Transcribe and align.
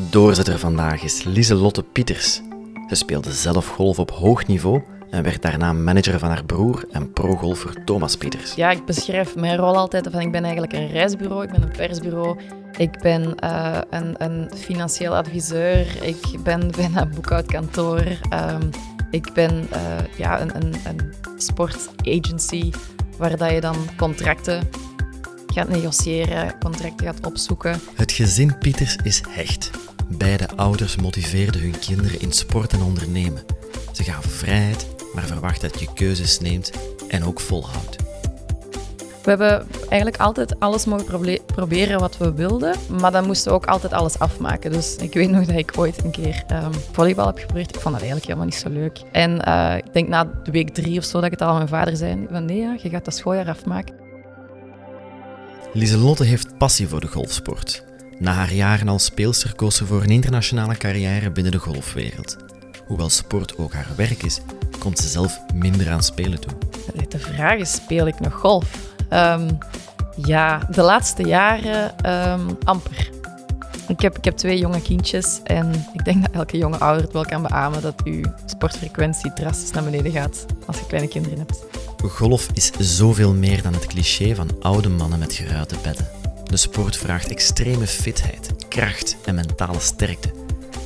Doorzitter 0.00 0.58
vandaag 0.58 1.02
is 1.02 1.24
Lieselotte 1.24 1.82
Pieters. 1.82 2.40
Ze 2.88 2.94
speelde 2.94 3.32
zelf 3.32 3.66
golf 3.66 3.98
op 3.98 4.10
hoog 4.10 4.46
niveau 4.46 4.82
en 5.10 5.22
werd 5.22 5.42
daarna 5.42 5.72
manager 5.72 6.18
van 6.18 6.28
haar 6.28 6.44
broer 6.44 6.84
en 6.90 7.12
pro-golfer 7.12 7.84
Thomas 7.84 8.16
Pieters. 8.16 8.54
Ja, 8.54 8.70
ik 8.70 8.84
beschrijf 8.84 9.36
mijn 9.36 9.56
rol 9.56 9.76
altijd 9.76 10.08
van 10.10 10.20
ik 10.20 10.32
ben 10.32 10.42
eigenlijk 10.42 10.72
een 10.72 10.88
reisbureau, 10.88 11.42
ik 11.42 11.50
ben 11.50 11.62
een 11.62 11.76
persbureau, 11.76 12.38
ik 12.76 12.98
ben 13.02 13.34
uh, 13.44 13.78
een, 13.90 14.14
een, 14.24 14.50
financieel 14.56 15.16
adviseur, 15.16 16.02
ik 16.02 16.42
ben 16.42 16.70
bijna 16.76 17.06
boekhoudkantoor, 17.06 18.00
um, 18.00 18.70
ik 19.10 19.32
ben 19.32 19.68
uh, 19.72 20.16
ja, 20.16 20.40
een, 20.40 20.56
een, 20.56 20.74
een 20.84 21.12
sportagency 21.36 22.72
waar 23.16 23.36
dat 23.36 23.50
je 23.50 23.60
dan 23.60 23.76
contracten 23.96 24.68
gaat 25.46 25.68
negociëren, 25.68 26.58
contracten 26.58 27.06
gaat 27.06 27.26
opzoeken. 27.26 27.80
Het 27.94 28.12
gezin 28.12 28.58
Pieters 28.58 28.96
is 29.02 29.22
hecht. 29.28 29.70
Beide 30.08 30.48
ouders 30.56 30.96
motiveerden 30.96 31.60
hun 31.60 31.78
kinderen 31.78 32.20
in 32.20 32.32
sport 32.32 32.72
en 32.72 32.82
ondernemen. 32.82 33.42
Ze 33.92 34.02
gaven 34.02 34.30
vrijheid, 34.30 34.86
maar 35.14 35.26
verwachten 35.26 35.70
dat 35.70 35.80
je 35.80 35.92
keuzes 35.94 36.40
neemt 36.40 36.70
en 37.08 37.24
ook 37.24 37.40
volhoudt. 37.40 37.96
We 39.22 39.34
hebben 39.34 39.66
eigenlijk 39.78 40.16
altijd 40.20 40.60
alles 40.60 40.84
mogen 40.84 41.40
proberen 41.46 42.00
wat 42.00 42.16
we 42.16 42.32
wilden, 42.32 42.74
maar 43.00 43.12
dan 43.12 43.26
moesten 43.26 43.50
we 43.50 43.56
ook 43.56 43.66
altijd 43.66 43.92
alles 43.92 44.18
afmaken. 44.18 44.72
Dus 44.72 44.96
ik 44.96 45.14
weet 45.14 45.30
nog 45.30 45.46
dat 45.46 45.56
ik 45.56 45.72
ooit 45.76 46.04
een 46.04 46.10
keer 46.10 46.44
um, 46.52 46.72
volleybal 46.92 47.26
heb 47.26 47.38
geprobeerd. 47.38 47.74
Ik 47.74 47.80
vond 47.80 47.94
dat 47.94 48.02
eigenlijk 48.02 48.24
helemaal 48.24 48.44
niet 48.44 48.54
zo 48.54 48.68
leuk. 48.68 49.02
En 49.12 49.42
uh, 49.48 49.76
ik 49.76 49.92
denk 49.92 50.08
na 50.08 50.24
de 50.24 50.50
week 50.50 50.74
drie 50.74 50.98
of 50.98 51.04
zo 51.04 51.12
dat 51.12 51.24
ik 51.24 51.30
het 51.30 51.40
al 51.40 51.48
aan 51.48 51.56
mijn 51.56 51.68
vader 51.68 51.96
zei: 51.96 52.26
van 52.30 52.44
nee, 52.44 52.58
ja, 52.58 52.76
je 52.82 52.88
gaat 52.88 53.04
dat 53.04 53.14
schooljaar 53.14 53.48
afmaken. 53.48 53.94
Lieselotte 55.72 56.24
heeft 56.24 56.58
passie 56.58 56.88
voor 56.88 57.00
de 57.00 57.06
golfsport. 57.06 57.84
Na 58.18 58.32
haar 58.32 58.52
jaren 58.52 58.88
als 58.88 59.04
speelster 59.04 59.54
koos 59.54 59.76
ze 59.76 59.86
voor 59.86 60.02
een 60.02 60.10
internationale 60.10 60.76
carrière 60.76 61.30
binnen 61.30 61.52
de 61.52 61.58
golfwereld. 61.58 62.36
Hoewel 62.86 63.10
sport 63.10 63.58
ook 63.58 63.72
haar 63.72 63.88
werk 63.96 64.22
is, 64.22 64.40
komt 64.78 64.98
ze 64.98 65.08
zelf 65.08 65.38
minder 65.54 65.90
aan 65.90 66.02
spelen 66.02 66.40
toe. 66.40 66.52
De 67.08 67.18
vraag 67.18 67.58
is, 67.58 67.72
speel 67.72 68.06
ik 68.06 68.20
nog 68.20 68.34
golf? 68.34 68.94
Um, 69.12 69.58
ja, 70.16 70.68
de 70.70 70.82
laatste 70.82 71.22
jaren 71.22 72.10
um, 72.30 72.58
amper. 72.64 73.10
Ik 73.88 74.00
heb, 74.00 74.16
ik 74.16 74.24
heb 74.24 74.36
twee 74.36 74.58
jonge 74.58 74.82
kindjes 74.82 75.40
en 75.44 75.86
ik 75.92 76.04
denk 76.04 76.22
dat 76.22 76.30
elke 76.34 76.58
jonge 76.58 76.78
ouder 76.78 77.02
het 77.02 77.12
wel 77.12 77.24
kan 77.24 77.42
beamen 77.42 77.82
dat 77.82 78.02
uw 78.04 78.22
sportfrequentie 78.46 79.32
drastisch 79.32 79.70
naar 79.70 79.84
beneden 79.84 80.12
gaat 80.12 80.46
als 80.66 80.78
je 80.78 80.86
kleine 80.86 81.08
kinderen 81.08 81.38
hebt. 81.38 81.64
Golf 82.12 82.48
is 82.52 82.70
zoveel 82.78 83.34
meer 83.34 83.62
dan 83.62 83.72
het 83.72 83.86
cliché 83.86 84.34
van 84.34 84.50
oude 84.60 84.88
mannen 84.88 85.18
met 85.18 85.32
geruite 85.32 85.76
bedden. 85.82 86.17
De 86.48 86.56
sport 86.56 86.96
vraagt 86.96 87.30
extreme 87.30 87.86
fitheid, 87.86 88.68
kracht 88.68 89.16
en 89.24 89.34
mentale 89.34 89.80
sterkte. 89.80 90.30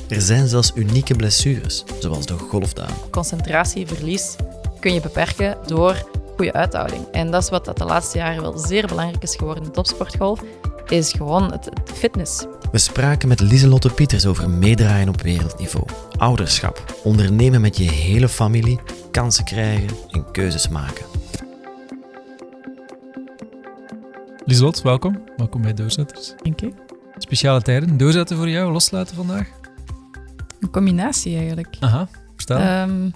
Er 0.09 0.21
zijn 0.21 0.47
zelfs 0.47 0.71
unieke 0.75 1.15
blessures, 1.15 1.83
zoals 1.99 2.25
de 2.25 2.37
golfduim. 2.37 2.93
Concentratieverlies 3.09 4.35
kun 4.79 4.93
je 4.93 5.01
beperken 5.01 5.57
door 5.65 6.07
goede 6.35 6.53
uithouding. 6.53 7.05
En 7.11 7.31
dat 7.31 7.43
is 7.43 7.49
wat 7.49 7.65
dat 7.65 7.77
de 7.77 7.85
laatste 7.85 8.17
jaren 8.17 8.41
wel 8.41 8.57
zeer 8.57 8.87
belangrijk 8.87 9.23
is 9.23 9.35
geworden 9.35 9.63
in 9.63 9.71
topsportgolf, 9.71 10.41
is 10.87 11.11
gewoon 11.11 11.51
het, 11.51 11.69
fitness. 11.93 12.45
We 12.71 12.77
spraken 12.77 13.27
met 13.27 13.39
Lieselotte 13.39 13.89
Pieters 13.89 14.25
over 14.25 14.49
meedraaien 14.49 15.09
op 15.09 15.21
wereldniveau, 15.21 15.85
ouderschap, 16.17 16.95
ondernemen 17.03 17.61
met 17.61 17.77
je 17.77 17.91
hele 17.91 18.29
familie, 18.29 18.79
kansen 19.11 19.45
krijgen 19.45 19.89
en 20.09 20.31
keuzes 20.31 20.67
maken. 20.67 21.05
Lieselot, 24.45 24.81
welkom. 24.81 25.23
Welkom 25.37 25.61
bij 25.61 25.73
Doorzetters. 25.73 26.33
Dank 26.41 26.59
je. 26.59 26.73
Speciale 27.17 27.61
tijden. 27.61 27.97
Doorzetten 27.97 28.37
voor 28.37 28.49
jou, 28.49 28.71
loslaten 28.71 29.15
vandaag? 29.15 29.49
Een 30.59 30.71
combinatie 30.71 31.37
eigenlijk. 31.37 31.75
Aha, 31.79 32.07
vertel. 32.35 32.81
Um, 32.81 33.13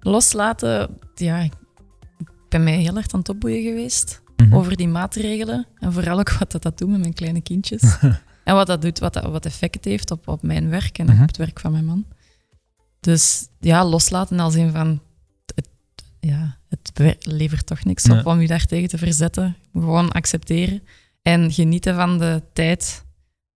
loslaten, 0.00 0.98
ja, 1.14 1.38
ik 1.38 1.52
ben 2.48 2.64
mij 2.64 2.76
heel 2.76 2.96
erg 2.96 3.12
aan 3.12 3.18
het 3.18 3.28
opboeien 3.28 3.62
geweest 3.62 4.22
mhm. 4.36 4.54
over 4.54 4.76
die 4.76 4.88
maatregelen. 4.88 5.66
En 5.78 5.92
vooral 5.92 6.18
ook 6.18 6.32
wat 6.32 6.52
dat, 6.52 6.62
dat 6.62 6.78
doet 6.78 6.90
met 6.90 7.00
mijn 7.00 7.14
kleine 7.14 7.40
kindjes. 7.40 7.98
en 8.44 8.54
wat 8.54 8.66
dat 8.66 8.82
doet, 8.82 8.98
wat, 8.98 9.12
dat, 9.12 9.24
wat 9.24 9.46
effect 9.46 9.84
heeft 9.84 10.10
op, 10.10 10.28
op 10.28 10.42
mijn 10.42 10.68
werk 10.68 10.98
en 10.98 11.08
op 11.08 11.14
mhm. 11.14 11.22
het 11.22 11.36
werk 11.36 11.60
van 11.60 11.72
mijn 11.72 11.84
man. 11.84 12.04
Dus 13.00 13.48
ja, 13.60 13.84
loslaten 13.84 14.40
als 14.40 14.54
een 14.54 14.72
van... 14.72 15.00
Ja, 16.20 16.58
het 16.68 17.16
levert 17.18 17.66
toch 17.66 17.84
niks 17.84 18.10
op 18.10 18.26
om 18.26 18.40
je 18.40 18.46
daar 18.46 18.66
tegen 18.66 18.88
te 18.88 18.98
verzetten. 18.98 19.56
Gewoon 19.72 20.12
accepteren 20.12 20.82
en 21.22 21.52
genieten 21.52 21.94
van 21.94 22.18
de 22.18 22.42
tijd 22.52 23.04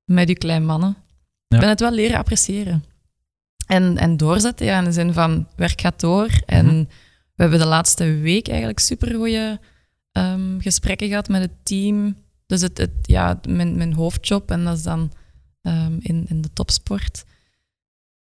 met 0.05 0.29
je 0.29 0.35
kleine 0.35 0.67
mannen. 0.67 0.97
Ik 1.49 1.59
ben 1.59 1.69
het 1.69 1.81
wel 1.81 1.93
leren 1.93 2.19
appreciëren. 2.19 2.85
En, 3.67 3.97
en 3.97 4.17
doorzetten, 4.17 4.67
ja, 4.67 4.79
in 4.79 4.85
de 4.85 4.93
zin 4.93 5.13
van 5.13 5.49
werk 5.57 5.81
gaat 5.81 6.01
door. 6.01 6.29
En 6.47 6.67
mhm. 6.67 6.85
we 7.35 7.43
hebben 7.43 7.59
de 7.59 7.67
laatste 7.67 8.05
week 8.05 8.49
eigenlijk 8.49 8.79
super 8.79 9.15
goede 9.15 9.61
um, 10.13 10.61
gesprekken 10.61 11.09
gehad 11.09 11.29
met 11.29 11.41
het 11.41 11.53
team. 11.63 12.17
Dus 12.47 12.61
het, 12.61 12.79
het, 12.79 12.91
ja, 13.03 13.41
mijn, 13.49 13.77
mijn 13.77 13.93
hoofdjob, 13.93 14.51
en 14.51 14.65
dat 14.65 14.77
is 14.77 14.83
dan 14.83 15.13
um, 15.63 15.99
in, 16.01 16.25
in 16.29 16.41
de 16.41 16.53
topsport. 16.53 17.25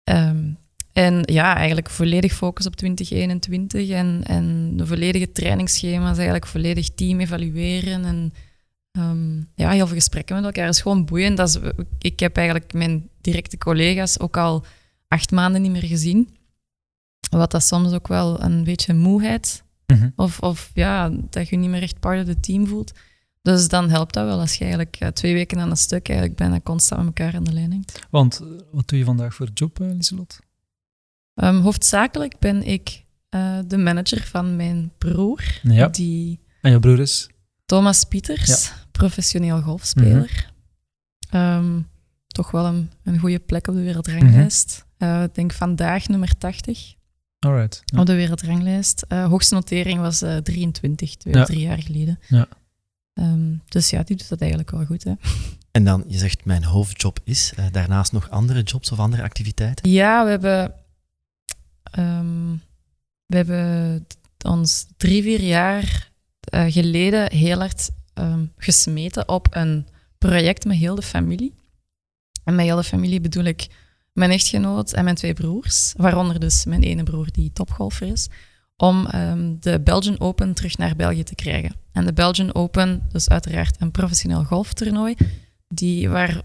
Um, 0.04 0.58
en 0.92 1.22
ja, 1.24 1.56
eigenlijk 1.56 1.90
volledig 1.90 2.32
focus 2.32 2.66
op 2.66 2.76
2021 2.76 3.88
en, 3.88 4.22
en 4.24 4.76
de 4.76 4.86
volledige 4.86 5.32
trainingsschema's, 5.32 6.14
eigenlijk 6.14 6.46
volledig 6.46 6.88
team 6.88 7.20
evalueren 7.20 8.04
en 8.04 8.32
um, 8.98 9.48
ja, 9.54 9.70
heel 9.70 9.86
veel 9.86 9.96
gesprekken 9.96 10.36
met 10.36 10.44
elkaar. 10.44 10.66
Dat 10.66 10.74
is 10.74 10.80
gewoon 10.80 11.04
boeiend. 11.04 11.36
Dat 11.36 11.48
is, 11.48 11.58
ik 11.98 12.20
heb 12.20 12.36
eigenlijk 12.36 12.72
mijn 12.72 13.08
directe 13.20 13.58
collega's 13.58 14.18
ook 14.18 14.36
al 14.36 14.64
acht 15.08 15.30
maanden 15.30 15.62
niet 15.62 15.70
meer 15.70 15.86
gezien. 15.86 16.36
Wat 17.30 17.50
dat 17.50 17.64
soms 17.64 17.92
ook 17.92 18.08
wel 18.08 18.42
een 18.42 18.64
beetje 18.64 18.94
moeheid 18.94 19.62
mhm. 19.86 20.08
of, 20.16 20.40
of 20.40 20.70
ja, 20.74 21.10
dat 21.30 21.48
je 21.48 21.56
niet 21.56 21.70
meer 21.70 21.82
echt 21.82 22.00
part 22.00 22.20
of 22.20 22.26
the 22.26 22.40
team 22.40 22.66
voelt. 22.66 22.92
Dus 23.42 23.68
dan 23.68 23.90
helpt 23.90 24.14
dat 24.14 24.24
wel 24.24 24.40
als 24.40 24.54
je 24.54 24.60
eigenlijk 24.60 24.98
uh, 25.02 25.08
twee 25.08 25.34
weken 25.34 25.60
aan 25.60 25.70
een 25.70 25.76
stuk 25.76 26.08
eigenlijk 26.08 26.38
bijna 26.38 26.60
constant 26.60 27.04
met 27.04 27.18
elkaar 27.18 27.34
aan 27.34 27.44
de 27.44 27.52
lijn 27.52 27.72
hangt. 27.72 28.06
Want 28.10 28.40
uh, 28.42 28.48
wat 28.72 28.88
doe 28.88 28.98
je 28.98 29.04
vandaag 29.04 29.34
voor 29.34 29.48
job, 29.54 29.80
uh, 29.80 29.92
Lieselot? 29.92 30.40
Um, 31.34 31.60
hoofdzakelijk 31.60 32.38
ben 32.38 32.62
ik 32.62 33.04
uh, 33.34 33.58
de 33.66 33.78
manager 33.78 34.22
van 34.22 34.56
mijn 34.56 34.92
broer. 34.98 35.60
Ja. 35.62 35.88
Die 35.88 36.40
en 36.60 36.70
je 36.70 36.80
broer 36.80 37.00
is? 37.00 37.28
Thomas 37.66 38.04
Pieters, 38.04 38.66
ja. 38.66 38.74
professioneel 38.90 39.60
golfspeler. 39.60 40.46
Mm 41.30 41.40
-hmm. 41.40 41.64
um, 41.64 41.88
toch 42.26 42.50
wel 42.50 42.64
een, 42.66 42.90
een 43.04 43.18
goede 43.18 43.38
plek 43.38 43.66
op 43.66 43.74
de 43.74 43.82
wereldranglijst. 43.82 44.84
Mm 44.98 45.08
-hmm. 45.08 45.18
uh, 45.18 45.22
ik 45.24 45.34
denk 45.34 45.52
vandaag 45.52 46.08
nummer 46.08 46.38
80 46.38 46.94
Alright, 47.38 47.82
ja. 47.84 48.00
op 48.00 48.06
de 48.06 48.14
wereldranglijst. 48.14 49.04
Uh, 49.08 49.26
hoogste 49.26 49.54
notering 49.54 50.00
was 50.00 50.24
23, 50.42 51.16
twee, 51.16 51.34
ja. 51.34 51.44
drie 51.44 51.60
jaar 51.60 51.82
geleden. 51.82 52.18
Ja. 52.28 52.48
Um, 53.14 53.62
dus 53.68 53.90
ja, 53.90 54.02
die 54.02 54.16
doet 54.16 54.28
dat 54.28 54.40
eigenlijk 54.40 54.70
wel 54.70 54.84
goed. 54.84 55.04
Hè. 55.04 55.12
En 55.70 55.84
dan, 55.84 56.04
je 56.06 56.18
zegt 56.18 56.44
mijn 56.44 56.64
hoofdjob 56.64 57.20
is, 57.24 57.52
daarnaast 57.70 58.12
nog 58.12 58.30
andere 58.30 58.62
jobs 58.62 58.92
of 58.92 58.98
andere 58.98 59.22
activiteiten? 59.22 59.90
Ja, 59.90 60.24
we 60.24 60.30
hebben 60.30 60.74
Um, 61.98 62.62
we 63.26 63.36
hebben 63.36 64.06
ons 64.44 64.86
drie, 64.96 65.22
vier 65.22 65.40
jaar 65.40 66.10
uh, 66.54 66.64
geleden 66.68 67.32
heel 67.32 67.58
hard 67.58 67.90
um, 68.14 68.52
gesmeten 68.56 69.28
op 69.28 69.46
een 69.50 69.86
project 70.18 70.64
met 70.64 70.76
heel 70.76 70.94
de 70.94 71.02
familie. 71.02 71.54
En 72.44 72.54
met 72.54 72.64
heel 72.64 72.76
de 72.76 72.84
familie 72.84 73.20
bedoel 73.20 73.44
ik 73.44 73.68
mijn 74.12 74.30
echtgenoot 74.30 74.92
en 74.92 75.04
mijn 75.04 75.16
twee 75.16 75.34
broers, 75.34 75.92
waaronder 75.96 76.40
dus 76.40 76.64
mijn 76.64 76.82
ene 76.82 77.02
broer 77.02 77.26
die 77.32 77.52
topgolfer 77.52 78.06
is, 78.06 78.28
om 78.76 79.08
um, 79.14 79.56
de 79.60 79.80
Belgian 79.80 80.20
Open 80.20 80.54
terug 80.54 80.78
naar 80.78 80.96
België 80.96 81.22
te 81.22 81.34
krijgen. 81.34 81.74
En 81.92 82.04
de 82.04 82.12
Belgian 82.12 82.54
Open, 82.54 83.02
dus 83.12 83.28
uiteraard 83.28 83.80
een 83.80 83.90
professioneel 83.90 84.44
golftoernooi, 84.44 85.14
die 85.68 86.08
waar 86.08 86.42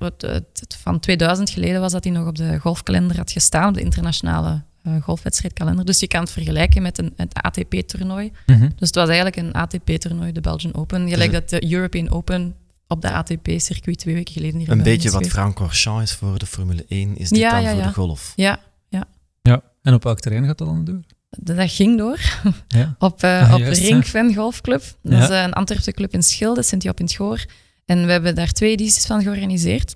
van 0.77 1.00
2000 1.00 1.50
geleden 1.50 1.81
was 1.81 1.92
dat 1.92 2.04
hij 2.04 2.13
nog 2.13 2.27
op 2.27 2.36
de 2.36 2.60
golfkalender 2.60 3.18
had 3.18 3.31
gestaan, 3.31 3.68
op 3.68 3.74
de 3.74 3.81
internationale 3.81 4.63
golfwedstrijdkalender. 5.01 5.86
Dus 5.86 6.00
je 6.00 6.07
kan 6.07 6.22
het 6.22 6.31
vergelijken 6.31 6.81
met 6.81 6.98
een, 6.98 7.13
het 7.16 7.34
ATP-toernooi. 7.34 8.31
Mhm. 8.45 8.62
Dus 8.62 8.88
het 8.88 8.95
was 8.95 9.07
eigenlijk 9.07 9.36
een 9.36 9.54
ATP-toernooi, 9.54 10.31
de 10.31 10.42
Belgian 10.42 10.75
Open. 10.75 11.10
Gelijk 11.10 11.31
dus 11.31 11.39
dat 11.39 11.50
de 11.50 11.72
European 11.72 12.10
Open 12.10 12.56
op 12.88 13.01
de 13.01 13.12
ATP-circuit 13.12 13.98
twee 13.98 14.13
weken 14.13 14.34
geleden 14.34 14.60
hier 14.60 14.69
Een 14.69 14.84
beetje 14.84 15.12
wat 15.12 15.28
Francorchamps 15.28 16.04
is 16.04 16.18
voor 16.18 16.39
de 16.39 16.45
Formule 16.45 16.86
1, 16.88 17.18
is 17.18 17.30
dit 17.30 17.39
ja, 17.39 17.51
dan 17.51 17.62
ja, 17.62 17.69
voor 17.69 17.80
ja. 17.80 17.88
de 17.88 17.94
golf? 17.94 18.34
Ja, 18.36 18.60
ja. 18.89 19.07
Ja, 19.42 19.62
en 19.81 19.94
op 19.94 20.04
welk 20.04 20.19
terrein 20.19 20.45
gaat 20.45 20.57
dat 20.57 20.68
dan 20.68 20.86
door? 20.86 21.01
Dat 21.30 21.72
ging 21.72 21.98
door. 21.98 22.19
Ja. 22.68 22.95
op 23.00 23.24
uh, 23.24 23.42
ah, 23.42 23.54
op 23.54 23.60
juist, 23.60 23.81
Ringfen 23.81 24.33
Golfclub. 24.33 24.83
Dat 25.01 25.22
is 25.22 25.30
een 25.30 25.54
Antwerpse 25.54 25.92
club 25.92 26.13
in 26.13 26.24
Schilde, 26.24 26.63
Sint-Job 26.63 27.00
in 27.00 27.06
het 27.06 27.13
Goor. 27.13 27.45
En 27.86 28.06
we 28.06 28.12
hebben 28.12 28.36
daar 28.36 28.51
twee 28.51 28.72
edities 28.72 29.06
van 29.06 29.22
georganiseerd. 29.22 29.95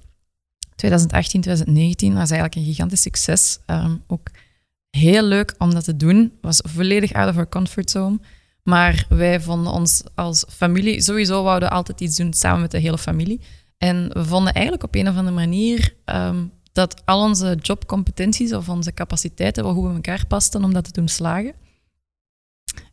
2018, 0.76 1.42
2019 1.42 2.14
was 2.14 2.30
eigenlijk 2.30 2.56
een 2.56 2.74
gigantisch 2.74 3.02
succes. 3.02 3.60
Um, 3.68 4.04
ook 4.08 4.30
heel 4.92 5.24
leuk 5.24 5.56
om 5.58 5.74
dat 5.74 5.84
te 5.84 5.96
doen. 5.98 6.38
Was 6.42 6.62
volledig 6.64 7.14
out 7.14 7.30
of 7.30 7.36
our 7.36 7.50
comfort 7.50 7.90
zone. 7.90 8.20
Maar 8.64 9.06
wij 9.10 9.42
vonden 9.42 9.72
ons 9.72 10.04
als 10.16 10.46
familie, 10.50 11.02
sowieso 11.02 11.44
wouden 11.44 11.70
we 11.70 11.76
altijd 11.76 12.02
iets 12.02 12.16
doen 12.16 12.34
samen 12.34 12.62
met 12.62 12.72
de 12.72 12.78
hele 12.78 12.98
familie. 12.98 13.42
En 13.78 14.10
we 14.14 14.26
vonden 14.26 14.54
eigenlijk 14.54 14.84
op 14.84 14.96
een 14.96 15.08
of 15.08 15.16
andere 15.16 15.36
manier 15.36 15.96
ehm, 16.06 16.46
dat 16.72 17.02
al 17.06 17.22
onze 17.22 17.58
jobcompetenties 17.62 18.54
of 18.54 18.70
onze 18.70 18.94
capaciteiten 18.94 19.64
wel 19.64 19.74
goed 19.74 19.84
bij 19.84 19.94
elkaar 19.94 20.26
pasten 20.28 20.64
om 20.64 20.74
dat 20.74 20.84
te 20.84 20.92
doen 20.92 21.08
slagen. 21.08 21.54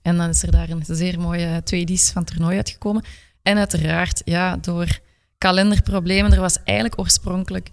En 0.03 0.17
dan 0.17 0.29
is 0.29 0.43
er 0.43 0.51
daar 0.51 0.71
een 0.71 0.85
zeer 0.87 1.21
mooie 1.21 1.63
twee 1.63 1.81
edities 1.81 2.11
van 2.11 2.23
het 2.23 2.31
toernooi 2.31 2.57
uitgekomen. 2.57 3.05
En 3.43 3.59
uiteraard, 3.59 4.23
ja, 4.25 4.57
door 4.57 5.01
kalenderproblemen. 5.39 6.33
Er 6.33 6.41
was 6.41 6.63
eigenlijk 6.63 7.01
oorspronkelijk 7.01 7.69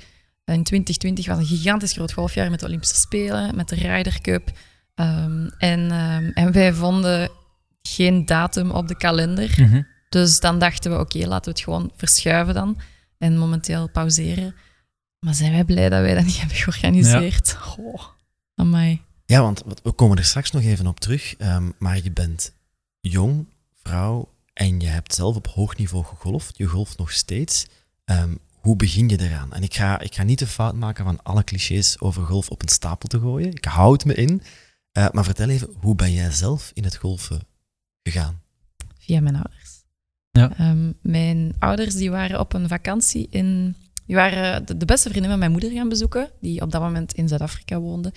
in 0.53 0.63
2020 0.63 1.27
was 1.27 1.38
een 1.38 1.45
gigantisch 1.45 1.94
groot 1.94 2.13
golfjaar 2.13 2.50
met 2.50 2.59
de 2.59 2.65
Olympische 2.65 2.95
Spelen, 2.95 3.56
met 3.56 3.69
de 3.69 3.75
Ryder 3.75 4.21
Cup. 4.21 4.51
Ehm, 4.95 5.47
en, 5.57 5.92
ehm, 5.92 6.31
en 6.33 6.51
wij 6.51 6.74
vonden 6.74 7.30
geen 7.81 8.25
datum 8.25 8.71
op 8.71 8.88
de 8.88 8.97
kalender. 8.97 9.56
Mhm. 9.57 9.81
Dus 10.09 10.39
dan 10.39 10.59
dachten 10.59 10.92
we, 10.92 11.00
oké, 11.00 11.18
laten 11.18 11.44
we 11.44 11.57
het 11.57 11.59
gewoon 11.59 11.92
verschuiven 11.95 12.53
dan. 12.53 12.80
En 13.18 13.38
momenteel 13.38 13.89
pauzeren. 13.89 14.56
Maar 15.19 15.33
zijn 15.33 15.51
wij 15.51 15.63
blij 15.63 15.89
dat 15.89 16.01
wij 16.01 16.13
dat 16.13 16.25
niet 16.25 16.39
hebben 16.42 16.57
georganiseerd. 16.57 17.57
Ja. 17.59 17.83
Oh, 17.83 18.03
amai. 18.56 19.01
Ja, 19.25 19.42
want 19.42 19.63
we 19.83 19.92
komen 19.92 20.18
er 20.18 20.25
straks 20.25 20.51
nog 20.51 20.62
even 20.62 20.88
op 20.88 21.00
terug. 21.00 21.36
Um, 21.39 21.74
maar 21.77 22.03
je 22.03 22.12
bent 22.12 22.53
jong, 23.01 23.45
vrouw, 23.83 24.30
en 24.53 24.80
je 24.80 24.88
hebt 24.88 25.13
zelf 25.13 25.36
op 25.36 25.47
hoog 25.47 25.77
niveau 25.77 26.06
gegolfd. 26.06 26.57
Je 26.57 26.65
golft 26.65 26.97
nog 26.97 27.12
steeds. 27.12 27.68
Um, 28.06 28.39
hoe 28.65 28.75
begin 28.75 29.09
je 29.09 29.19
eraan? 29.19 29.53
En 29.53 29.63
ik 29.63 29.73
ga, 29.73 30.00
ik 30.00 30.15
ga 30.15 30.23
niet 30.23 30.39
de 30.39 30.47
fout 30.47 30.75
maken 30.75 31.06
van 31.06 31.23
alle 31.23 31.44
clichés 31.44 32.00
over 32.00 32.23
golf 32.25 32.50
op 32.50 32.62
een 32.62 32.69
stapel 32.69 33.07
te 33.07 33.19
gooien. 33.19 33.51
Ik 33.51 33.65
houd 33.65 34.06
me 34.06 34.13
in. 34.13 34.41
Uh, 34.97 35.07
maar 35.12 35.23
vertel 35.23 35.50
even, 35.50 35.69
hoe 35.79 35.95
ben 35.95 36.13
jij 36.13 36.31
zelf 36.31 36.71
in 36.73 36.83
het 36.83 36.95
golfen 36.95 37.41
gegaan? 38.03 38.41
Via 38.97 39.21
mijn 39.21 39.35
ouders. 39.35 39.83
Ja. 40.31 40.69
Um, 40.71 40.94
mijn 41.01 41.53
ouders 41.59 41.95
die 41.95 42.12
waren 42.12 42.39
op 42.39 42.53
een 42.53 42.67
vakantie 42.67 43.27
in... 43.29 43.75
Die 44.06 44.15
waren 44.15 44.65
de, 44.65 44.77
de 44.77 44.85
beste 44.85 45.09
vrienden 45.09 45.29
van 45.29 45.39
mijn 45.39 45.51
moeder 45.51 45.71
gaan 45.71 45.89
bezoeken, 45.89 46.29
die 46.41 46.61
op 46.61 46.71
dat 46.71 46.81
moment 46.81 47.13
in 47.13 47.27
Zuid-Afrika 47.27 47.79
woonde. 47.79 48.13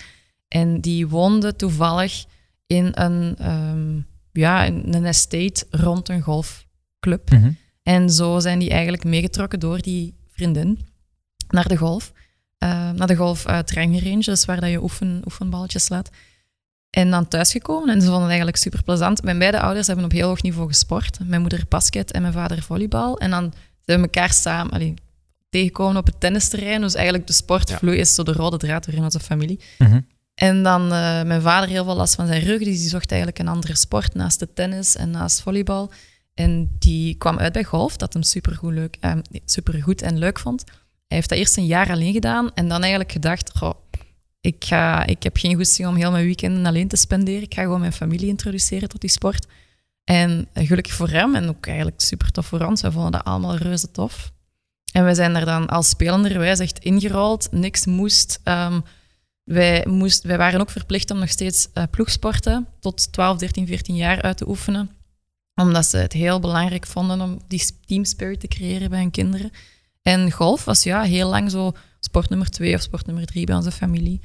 En 0.49 0.81
die 0.81 1.09
woonde 1.09 1.57
toevallig 1.57 2.25
in 2.67 2.91
een, 2.95 3.51
um, 3.51 4.07
ja, 4.33 4.67
een 4.67 5.05
estate 5.05 5.67
rond 5.71 6.09
een 6.09 6.23
golfclub. 6.23 7.31
Mm 7.31 7.57
En 7.83 8.11
zo 8.11 8.39
zijn 8.39 8.59
die 8.59 8.71
eigenlijk 8.71 9.05
meegetrokken 9.05 9.61
door 9.61 9.83
die 9.83 10.18
vriendin 10.39 10.79
naar 11.49 11.69
de 11.69 11.77
golf. 11.77 12.13
Uh, 12.65 12.91
naar 12.91 13.07
de 13.07 13.17
golf 13.17 13.47
uh, 13.49 13.59
range, 13.65 14.21
dus 14.21 14.45
waar 14.45 14.61
dat 14.61 14.71
je 14.71 14.83
oefen, 14.83 15.23
oefenballetjes 15.25 15.85
slaat. 15.85 16.11
En 16.91 17.11
dan 17.11 17.29
thuisgekomen 17.29 17.89
en 17.89 17.95
ze 17.95 18.01
vonden 18.01 18.21
het 18.21 18.29
eigenlijk 18.29 18.57
super 18.57 18.83
plezant. 18.83 19.23
Mijn 19.23 19.39
beide 19.39 19.61
ouders 19.61 19.87
hebben 19.87 20.05
op 20.05 20.11
heel 20.11 20.29
hoog 20.29 20.43
niveau 20.43 20.69
gesport. 20.69 21.19
Mijn 21.25 21.41
moeder 21.41 21.65
basket 21.69 22.11
en 22.11 22.23
mijn 22.23 22.33
vader 22.33 22.63
volleybal. 22.63 23.19
En 23.19 23.31
dan 23.31 23.53
zijn 23.81 23.99
we 23.99 24.05
elkaar 24.05 24.33
samen 24.33 24.73
allee, 24.73 24.95
tegengekomen 25.51 25.97
op 25.97 26.07
het 26.07 26.21
tennisterrein. 26.21 26.81
Dus 26.81 26.95
eigenlijk 26.95 27.27
de 27.27 27.33
sportvloei 27.33 27.99
is 27.99 28.15
zo 28.15 28.23
de 28.23 28.33
rode 28.33 28.57
draad 28.57 28.85
door 28.85 28.95
in 28.95 29.05
onze 29.05 29.21
familie. 29.21 29.61
Mhm. 29.79 30.01
En 30.35 30.63
dan 30.63 30.83
uh, 30.83 31.23
mijn 31.23 31.43
vader 31.43 31.69
heel 31.69 31.85
veel 31.85 31.97
last 31.97 32.15
van 32.15 32.27
zijn 32.27 32.43
rug, 32.43 32.59
dus 32.59 32.79
die 32.79 32.89
zocht 32.89 33.11
eigenlijk 33.11 33.41
een 33.41 33.49
andere 33.49 33.77
sport 33.77 34.15
naast 34.15 34.39
de 34.39 34.53
tennis 34.53 34.97
en 34.97 35.11
naast 35.11 35.41
volleybal. 35.41 35.91
En 36.39 36.77
die 36.79 37.15
kwam 37.15 37.39
uit 37.39 37.53
bij 37.53 37.65
golf, 37.65 37.97
dat 37.97 38.13
hem 38.13 38.23
supergoed, 38.23 38.73
leuk, 38.73 38.97
eh, 39.01 39.13
supergoed 39.45 40.03
en 40.03 40.19
leuk 40.19 40.39
vond. 40.39 40.65
Hij 41.07 41.17
heeft 41.17 41.29
dat 41.29 41.39
eerst 41.39 41.57
een 41.57 41.67
jaar 41.67 41.91
alleen 41.91 42.13
gedaan 42.13 42.55
en 42.55 42.69
dan 42.69 42.81
eigenlijk 42.81 43.13
gedacht, 43.13 43.59
goh, 43.59 43.75
ik, 44.41 44.65
ga, 44.65 45.07
ik 45.07 45.23
heb 45.23 45.37
geen 45.37 45.57
goesting 45.57 45.89
om 45.89 45.95
heel 45.95 46.11
mijn 46.11 46.25
weekenden 46.25 46.67
alleen 46.67 46.89
te 46.89 46.97
spenderen. 46.97 47.43
Ik 47.43 47.55
ga 47.55 47.63
gewoon 47.63 47.81
mijn 47.81 47.93
familie 47.93 48.29
introduceren 48.29 48.89
tot 48.89 49.01
die 49.01 49.11
sport. 49.11 49.47
En 50.05 50.49
gelukkig 50.55 50.93
voor 50.93 51.09
hem 51.09 51.35
en 51.35 51.49
ook 51.49 51.67
eigenlijk 51.67 52.01
super 52.01 52.31
tof 52.31 52.47
voor 52.47 52.65
ons. 52.65 52.83
Wij 52.83 52.91
vonden 52.91 53.13
dat 53.13 53.25
allemaal 53.25 53.57
reuze 53.57 53.91
tof. 53.91 54.33
En 54.93 55.05
we 55.05 55.15
zijn 55.15 55.37
er 55.37 55.45
dan 55.45 55.67
als 55.67 55.89
spelenderwijs 55.89 56.59
echt 56.59 56.79
ingerold. 56.79 57.49
Niks 57.51 57.87
moest. 57.87 58.41
Um, 58.45 58.83
wij, 59.45 59.85
moest, 59.89 60.23
wij 60.23 60.39
waren 60.39 60.61
ook 60.61 60.71
verplicht 60.71 61.11
om 61.11 61.19
nog 61.19 61.29
steeds 61.29 61.69
uh, 61.75 61.85
ploegsporten 61.91 62.67
tot 62.81 63.13
12, 63.13 63.39
13, 63.39 63.67
14 63.67 63.97
jaar 63.97 64.23
uit 64.23 64.37
te 64.37 64.49
oefenen. 64.49 64.98
Omdat 65.61 65.87
ze 65.87 65.97
het 65.97 66.13
heel 66.13 66.41
belangrijk 66.41 66.87
vonden 66.87 67.21
om 67.21 67.39
die 67.49 67.63
team 67.87 68.05
spirit 68.05 68.41
te 68.41 68.49
creëren 68.49 68.91
bij 68.91 69.01
hun 69.01 69.11
kinderen. 69.11 69.51
En 70.03 70.31
golf 70.31 70.65
was 70.65 70.83
ja, 70.83 71.03
heel 71.03 71.29
lang 71.29 71.51
zo 71.51 71.73
sport 72.01 72.29
nummer 72.29 72.51
twee 72.51 72.75
of 72.75 72.81
sport 72.81 73.07
nummer 73.07 73.27
drie 73.27 73.47
bij 73.47 73.55
onze 73.55 73.71
familie. 73.71 74.21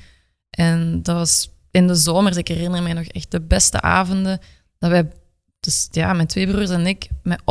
En 0.50 1.04
dat 1.04 1.16
was 1.16 1.50
in 1.72 1.88
de 1.88 1.96
zomer, 1.96 2.38
ik 2.38 2.48
herinner 2.48 2.84
me 2.84 2.94
nog 2.94 3.06
echt 3.06 3.32
de 3.32 3.42
beste 3.42 3.82
avonden, 3.82 4.40
dat 4.80 4.90
wij, 4.90 5.12
dus 5.60 5.88
ja, 5.92 6.14
mijn 6.14 6.28
twee 6.28 6.48
broers 6.48 6.70
en 6.70 6.88
ik, 6.88 7.08
met 7.24 7.42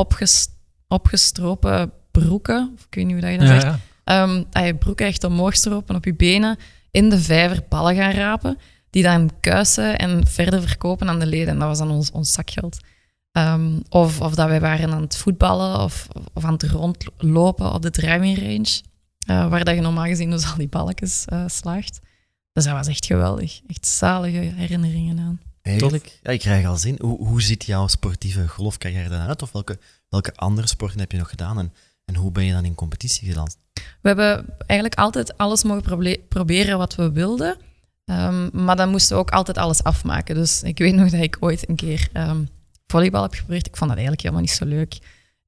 opgestropen 0.89 1.93
broeken, 2.11 2.73
of 2.75 2.85
ik 2.85 2.95
weet 2.95 3.05
niet 3.05 3.13
hoe 3.13 3.23
dat 3.23 3.33
je 3.33 3.39
dat 3.39 3.49
zegt, 3.49 3.63
ja. 4.05 4.23
Um, 4.23 4.47
je 4.65 4.75
broeken 4.75 5.07
echt 5.07 5.25
omhoog 5.25 5.57
stropen 5.57 5.97
op 5.97 6.05
je 6.05 6.15
benen, 6.15 6.57
in 6.91 7.09
de 7.09 7.21
vijver 7.21 7.65
ballen 7.69 7.95
gaan 7.95 8.13
rapen, 8.13 8.59
die 8.91 9.03
dan 9.03 9.31
kuisen 9.41 9.99
en 9.99 10.27
verder 10.27 10.63
verkopen 10.63 11.09
aan 11.09 11.19
de 11.19 11.27
leden. 11.27 11.49
En 11.49 11.59
dat 11.59 11.69
was 11.69 11.79
dan 11.79 11.91
ons, 11.91 12.11
ons 12.11 12.33
zakgeld. 12.33 12.79
Um, 13.33 13.83
of, 13.89 14.21
of 14.21 14.35
dat 14.35 14.49
wij 14.49 14.61
waren 14.61 14.93
aan 14.93 15.01
het 15.01 15.17
voetballen 15.17 15.81
of, 15.81 16.09
of 16.33 16.45
aan 16.45 16.53
het 16.53 16.63
rondlopen 16.63 17.73
op 17.73 17.83
de 17.83 17.91
driving 17.91 18.39
range, 18.39 18.83
uh, 19.27 19.51
waar 19.51 19.65
dat 19.65 19.75
je 19.75 19.81
normaal 19.81 20.05
gezien 20.05 20.31
dus 20.31 20.51
al 20.51 20.57
die 20.57 20.69
balkjes 20.69 21.25
uh, 21.33 21.45
slaagt. 21.47 22.01
Dus 22.53 22.65
dat 22.65 22.73
was 22.73 22.87
echt 22.87 23.07
geweldig. 23.07 23.61
Echt 23.67 23.87
zalige 23.87 24.39
herinneringen 24.39 25.19
aan. 25.19 25.41
Eigenlijk, 25.63 26.19
ja, 26.23 26.31
ik 26.31 26.41
krijg 26.41 26.67
al 26.67 26.77
zin. 26.77 26.99
Hoe, 27.01 27.27
hoe 27.27 27.43
ziet 27.43 27.65
jouw 27.65 27.87
sportieve 27.87 28.49
golfcarrière 28.49 29.09
dan 29.09 29.21
uit? 29.21 29.43
Of 29.43 29.53
welke, 29.53 29.79
welke 30.09 30.35
andere 30.35 30.67
sporten 30.67 31.01
heb 31.01 31.13
je 31.13 31.19
nog 31.19 31.29
gedaan? 31.29 31.59
En, 31.59 31.73
en 32.05 32.17
hoe 32.17 32.33
ben 32.33 32.45
je 32.45 32.53
dan 32.53 32.65
in 32.65 32.75
competitie 32.75 33.29
geland? 33.29 33.57
We 33.73 34.09
hebben 34.09 34.47
eigenlijk 34.67 35.01
altijd 35.01 35.39
alles 35.39 35.63
mogen 35.63 36.19
proberen 36.29 36.79
wat 36.79 36.95
we 36.95 37.13
wilden. 37.13 37.57
Um, 38.05 38.51
maar 38.53 38.77
dan 38.77 38.91
moesten 38.91 39.17
we 39.17 39.23
ook 39.23 39.31
altijd 39.31 39.59
alles 39.59 39.83
afmaken. 39.83 40.35
Dus 40.35 40.63
ik 40.63 40.79
weet 40.79 40.95
nog 40.95 41.11
dat 41.11 41.21
ik 41.21 41.37
ooit 41.41 41.69
een 41.69 41.77
keer 41.77 42.09
um, 42.13 42.49
volleybal 42.93 43.23
heb 43.23 43.35
geprobeerd. 43.35 43.67
Ik 43.67 43.77
vond 43.77 43.91
dat 43.91 43.99
eigenlijk 43.99 44.23
helemaal 44.23 44.45
niet 44.45 44.57
zo 44.57 44.65
leuk. 44.65 44.99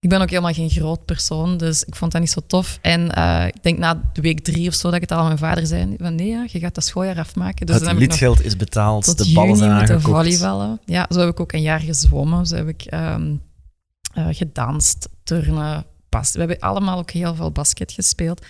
Ik 0.01 0.11
ben 0.11 0.21
ook 0.21 0.31
helemaal 0.31 0.53
geen 0.53 0.71
groot 0.71 1.05
persoon, 1.05 1.57
dus 1.57 1.85
ik 1.85 1.95
vond 1.95 2.13
dat 2.13 2.21
niet 2.21 2.31
zo 2.31 2.41
tof. 2.47 2.79
En 2.83 3.19
uh, 3.19 3.47
ik 3.47 3.63
denk 3.63 3.79
na 3.79 4.11
de 4.13 4.21
week 4.21 4.41
drie 4.41 4.69
of 4.69 4.75
zo 4.75 4.87
dat 4.87 4.95
ik 4.95 5.01
het 5.01 5.13
al 5.13 5.19
aan 5.19 5.27
mijn 5.27 5.39
vader 5.39 5.67
zei: 5.67 5.97
van 5.99 6.15
nee, 6.15 6.29
ja, 6.29 6.45
je 6.47 6.59
gaat 6.59 6.75
dat 6.75 6.85
schooljaar 6.85 7.19
afmaken. 7.19 7.67
Dus 7.67 7.81
het 7.81 7.93
lidgeld 7.93 8.45
is 8.45 8.57
betaald, 8.57 9.19
de 9.19 9.33
ballen 9.33 9.57
zijn 9.57 9.71
aangekocht. 9.71 10.05
volleyballen. 10.05 10.81
Ja, 10.85 11.07
zo 11.11 11.19
heb 11.19 11.29
ik 11.29 11.41
ook 11.41 11.53
een 11.53 11.63
jaar 11.63 11.81
gezwommen. 11.81 12.47
Zo 12.47 12.57
heb 12.57 12.69
ik 12.69 12.93
um, 12.93 13.43
uh, 14.19 14.27
gedanst, 14.31 15.09
turnen, 15.23 15.85
pas. 16.09 16.33
We 16.33 16.39
hebben 16.39 16.59
allemaal 16.59 16.99
ook 16.99 17.11
heel 17.11 17.35
veel 17.35 17.51
basket 17.51 17.93
gespeeld, 17.93 18.45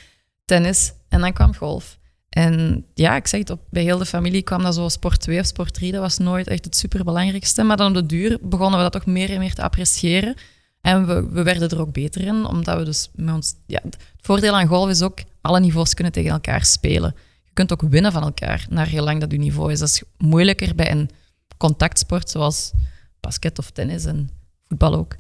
tennis 0.45 0.93
en 1.09 1.21
dan 1.21 1.33
kwam 1.33 1.55
golf. 1.57 1.99
En 2.35 2.85
ja, 2.95 3.17
ik 3.17 3.27
zeg 3.27 3.41
het, 3.41 3.51
op, 3.51 3.61
bij 3.71 3.83
heel 3.83 3.99
de 3.99 4.07
familie 4.07 4.43
kwam 4.43 4.63
dat 4.63 4.75
zo 4.75 4.89
sport 4.89 5.21
2 5.21 5.41
of 5.41 5.47
sport 5.47 5.75
3. 5.75 5.93
Dat 5.93 6.01
was 6.01 6.19
nooit 6.19 6.47
echt 6.47 6.65
het 6.65 6.77
superbelangrijkste. 6.77 7.63
Maar 7.63 7.77
dan 7.77 7.87
op 7.87 7.95
de 7.95 8.07
duur 8.07 8.39
begonnen 8.43 8.77
we 8.77 8.83
dat 8.83 8.93
toch 8.93 9.07
meer 9.07 9.31
en 9.31 9.39
meer 9.39 9.55
te 9.55 9.63
appreciëren. 9.63 10.35
En 10.81 11.07
we, 11.07 11.29
we 11.29 11.43
werden 11.43 11.69
er 11.69 11.81
ook 11.81 11.93
beter 11.93 12.21
in, 12.21 12.45
omdat 12.45 12.79
we 12.79 12.85
dus 12.85 13.11
met 13.15 13.35
ons... 13.35 13.55
Ja, 13.67 13.81
het 13.83 13.97
voordeel 14.21 14.57
aan 14.57 14.67
golf 14.67 14.91
is 14.91 15.03
ook, 15.03 15.19
alle 15.41 15.61
niveaus 15.61 15.95
kunnen 15.95 16.13
tegen 16.13 16.31
elkaar 16.31 16.65
spelen. 16.65 17.15
Je 17.45 17.51
kunt 17.53 17.73
ook 17.73 17.83
winnen 17.83 18.13
van 18.13 18.23
elkaar, 18.23 18.67
naar 18.71 18.87
heel 18.87 19.05
lang 19.05 19.21
dat 19.21 19.33
je 19.33 19.39
niveau 19.39 19.73
is. 19.73 19.79
Dat 19.79 19.89
is 19.89 20.03
moeilijker 20.19 20.75
bij 20.75 20.91
een 20.91 21.11
contactsport, 21.57 22.31
zoals 22.31 22.73
basket 23.21 23.59
of 23.59 23.71
tennis 23.71 24.05
en 24.05 24.31
voetbal 24.69 24.95
ook. 24.95 25.17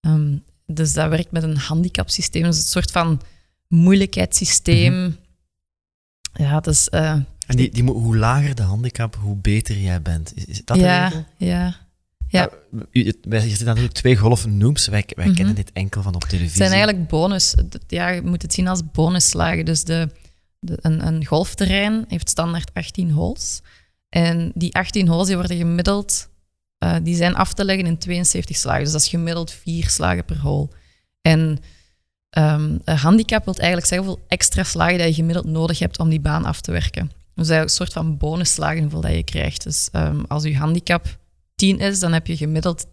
Ehm, 0.00 0.36
dus 0.66 0.92
dat 0.92 1.08
werkt 1.08 1.30
met 1.30 1.42
een 1.42 1.56
handicapsysteem. 1.56 2.42
Dus 2.42 2.56
een 2.56 2.62
soort 2.62 2.90
van 2.90 3.20
moeilijkheidssysteem. 3.68 4.94
Mm 4.94 5.16
Ja, 6.32 6.60
dus... 6.60 6.88
Uh, 6.94 7.10
en 7.10 7.56
die, 7.56 7.70
die, 7.70 7.84
hoe 7.84 8.16
lager 8.16 8.54
de 8.54 8.62
handicap, 8.62 9.16
hoe 9.20 9.36
beter 9.36 9.78
jij 9.78 10.02
bent. 10.02 10.36
Is, 10.36 10.44
is 10.44 10.64
dat 10.64 10.76
ja, 10.76 11.26
Ja, 11.36 11.76
ja. 12.28 12.50
wij 13.22 13.40
zitten 13.40 13.66
natuurlijk 13.66 13.94
twee 13.94 14.16
golfen 14.16 14.56
noems. 14.56 14.86
Wij, 14.86 15.04
wij 15.16 15.26
mhm. 15.26 15.34
kennen 15.34 15.54
dit 15.54 15.72
enkel 15.72 16.02
van 16.02 16.14
op 16.14 16.24
televisie. 16.24 16.62
Het 16.62 16.70
zijn 16.70 16.70
eigenlijk 16.70 17.08
bonus. 17.08 17.54
Ja, 17.86 18.08
je 18.08 18.22
moet 18.22 18.42
het 18.42 18.54
zien 18.54 18.68
als 18.68 18.82
bonusslagen. 18.92 19.64
Dus 19.64 19.84
de, 19.84 20.08
de, 20.58 20.78
een, 20.80 21.06
een 21.06 21.26
golfterrein 21.26 22.04
heeft 22.08 22.28
standaard 22.28 22.70
18 22.74 23.10
holes. 23.10 23.60
En 24.08 24.52
die 24.54 24.74
18 24.74 25.08
holes 25.08 25.26
die 25.26 25.36
worden 25.36 25.56
gemiddeld 25.56 26.28
uh, 26.84 26.96
die 27.02 27.16
zijn 27.16 27.34
af 27.34 27.52
te 27.52 27.64
leggen 27.64 27.86
in 27.86 27.98
72 27.98 28.56
slagen. 28.56 28.82
Dus 28.82 28.92
dat 28.92 29.00
is 29.00 29.08
gemiddeld 29.08 29.52
vier 29.52 29.88
slagen 29.88 30.24
per 30.24 30.38
hole. 30.38 30.68
En 31.20 31.58
um, 32.38 32.80
een 32.84 32.96
handicap 32.96 33.44
wil 33.44 33.54
eigenlijk 33.54 33.88
zeggen 33.88 34.08
hoeveel 34.08 34.26
extra 34.28 34.64
slagen 34.64 34.98
dat 34.98 35.06
je 35.06 35.14
gemiddeld 35.14 35.46
nodig 35.46 35.78
hebt 35.78 35.98
om 35.98 36.08
die 36.08 36.20
baan 36.20 36.44
af 36.44 36.60
te 36.60 36.72
werken. 36.72 37.10
Dus 37.34 37.48
eigenlijk 37.48 37.62
een 37.62 37.86
soort 37.86 37.92
van 37.92 38.16
bonusslagen 38.16 38.80
hoeveel 38.80 39.00
dat 39.00 39.14
je 39.14 39.24
krijgt. 39.24 39.64
Dus 39.64 39.88
um, 39.92 40.24
als 40.28 40.42
je 40.42 40.56
handicap 40.56 41.18
10 41.54 41.78
is, 41.78 41.98
dan 41.98 42.12
heb 42.12 42.26
je 42.26 42.36
gemiddeld 42.36 42.86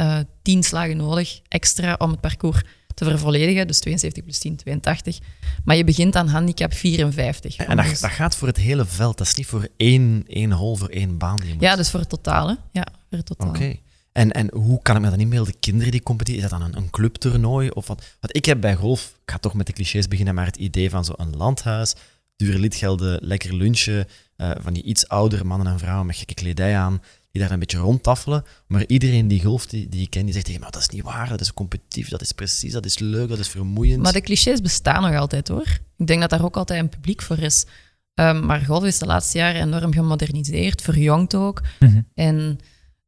uh, 0.00 0.18
eh, 0.18 0.24
10 0.42 0.62
slagen 0.62 0.96
nodig 0.96 1.40
extra 1.48 1.94
om 1.98 2.10
het 2.10 2.20
parcours 2.20 2.62
te 2.94 3.04
vervolledigen. 3.04 3.66
Dus 3.66 3.78
72 3.78 4.24
plus 4.24 4.38
10, 4.38 4.56
82. 4.56 5.18
Maar 5.64 5.76
je 5.76 5.84
begint 5.84 6.16
aan 6.16 6.28
handicap 6.28 6.74
54. 6.74 7.56
En 7.56 7.76
dat, 7.76 7.86
dat 7.86 8.10
gaat 8.10 8.36
voor 8.36 8.48
het 8.48 8.56
hele 8.56 8.84
veld. 8.84 9.18
Dat 9.18 9.26
is 9.26 9.34
niet 9.34 9.46
voor 9.46 9.68
één, 9.76 10.24
één 10.26 10.52
hole, 10.52 10.76
voor 10.76 10.88
één 10.88 11.18
baan. 11.18 11.36
Die 11.36 11.52
moet... 11.52 11.62
Ja, 11.62 11.76
dus 11.76 11.90
voor 11.90 12.00
het 12.00 12.08
totale. 12.08 12.58
Ja, 12.72 12.86
voor 13.08 13.18
het 13.18 13.26
totale. 13.26 13.50
Oké. 13.50 13.76
En, 14.12 14.30
en 14.30 14.50
hoe 14.54 14.82
kan 14.82 14.96
ik 14.96 15.02
me 15.02 15.10
dan 15.10 15.20
inbeelden, 15.20 15.58
kinderen 15.60 15.90
die 15.90 16.02
competeren, 16.02 16.42
is 16.42 16.48
dat 16.50 16.58
dan 16.58 16.68
een, 16.68 16.76
een 16.76 16.90
clubtoernooi? 16.90 17.68
Of 17.68 17.86
wat? 17.86 18.16
Want 18.20 18.36
ik 18.36 18.44
heb 18.44 18.60
bij 18.60 18.74
golf, 18.74 19.18
ik 19.22 19.30
ga 19.30 19.38
toch 19.38 19.54
met 19.54 19.66
de 19.66 19.72
clichés 19.72 20.08
beginnen, 20.08 20.34
maar 20.34 20.46
het 20.46 20.56
idee 20.56 20.90
van 20.90 21.04
zo'n 21.04 21.36
landhuis, 21.36 21.94
dure 22.36 22.58
lidgelden, 22.58 23.18
lekker 23.22 23.54
lunchen, 23.54 24.06
uh, 24.36 24.50
van 24.58 24.72
die 24.72 24.82
iets 24.82 25.08
oudere 25.08 25.44
mannen 25.44 25.66
en 25.66 25.78
vrouwen 25.78 26.06
met 26.06 26.16
gekke 26.16 26.34
kledij 26.34 26.76
aan, 26.76 27.02
die 27.30 27.42
daar 27.42 27.50
een 27.50 27.58
beetje 27.58 27.78
rondtaffelen. 27.78 28.44
Maar 28.66 28.84
iedereen 28.86 29.28
die 29.28 29.42
golft, 29.42 29.70
die, 29.70 29.88
die 29.88 30.02
ik 30.02 30.10
ken, 30.10 30.24
die 30.24 30.32
zegt 30.32 30.44
tegen 30.44 30.60
me, 30.60 30.70
dat 30.70 30.80
is 30.80 30.88
niet 30.88 31.02
waar, 31.02 31.28
dat 31.28 31.40
is 31.40 31.54
competitief, 31.54 32.08
dat 32.08 32.20
is 32.20 32.32
precies, 32.32 32.72
dat 32.72 32.84
is 32.84 32.98
leuk, 32.98 33.28
dat 33.28 33.38
is 33.38 33.48
vermoeiend. 33.48 34.02
Maar 34.02 34.12
de 34.12 34.20
clichés 34.20 34.60
bestaan 34.60 35.02
nog 35.02 35.20
altijd 35.20 35.48
hoor. 35.48 35.78
Ik 35.96 36.06
denk 36.06 36.20
dat 36.20 36.30
daar 36.30 36.44
ook 36.44 36.56
altijd 36.56 36.80
een 36.80 36.88
publiek 36.88 37.22
voor 37.22 37.38
is. 37.38 37.66
Um, 38.14 38.46
maar 38.46 38.60
golf 38.60 38.84
is 38.84 38.98
de 38.98 39.06
laatste 39.06 39.38
jaren 39.38 39.62
enorm 39.62 39.92
gemoderniseerd, 39.92 40.82
verjongd 40.82 41.34
ook. 41.34 41.62
Mm 41.80 41.88
-hmm. 41.88 42.06
En 42.14 42.58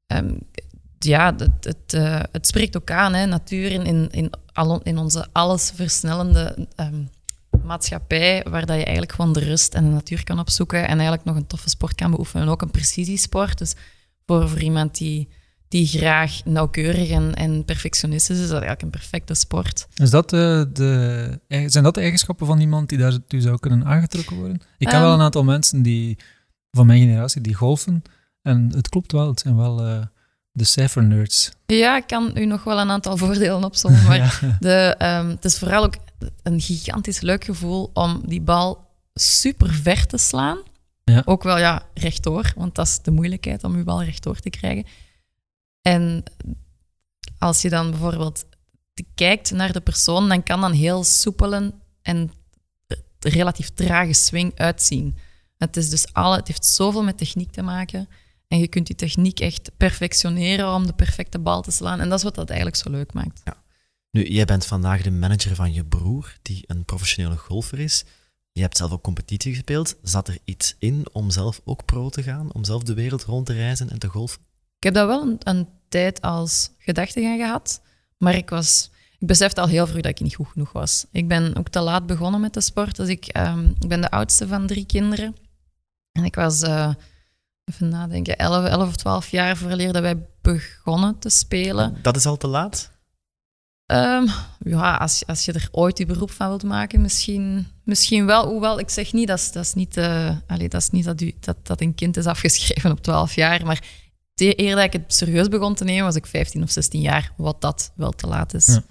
um, 0.06 0.38
ja, 1.04 1.34
het, 1.36 1.64
het, 1.64 1.94
uh, 1.94 2.20
het, 2.32 2.46
spreekt 2.46 2.76
ook 2.76 2.90
aan, 2.90 3.14
hè, 3.14 3.26
natuur 3.26 3.70
in, 3.70 3.84
in, 3.84 4.08
in, 4.10 4.30
al, 4.52 4.80
in 4.82 4.98
onze 4.98 5.26
alles 5.32 5.72
versnellende 5.74 6.68
um, 6.76 7.08
maatschappij, 7.64 8.46
waar 8.50 8.66
dat 8.66 8.76
je 8.76 8.82
eigenlijk 8.82 9.12
gewoon 9.12 9.32
de 9.32 9.40
rust 9.40 9.74
en 9.74 9.84
de 9.84 9.90
natuur 9.90 10.24
kan 10.24 10.38
opzoeken 10.38 10.80
en 10.80 10.98
eigenlijk 10.98 11.24
nog 11.24 11.36
een 11.36 11.46
toffe 11.46 11.68
sport 11.68 11.94
kan 11.94 12.10
beoefenen. 12.10 12.48
Ook 12.48 12.62
een 12.62 12.70
precisiesport. 12.70 13.58
Dus 13.58 13.74
voor, 14.26 14.48
voor 14.48 14.60
iemand 14.60 14.98
die, 14.98 15.28
die 15.68 15.86
graag 15.86 16.44
nauwkeurig 16.44 17.10
en, 17.10 17.34
en 17.34 17.64
perfectionistisch 17.64 18.36
is, 18.36 18.42
is 18.42 18.48
dat 18.48 18.62
eigenlijk 18.62 18.82
een 18.82 19.00
perfecte 19.00 19.34
sport. 19.34 19.86
Is 19.94 20.10
dat, 20.10 20.32
uh, 20.32 20.62
de, 20.72 21.40
zijn 21.66 21.84
dat 21.84 21.94
de 21.94 22.00
eigenschappen 22.00 22.46
van 22.46 22.60
iemand 22.60 22.88
die 22.88 22.98
daartoe 22.98 23.40
zou 23.40 23.58
kunnen 23.58 23.84
aangetrokken 23.84 24.36
worden? 24.36 24.60
Ik 24.78 24.86
ken 24.86 24.96
um, 24.96 25.02
wel 25.02 25.14
een 25.14 25.20
aantal 25.20 25.44
mensen 25.44 25.82
die, 25.82 26.18
van 26.70 26.86
mijn 26.86 27.00
generatie 27.00 27.40
die 27.40 27.54
golfen. 27.54 28.02
En 28.42 28.72
het 28.74 28.88
klopt 28.88 29.12
wel, 29.12 29.28
het 29.28 29.40
zijn 29.40 29.56
wel 29.56 29.86
uh, 29.86 30.02
de 30.52 30.64
cijfernerds. 30.64 31.50
Ja, 31.66 31.96
ik 31.96 32.06
kan 32.06 32.30
u 32.34 32.46
nog 32.46 32.64
wel 32.64 32.78
een 32.78 32.90
aantal 32.90 33.16
voordelen 33.16 33.64
opzommen. 33.64 34.02
Maar 34.02 34.16
ja. 34.40 34.56
de, 34.60 34.94
um, 34.98 35.28
het 35.28 35.44
is 35.44 35.58
vooral 35.58 35.84
ook 35.84 35.96
een 36.42 36.60
gigantisch 36.60 37.20
leuk 37.20 37.44
gevoel 37.44 37.90
om 37.92 38.22
die 38.26 38.40
bal 38.40 38.86
super 39.14 39.74
ver 39.74 40.06
te 40.06 40.18
slaan. 40.18 40.58
Ja. 41.04 41.22
Ook 41.24 41.42
wel 41.42 41.58
ja, 41.58 41.82
rechtdoor, 41.94 42.52
want 42.56 42.74
dat 42.74 42.86
is 42.86 42.98
de 43.02 43.10
moeilijkheid 43.10 43.64
om 43.64 43.76
je 43.76 43.84
bal 43.84 44.02
rechtdoor 44.02 44.40
te 44.40 44.50
krijgen. 44.50 44.84
En 45.82 46.22
als 47.38 47.62
je 47.62 47.68
dan 47.68 47.90
bijvoorbeeld 47.90 48.44
kijkt 49.14 49.50
naar 49.50 49.72
de 49.72 49.80
persoon, 49.80 50.28
dan 50.28 50.42
kan 50.42 50.60
dan 50.60 50.72
heel 50.72 51.04
soepelen 51.04 51.72
en 52.02 52.32
relatief 53.18 53.70
trage 53.70 54.12
swing 54.12 54.58
uitzien. 54.58 55.16
Het, 55.58 55.76
is 55.76 55.90
dus 55.90 56.12
alle, 56.12 56.36
het 56.36 56.48
heeft 56.48 56.64
zoveel 56.64 57.02
met 57.02 57.18
techniek 57.18 57.52
te 57.52 57.62
maken. 57.62 58.08
En 58.52 58.58
je 58.58 58.68
kunt 58.68 58.86
die 58.86 58.96
techniek 58.96 59.40
echt 59.40 59.70
perfectioneren 59.76 60.74
om 60.74 60.86
de 60.86 60.92
perfecte 60.92 61.38
bal 61.38 61.62
te 61.62 61.70
slaan. 61.70 62.00
En 62.00 62.08
dat 62.08 62.18
is 62.18 62.24
wat 62.24 62.34
dat 62.34 62.48
eigenlijk 62.48 62.78
zo 62.78 62.90
leuk 62.90 63.12
maakt. 63.12 63.40
Ja. 63.44 63.62
Nu, 64.10 64.28
jij 64.28 64.44
bent 64.44 64.66
vandaag 64.66 65.02
de 65.02 65.10
manager 65.10 65.54
van 65.54 65.72
je 65.72 65.84
broer, 65.84 66.36
die 66.42 66.64
een 66.66 66.84
professionele 66.84 67.36
golfer 67.36 67.78
is. 67.78 68.04
Je 68.50 68.60
hebt 68.60 68.76
zelf 68.76 68.90
ook 68.90 69.02
competitie 69.02 69.52
gespeeld. 69.52 69.96
Zat 70.02 70.28
er 70.28 70.38
iets 70.44 70.76
in 70.78 71.06
om 71.12 71.30
zelf 71.30 71.60
ook 71.64 71.84
pro 71.84 72.08
te 72.08 72.22
gaan? 72.22 72.52
Om 72.52 72.64
zelf 72.64 72.82
de 72.82 72.94
wereld 72.94 73.24
rond 73.24 73.46
te 73.46 73.52
reizen 73.52 73.90
en 73.90 73.98
te 73.98 74.08
golfen? 74.08 74.40
Ik 74.76 74.84
heb 74.84 74.94
dat 74.94 75.06
wel 75.06 75.22
een, 75.22 75.36
een 75.38 75.68
tijd 75.88 76.20
als 76.20 76.70
gedachte 76.78 77.26
aan 77.26 77.38
gehad. 77.38 77.80
Maar 78.18 78.34
ik, 78.34 78.50
was, 78.50 78.90
ik 79.18 79.26
besefte 79.26 79.60
al 79.60 79.68
heel 79.68 79.86
vroeg 79.86 80.00
dat 80.00 80.10
ik 80.10 80.20
niet 80.20 80.34
goed 80.34 80.48
genoeg 80.48 80.72
was. 80.72 81.06
Ik 81.12 81.28
ben 81.28 81.56
ook 81.56 81.68
te 81.68 81.80
laat 81.80 82.06
begonnen 82.06 82.40
met 82.40 82.54
de 82.54 82.60
sport. 82.60 82.96
Dus 82.96 83.08
ik, 83.08 83.36
um, 83.36 83.74
ik 83.80 83.88
ben 83.88 84.00
de 84.00 84.10
oudste 84.10 84.48
van 84.48 84.66
drie 84.66 84.86
kinderen. 84.86 85.36
En 86.12 86.24
ik 86.24 86.34
was, 86.34 86.62
uh, 86.62 86.94
even 87.64 87.88
nadenken, 87.88 88.36
11, 88.36 88.64
11 88.64 88.88
of 88.88 88.96
12 88.96 89.30
jaar 89.30 89.56
vooraleer 89.56 89.92
dat 89.92 90.02
wij 90.02 90.26
begonnen 90.40 91.18
te 91.18 91.28
spelen. 91.28 91.98
Dat 92.02 92.16
is 92.16 92.26
al 92.26 92.36
te 92.36 92.46
laat? 92.46 92.90
Um, 93.86 94.28
ja, 94.58 94.96
als, 94.96 95.26
als 95.26 95.44
je 95.44 95.52
er 95.52 95.68
ooit 95.70 95.98
je 95.98 96.06
beroep 96.06 96.30
van 96.30 96.48
wilt 96.48 96.62
maken, 96.62 97.00
misschien, 97.00 97.66
misschien 97.84 98.26
wel. 98.26 98.48
Hoewel, 98.48 98.78
ik 98.78 98.90
zeg 98.90 99.12
niet, 99.12 99.28
dat 99.28 99.38
is, 99.38 99.52
dat 99.52 99.64
is 99.64 99.74
niet, 99.74 99.96
uh, 99.96 100.36
allee, 100.46 100.68
dat, 100.68 100.80
is 100.80 100.90
niet 100.90 101.04
dat, 101.04 101.20
u, 101.20 101.32
dat, 101.40 101.56
dat 101.66 101.80
een 101.80 101.94
kind 101.94 102.16
is 102.16 102.26
afgeschreven 102.26 102.90
op 102.90 103.00
12 103.00 103.34
jaar. 103.34 103.66
Maar 103.66 103.82
eer 104.34 104.74
dat 104.74 104.84
ik 104.84 104.92
het 104.92 105.14
serieus 105.14 105.48
begon 105.48 105.74
te 105.74 105.84
nemen, 105.84 106.04
was 106.04 106.14
ik 106.14 106.26
15 106.26 106.62
of 106.62 106.70
16 106.70 107.00
jaar, 107.00 107.32
wat 107.36 107.60
dat 107.60 107.92
wel 107.94 108.10
te 108.10 108.26
laat 108.26 108.54
is. 108.54 108.66
Ja. 108.66 108.84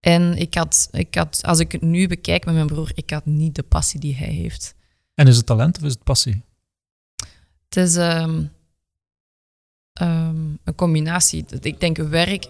En 0.00 0.36
ik 0.36 0.54
had, 0.54 0.88
ik 0.90 1.14
had, 1.14 1.40
als 1.42 1.58
ik 1.58 1.72
het 1.72 1.82
nu 1.82 2.08
bekijk 2.08 2.44
met 2.44 2.54
mijn 2.54 2.66
broer, 2.66 2.90
ik 2.94 3.10
had 3.10 3.26
niet 3.26 3.54
de 3.54 3.62
passie 3.62 4.00
die 4.00 4.16
hij 4.16 4.32
heeft. 4.32 4.74
En 5.14 5.26
is 5.26 5.36
het 5.36 5.46
talent 5.46 5.78
of 5.78 5.84
is 5.84 5.92
het 5.92 6.04
passie? 6.04 6.42
Het 7.68 7.76
is 7.76 7.96
um, 7.96 8.50
um, 10.00 10.58
een 10.64 10.74
combinatie. 10.74 11.44
Ik 11.60 11.80
denk 11.80 11.96
werk, 11.96 12.46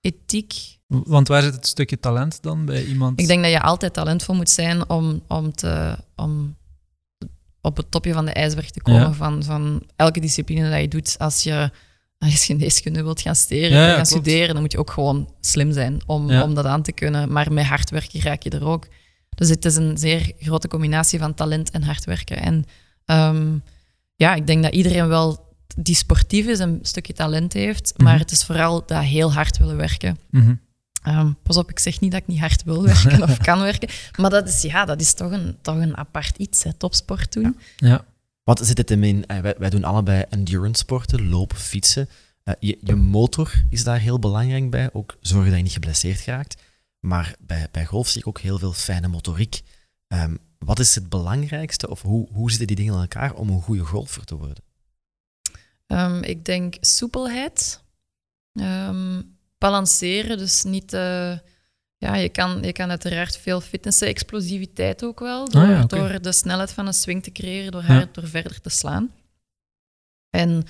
ethiek, 0.00 0.78
want 0.88 1.28
waar 1.28 1.42
zit 1.42 1.54
het 1.54 1.66
stukje 1.66 2.00
talent 2.00 2.42
dan 2.42 2.64
bij 2.64 2.84
iemand? 2.84 3.20
Ik 3.20 3.26
denk 3.26 3.42
dat 3.42 3.50
je 3.50 3.60
altijd 3.60 3.92
talentvol 3.92 4.34
moet 4.34 4.50
zijn 4.50 4.88
om, 4.88 5.22
om, 5.26 5.54
te, 5.54 5.96
om 6.16 6.56
op 7.60 7.76
het 7.76 7.90
topje 7.90 8.12
van 8.12 8.24
de 8.24 8.32
ijsberg 8.32 8.70
te 8.70 8.82
komen 8.82 9.00
ja. 9.00 9.12
van, 9.12 9.42
van 9.44 9.82
elke 9.96 10.20
discipline 10.20 10.70
dat 10.70 10.80
je 10.80 10.88
doet. 10.88 11.18
Als 11.18 11.42
je, 11.42 11.70
als 12.18 12.32
je 12.32 12.38
geneeskunde 12.54 13.02
wilt 13.02 13.20
gaan, 13.20 13.34
steren, 13.34 13.70
ja, 13.70 13.76
ja, 13.76 13.86
gaan 13.86 13.94
klopt. 13.94 14.08
studeren, 14.08 14.52
dan 14.52 14.62
moet 14.62 14.72
je 14.72 14.78
ook 14.78 14.90
gewoon 14.90 15.34
slim 15.40 15.72
zijn 15.72 16.00
om, 16.06 16.40
om 16.40 16.54
dat 16.54 16.64
aan 16.64 16.82
te 16.82 16.92
kunnen. 16.92 17.32
Maar 17.32 17.52
met 17.52 17.66
hard 17.66 17.90
werken 17.90 18.20
raak 18.20 18.42
je 18.42 18.50
er 18.50 18.64
ook. 18.64 18.86
Dus 19.28 19.48
het 19.48 19.64
is 19.64 19.76
een 19.76 19.98
zeer 19.98 20.32
grote 20.38 20.68
combinatie 20.68 21.18
van 21.18 21.34
talent 21.34 21.70
en 21.70 21.82
hard 21.82 22.04
werken. 22.04 22.36
En 22.36 22.64
um, 23.34 23.62
ja, 24.18 24.34
ik 24.34 24.46
denk 24.46 24.62
dat 24.62 24.72
iedereen 24.72 25.08
wel 25.08 25.54
die 25.76 25.94
sportief 25.94 26.46
is, 26.46 26.58
een 26.58 26.78
stukje 26.82 27.12
talent 27.12 27.52
heeft, 27.52 27.92
maar 27.96 28.06
mm 28.06 28.12
-hmm. 28.12 28.22
het 28.22 28.30
is 28.30 28.44
vooral 28.44 28.86
dat 28.86 29.02
heel 29.02 29.32
hard 29.32 29.58
willen 29.58 29.76
werken. 29.76 30.18
Mm 30.30 30.42
-hmm. 30.42 30.60
Um, 31.06 31.36
pas 31.42 31.56
op, 31.56 31.70
ik 31.70 31.78
zeg 31.78 32.00
niet 32.00 32.12
dat 32.12 32.20
ik 32.20 32.26
niet 32.26 32.40
hard 32.40 32.64
wil 32.64 32.82
werken 32.82 33.22
of 33.28 33.38
kan 33.38 33.60
werken. 33.60 33.88
Maar 34.16 34.30
dat 34.30 34.48
is, 34.48 34.62
ja, 34.62 34.84
dat 34.84 35.00
is 35.00 35.14
toch 35.14 35.32
een, 35.32 35.56
toch 35.62 35.76
een 35.76 35.96
apart 35.96 36.38
iets, 36.38 36.62
hè, 36.62 36.72
topsport 36.72 37.32
doen. 37.32 37.56
Ja. 37.76 37.88
ja. 37.88 38.04
Wat 38.44 38.66
zit 38.66 38.78
het 38.78 38.90
in? 38.90 39.24
Wij, 39.26 39.54
wij 39.58 39.70
doen 39.70 39.84
allebei 39.84 40.24
endurance 40.28 40.78
sporten, 40.78 41.28
lopen, 41.28 41.56
fietsen. 41.56 42.08
Uh, 42.44 42.54
je, 42.60 42.78
je, 42.82 42.94
motor 42.94 43.52
is 43.70 43.84
daar 43.84 43.98
heel 43.98 44.18
belangrijk 44.18 44.70
bij. 44.70 44.90
Ook 44.92 45.16
zorgen 45.20 45.48
dat 45.48 45.56
je 45.56 45.62
niet 45.62 45.72
geblesseerd 45.72 46.24
raakt. 46.24 46.62
Maar 47.00 47.34
bij, 47.40 47.68
bij 47.72 47.84
golf 47.84 48.08
zie 48.08 48.20
ik 48.20 48.26
ook 48.26 48.40
heel 48.40 48.58
veel 48.58 48.72
fijne 48.72 49.08
motoriek. 49.08 49.62
Um, 50.08 50.38
wat 50.58 50.78
is 50.78 50.94
het 50.94 51.08
belangrijkste 51.08 51.90
of 51.90 52.02
hoe, 52.02 52.28
hoe 52.32 52.48
zitten 52.50 52.66
die 52.66 52.76
dingen 52.76 52.94
in 52.94 53.00
elkaar 53.00 53.34
om 53.34 53.48
een 53.48 53.62
goede 53.62 53.84
golfer 53.84 54.24
te 54.24 54.36
worden? 54.36 54.62
Um, 55.86 56.22
ik 56.22 56.44
denk 56.44 56.76
soepelheid 56.80 57.82
balanceren. 59.58 60.38
Dus 60.38 60.62
niet. 60.62 60.92
Uh, 60.92 61.38
ja, 61.96 62.14
je 62.14 62.28
kan, 62.28 62.62
je 62.62 62.72
kan 62.72 62.90
uiteraard 62.90 63.36
veel 63.36 63.60
fitnessen, 63.60 64.08
explosiviteit 64.08 65.04
ook 65.04 65.20
wel. 65.20 65.48
Door, 65.48 65.62
ah, 65.62 65.68
ja, 65.68 65.82
okay. 65.82 65.98
door 65.98 66.22
de 66.22 66.32
snelheid 66.32 66.72
van 66.72 66.86
een 66.86 66.94
swing 66.94 67.22
te 67.22 67.32
creëren, 67.32 67.72
door 67.72 67.82
haar 67.82 68.00
ja. 68.00 68.08
door 68.12 68.26
verder 68.28 68.60
te 68.60 68.68
slaan. 68.68 69.12
En 70.30 70.64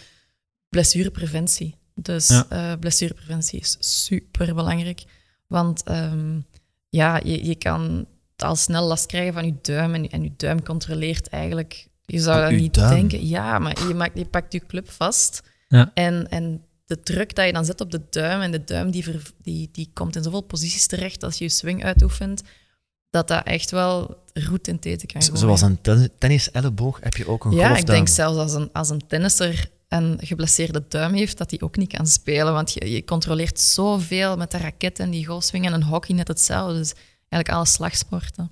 blessurepreventie. 0.69 1.75
Dus 1.95 2.29
ja. 2.29 2.47
uh, 2.53 2.79
blessurepreventie 2.79 3.61
is 3.61 3.77
super 3.81 4.55
belangrijk. 4.55 5.05
Want 5.47 5.91
um, 5.91 6.47
ja, 6.89 7.21
je, 7.25 7.45
je 7.45 7.55
kan 7.55 8.07
al 8.43 8.57
snel 8.57 8.87
last 8.87 9.07
krijgen 9.07 9.33
van 9.33 9.47
je 9.47 9.55
duim. 9.63 9.95
En, 9.95 10.09
en 10.09 10.23
je 10.23 10.33
duim 10.37 10.63
controleert 10.63 11.29
eigenlijk. 11.29 11.89
Je 12.07 12.19
zou 12.19 12.41
dat 12.41 12.61
niet 12.61 12.75
duim. 12.75 12.95
denken. 12.95 13.27
Ja, 13.27 13.59
maar 13.59 13.89
je, 13.89 13.95
maakt, 13.95 14.19
je 14.19 14.25
pakt 14.27 14.53
je 14.53 14.67
club 14.67 14.91
vast. 14.91 15.43
Ja. 15.69 15.91
En, 15.95 16.29
en 16.31 16.63
de 16.87 17.01
druk 17.01 17.35
dat 17.35 17.47
je 17.47 17.53
dan 17.53 17.65
zet 17.65 17.81
op 17.81 17.91
de 17.91 18.01
duim 18.11 18.41
en 18.41 18.51
de 18.51 18.65
duim 18.65 18.91
die, 18.91 19.05
ver, 19.05 19.23
die, 19.43 19.69
die 19.73 19.91
komt 19.93 20.17
in 20.17 20.23
zoveel 20.23 20.41
posities 20.41 20.87
terecht 20.87 21.23
als 21.23 21.39
je 21.39 21.45
je 21.45 21.51
swing 21.51 21.85
uitoefent, 21.85 22.43
dat 23.11 23.29
dat 23.29 23.45
echt 23.45 23.71
wel 23.71 24.23
roet 24.33 24.69
in 24.69 24.79
teten 24.79 25.09
kan 25.09 25.23
gooien. 25.23 25.39
Zoals 25.39 25.61
een 25.61 25.81
ten 25.81 26.11
tennis-elleboog 26.19 26.99
heb 27.03 27.17
je 27.17 27.29
ook 27.29 27.45
een 27.45 27.51
Ja, 27.51 27.57
golfduim. 27.57 27.81
ik 27.81 27.87
denk 27.87 28.09
zelfs 28.09 28.39
als 28.39 28.53
een, 28.53 28.73
als 28.73 28.89
een 28.91 29.07
tennisser 29.07 29.71
een 29.89 30.19
geblesseerde 30.23 30.85
duim 30.89 31.15
heeft, 31.15 31.39
dat 31.39 31.51
hij 31.51 31.61
ook 31.61 31.77
niet 31.77 31.93
kan 31.93 32.07
spelen, 32.07 32.53
want 32.53 32.73
je, 32.73 32.91
je 32.91 33.05
controleert 33.05 33.61
zoveel 33.61 34.37
met 34.37 34.51
de 34.51 34.59
raket 34.59 34.99
en 34.99 35.11
die 35.11 35.27
golfswing 35.27 35.67
en 35.67 35.73
een 35.73 35.83
hockey 35.83 36.15
net 36.15 36.29
hetzelfde. 36.29 36.79
Dus 36.79 36.95
eigenlijk 37.29 37.49
alle 37.49 37.67
slagsporten. 37.67 38.51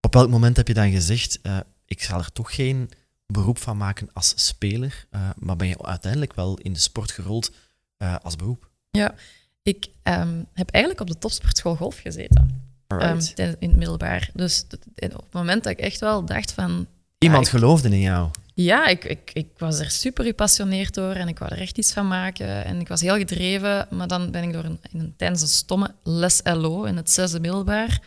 Op 0.00 0.14
welk 0.14 0.30
moment 0.30 0.56
heb 0.56 0.68
je 0.68 0.74
dan 0.74 0.90
gezegd, 0.90 1.38
uh, 1.42 1.58
ik 1.86 2.02
zal 2.02 2.18
er 2.18 2.32
toch 2.32 2.54
geen 2.54 2.90
beroep 3.26 3.58
van 3.58 3.76
maken 3.76 4.08
als 4.12 4.32
speler, 4.36 5.06
uh, 5.10 5.30
maar 5.38 5.56
ben 5.56 5.68
je 5.68 5.82
uiteindelijk 5.82 6.34
wel 6.34 6.58
in 6.58 6.72
de 6.72 6.78
sport 6.78 7.10
gerold 7.10 7.52
uh, 7.98 8.16
als 8.22 8.36
beroep? 8.36 8.70
Ja, 8.90 9.14
ik 9.62 9.88
um, 10.02 10.46
heb 10.52 10.70
eigenlijk 10.70 11.02
op 11.02 11.08
de 11.08 11.18
topsportschool 11.18 11.76
golf 11.76 11.98
gezeten. 11.98 12.70
Um, 12.88 13.18
in 13.36 13.68
het 13.68 13.76
middelbaar. 13.76 14.30
Dus 14.34 14.64
op 14.96 15.12
het 15.12 15.32
moment 15.32 15.64
dat 15.64 15.72
ik 15.72 15.78
echt 15.78 16.00
wel 16.00 16.24
dacht 16.24 16.52
van... 16.52 16.86
Iemand 17.18 17.46
ik, 17.46 17.52
geloofde 17.52 17.88
in 17.88 18.00
jou? 18.00 18.30
Ja, 18.54 18.86
ik, 18.86 19.04
ik, 19.04 19.30
ik 19.32 19.48
was 19.58 19.78
er 19.78 19.90
super 19.90 20.24
gepassioneerd 20.24 20.94
door 20.94 21.12
en 21.12 21.28
ik 21.28 21.38
wou 21.38 21.52
er 21.54 21.60
echt 21.60 21.78
iets 21.78 21.92
van 21.92 22.08
maken. 22.08 22.64
En 22.64 22.80
ik 22.80 22.88
was 22.88 23.00
heel 23.00 23.16
gedreven, 23.16 23.86
maar 23.90 24.06
dan 24.06 24.30
ben 24.30 24.42
ik 24.42 24.52
door 24.52 24.64
een, 24.64 24.80
een, 24.92 25.14
tijdens 25.16 25.42
een 25.42 25.48
stomme 25.48 25.94
les 26.02 26.40
LO 26.44 26.84
in 26.84 26.96
het 26.96 27.10
zesde 27.10 27.40
middelbaar... 27.40 28.02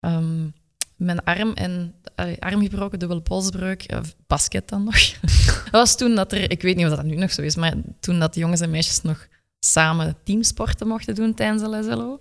Um, 0.00 0.54
mijn 1.00 1.24
arm 1.24 1.52
en 1.52 1.94
arm 2.38 2.62
gebroken, 2.62 2.98
dubbele 2.98 3.20
polsbreuk, 3.20 3.92
uh, 3.92 4.00
basket 4.26 4.68
dan 4.68 4.84
nog. 4.84 4.96
dat 5.64 5.70
was 5.70 5.96
toen 5.96 6.14
dat 6.14 6.32
er, 6.32 6.50
ik 6.50 6.62
weet 6.62 6.76
niet 6.76 6.86
of 6.86 6.96
dat 6.96 7.04
nu 7.04 7.14
nog 7.14 7.32
zo 7.32 7.42
is, 7.42 7.56
maar 7.56 7.74
toen 8.00 8.18
dat 8.18 8.34
de 8.34 8.40
jongens 8.40 8.60
en 8.60 8.70
meisjes 8.70 9.02
nog 9.02 9.28
samen 9.60 10.16
teamsporten 10.24 10.88
mochten 10.88 11.14
doen 11.14 11.34
tijdens 11.34 11.62
de 11.62 11.82
SLO. 11.82 12.20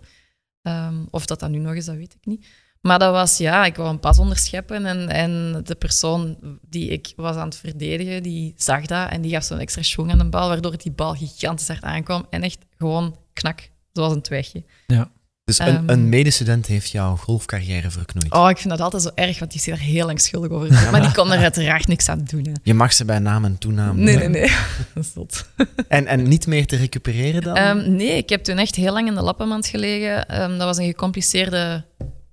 Ehm, 0.62 1.06
of 1.10 1.26
dat 1.26 1.40
dat 1.40 1.50
nu 1.50 1.58
nog 1.58 1.74
is, 1.74 1.86
dat 1.86 1.96
weet 1.96 2.14
ik 2.14 2.26
niet. 2.26 2.48
Maar 2.82 3.00
dat 3.00 3.12
was, 3.12 3.38
ja, 3.38 3.66
ik 3.66 3.76
wou 3.76 3.90
een 3.90 4.00
pas 4.00 4.20
onderscheppen 4.20 4.86
en, 4.86 5.10
en 5.10 5.62
de 5.64 5.76
persoon 5.76 6.38
die 6.70 6.90
ik 6.90 7.14
was 7.16 7.36
aan 7.36 7.48
het 7.48 7.58
verdedigen, 7.58 8.24
die 8.24 8.54
zag 8.58 8.86
dat 8.86 9.10
en 9.10 9.22
die 9.22 9.32
gaf 9.32 9.44
zo'n 9.44 9.60
extra 9.60 9.82
schwung 9.82 10.12
aan 10.12 10.18
de 10.18 10.30
bal, 10.30 10.48
waardoor 10.48 10.78
die 10.78 10.92
bal 10.92 11.14
gigantisch 11.14 11.68
hard 11.68 11.84
aankwam 11.84 12.26
en 12.30 12.44
echt 12.44 12.58
gewoon 12.78 13.18
knak, 13.34 13.70
zoals 13.94 14.14
een 14.14 14.22
twegje. 14.22 14.64
Ja. 14.88 15.12
Dus 15.44 15.60
een, 15.60 15.66
Ehm. 15.68 15.90
een 15.90 16.10
medestudent 16.10 16.66
heeft 16.66 16.90
jouw 16.90 17.16
golfcarrière 17.16 17.92
verknoeid. 17.92 18.34
Oh, 18.34 18.50
ik 18.50 18.58
vind 18.58 18.70
dat 18.70 18.82
altijd 18.82 19.02
zo 19.04 19.10
erg, 19.16 19.40
want 19.40 19.52
die 19.52 19.60
is 19.60 19.68
er 19.68 19.80
heel 19.80 20.06
lang 20.06 20.22
schuldig 20.22 20.50
over. 20.52 20.92
Maar 20.92 21.02
die 21.02 21.12
kon 21.12 21.32
er 21.32 21.40
uiteraard 21.40 21.88
niks 21.88 22.10
aan 22.10 22.24
doen. 22.24 22.46
Hè. 22.46 22.52
Je 22.64 22.74
mag 22.74 22.94
ze 22.94 23.06
bij 23.06 23.20
naam 23.20 23.46
en 23.46 23.58
toenaam 23.58 24.00
Nee, 24.00 24.18
nee, 24.18 24.28
nee. 24.28 24.52
Dat 24.94 25.04
is 25.04 25.12
zot. 25.14 25.50
En, 25.88 26.08
en 26.08 26.28
niet 26.28 26.48
meer 26.48 26.66
te 26.66 26.76
recupereren 26.76 27.42
dan? 27.42 27.56
Ehm, 27.56 27.96
nee, 27.96 28.18
ik 28.18 28.30
heb 28.30 28.44
toen 28.44 28.58
echt 28.58 28.76
heel 28.76 28.94
lang 28.94 29.08
in 29.08 29.16
de 29.16 29.22
lappenmand 29.22 29.68
gelegen. 29.68 30.28
Ehm, 30.28 30.50
dat 30.50 30.62
was 30.68 30.78
een 30.78 30.86
gecompliceerde 30.86 31.86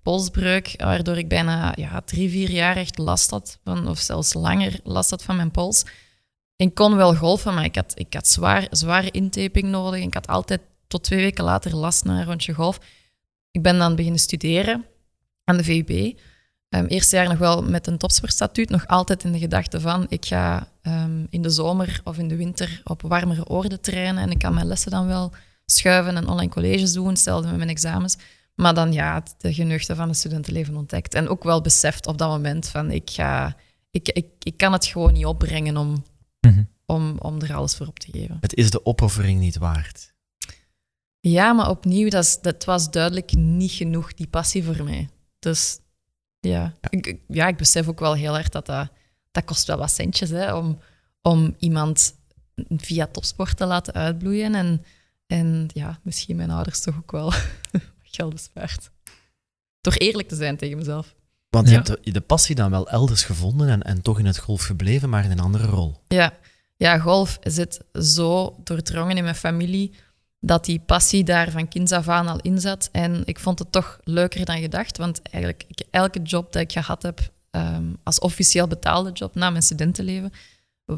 polsbreuk, 0.07 0.75
waardoor 0.77 1.19
ik 1.19 1.29
bijna 1.29 1.73
ja, 1.77 2.01
drie, 2.01 2.31
vier 2.31 2.51
jaar 2.51 2.77
echt 2.77 2.99
last 2.99 3.31
had, 3.31 3.59
van, 3.65 3.89
of 3.89 3.99
zelfs 3.99 4.35
langer 4.35 4.81
last 4.85 5.11
had 5.11 5.23
van 5.23 5.37
mijn 5.37 5.51
pols. 5.51 5.85
Ik 6.57 6.75
kon 6.75 6.97
wel 6.97 7.15
golfen, 7.15 7.55
maar 7.55 7.65
ik 7.65 7.75
had, 7.75 7.93
ik 7.95 8.15
had 8.15 8.29
zwaar, 8.29 8.67
zware 8.71 9.11
intaping 9.11 9.69
nodig. 9.69 10.03
Ik 10.03 10.15
had 10.15 10.27
altijd 10.27 10.61
tot 10.87 11.05
twee 11.05 11.21
weken 11.21 11.45
later 11.45 11.77
last 11.77 12.05
na 12.05 12.19
een 12.19 12.25
rondje 12.25 12.53
golf. 12.53 12.79
Ik 13.51 13.63
ben 13.63 13.79
dan 13.79 13.97
beginnen 13.97 14.21
studeren 14.21 14.85
aan 15.45 15.57
de 15.57 15.65
VUB. 15.65 16.19
Ehm, 16.69 16.87
eerste 16.87 17.17
jaar 17.17 17.29
nog 17.29 17.39
wel 17.39 17.63
met 17.63 17.87
een 17.87 17.99
topsportstatuut, 17.99 18.69
nog 18.69 18.87
altijd 18.87 19.25
in 19.25 19.33
de 19.33 19.39
gedachte 19.39 19.81
van 19.81 20.07
ik 20.09 20.25
ga 20.25 20.69
ehm, 20.83 21.25
in 21.31 21.43
de 21.43 21.51
zomer 21.51 22.01
of 22.05 22.19
in 22.19 22.29
de 22.29 22.37
winter 22.37 22.81
op 22.85 23.03
warmere 23.03 23.47
oorden 23.47 23.81
trainen 23.81 24.23
en 24.23 24.31
ik 24.31 24.39
kan 24.39 24.55
mijn 24.55 24.67
lessen 24.67 24.91
dan 24.91 25.07
wel 25.07 25.33
schuiven 25.65 26.17
en 26.17 26.29
online 26.29 26.51
colleges 26.51 26.93
doen, 26.93 27.17
stelde 27.17 27.47
met 27.47 27.57
mijn 27.57 27.69
examens. 27.69 28.17
Maar 28.57 28.75
dan 28.75 28.93
ja, 28.93 29.23
de 29.39 29.55
geneugten 29.55 29.97
van 29.97 30.09
het 30.09 30.17
studentenleven 30.17 30.77
ontdekt. 30.77 31.15
En 31.15 31.29
ook 31.29 31.45
wel 31.45 31.61
beseft 31.61 32.07
op 32.07 32.19
dat 32.19 32.29
moment 32.29 32.69
van 32.69 32.91
ik, 32.91 33.11
ga, 33.11 33.57
ik, 33.91 34.09
ik, 34.09 34.27
ik 34.39 34.57
kan 34.57 34.73
het 34.73 34.87
gewoon 34.87 35.13
niet 35.13 35.27
opbrengen 35.27 35.77
om, 35.77 36.05
Mhm. 36.41 36.63
om, 36.87 37.19
om 37.19 37.41
er 37.41 37.55
alles 37.55 37.75
voor 37.75 37.87
op 37.87 37.99
te 37.99 38.11
geven. 38.13 38.37
Het 38.41 38.55
is 38.55 38.71
de 38.71 38.87
opoffering 38.87 39.41
niet 39.41 39.57
waard. 39.57 40.15
Ja, 41.21 41.53
maar 41.53 41.71
opnieuw, 41.71 42.09
dat, 42.09 42.25
is, 42.25 42.41
dat 42.41 42.65
was 42.65 42.91
duidelijk 42.91 43.33
niet 43.35 43.71
genoeg, 43.73 44.15
die 44.15 44.27
passie 44.27 44.65
voor 44.65 44.85
mij. 44.85 45.09
Dus 45.39 45.79
ja, 46.41 46.73
ik, 46.91 47.07
ik- 47.07 47.21
ja, 47.29 47.49
ik 47.49 47.57
besef 47.57 47.89
ook 47.89 48.01
wel 48.01 48.15
heel 48.15 48.37
erg 48.37 48.49
dat 48.49 48.67
dat, 48.67 48.89
dat 49.31 49.45
kost 49.45 49.67
wel 49.67 49.79
wat 49.79 49.91
centjes 49.91 50.31
hè, 50.31 50.55
om, 50.55 50.79
om 51.23 51.55
iemand 51.59 52.15
via 52.77 53.07
topsport 53.07 53.57
te 53.57 53.67
laten 53.67 53.95
uitbloeien. 53.95 54.55
En, 54.55 54.85
en 55.27 55.69
ja, 55.73 55.99
misschien 56.03 56.37
mijn 56.37 56.51
ouders 56.51 56.81
toch 56.81 56.97
ook 56.97 57.13
wel 57.13 57.33
geld 58.17 58.33
bespaard. 58.33 58.91
Door 59.81 59.93
eerlijk 59.93 60.29
te 60.29 60.37
zijn 60.37 60.57
tegen 60.57 60.77
mezelf. 60.79 61.15
Want 61.51 61.69
je 61.69 61.75
Ja. 61.75 61.83
hebt 61.83 62.05
de, 62.05 62.11
de 62.11 62.21
passie 62.21 62.55
dan 62.55 62.71
wel 62.71 62.89
elders 62.89 63.23
gevonden 63.25 63.69
en, 63.69 63.83
en 63.83 64.03
toch 64.03 64.19
in 64.19 64.27
het 64.27 64.39
golf 64.39 64.63
gebleven, 64.65 65.09
maar 65.09 65.25
in 65.25 65.31
een 65.31 65.41
andere 65.41 65.67
rol. 65.67 65.95
Ja. 66.09 66.39
ja, 66.77 66.99
golf 66.99 67.39
zit 67.43 67.81
zo 67.93 68.57
doordrongen 68.65 69.17
in 69.17 69.23
mijn 69.23 69.35
familie 69.35 69.95
dat 70.41 70.65
die 70.65 70.81
passie 70.81 71.25
daar 71.25 71.51
van 71.51 71.69
kinds 71.69 71.93
af 71.93 72.09
aan 72.09 72.29
al 72.29 72.41
in 72.41 72.61
zat. 72.61 72.89
En 72.93 73.23
ik 73.25 73.39
vond 73.39 73.59
het 73.59 73.73
toch 73.73 73.99
leuker 74.05 74.45
dan 74.45 74.61
gedacht, 74.61 74.97
want 74.97 75.23
eigenlijk 75.23 75.65
ik, 75.69 75.83
elke 75.91 76.23
job 76.23 76.53
dat 76.53 76.63
ik 76.63 76.73
gehad 76.73 77.03
heb 77.03 77.33
ehm, 77.51 77.85
als 78.03 78.19
officieel 78.19 78.67
betaalde 78.67 79.13
job 79.13 79.35
na 79.35 79.51
mijn 79.51 79.63
studentenleven, 79.63 80.33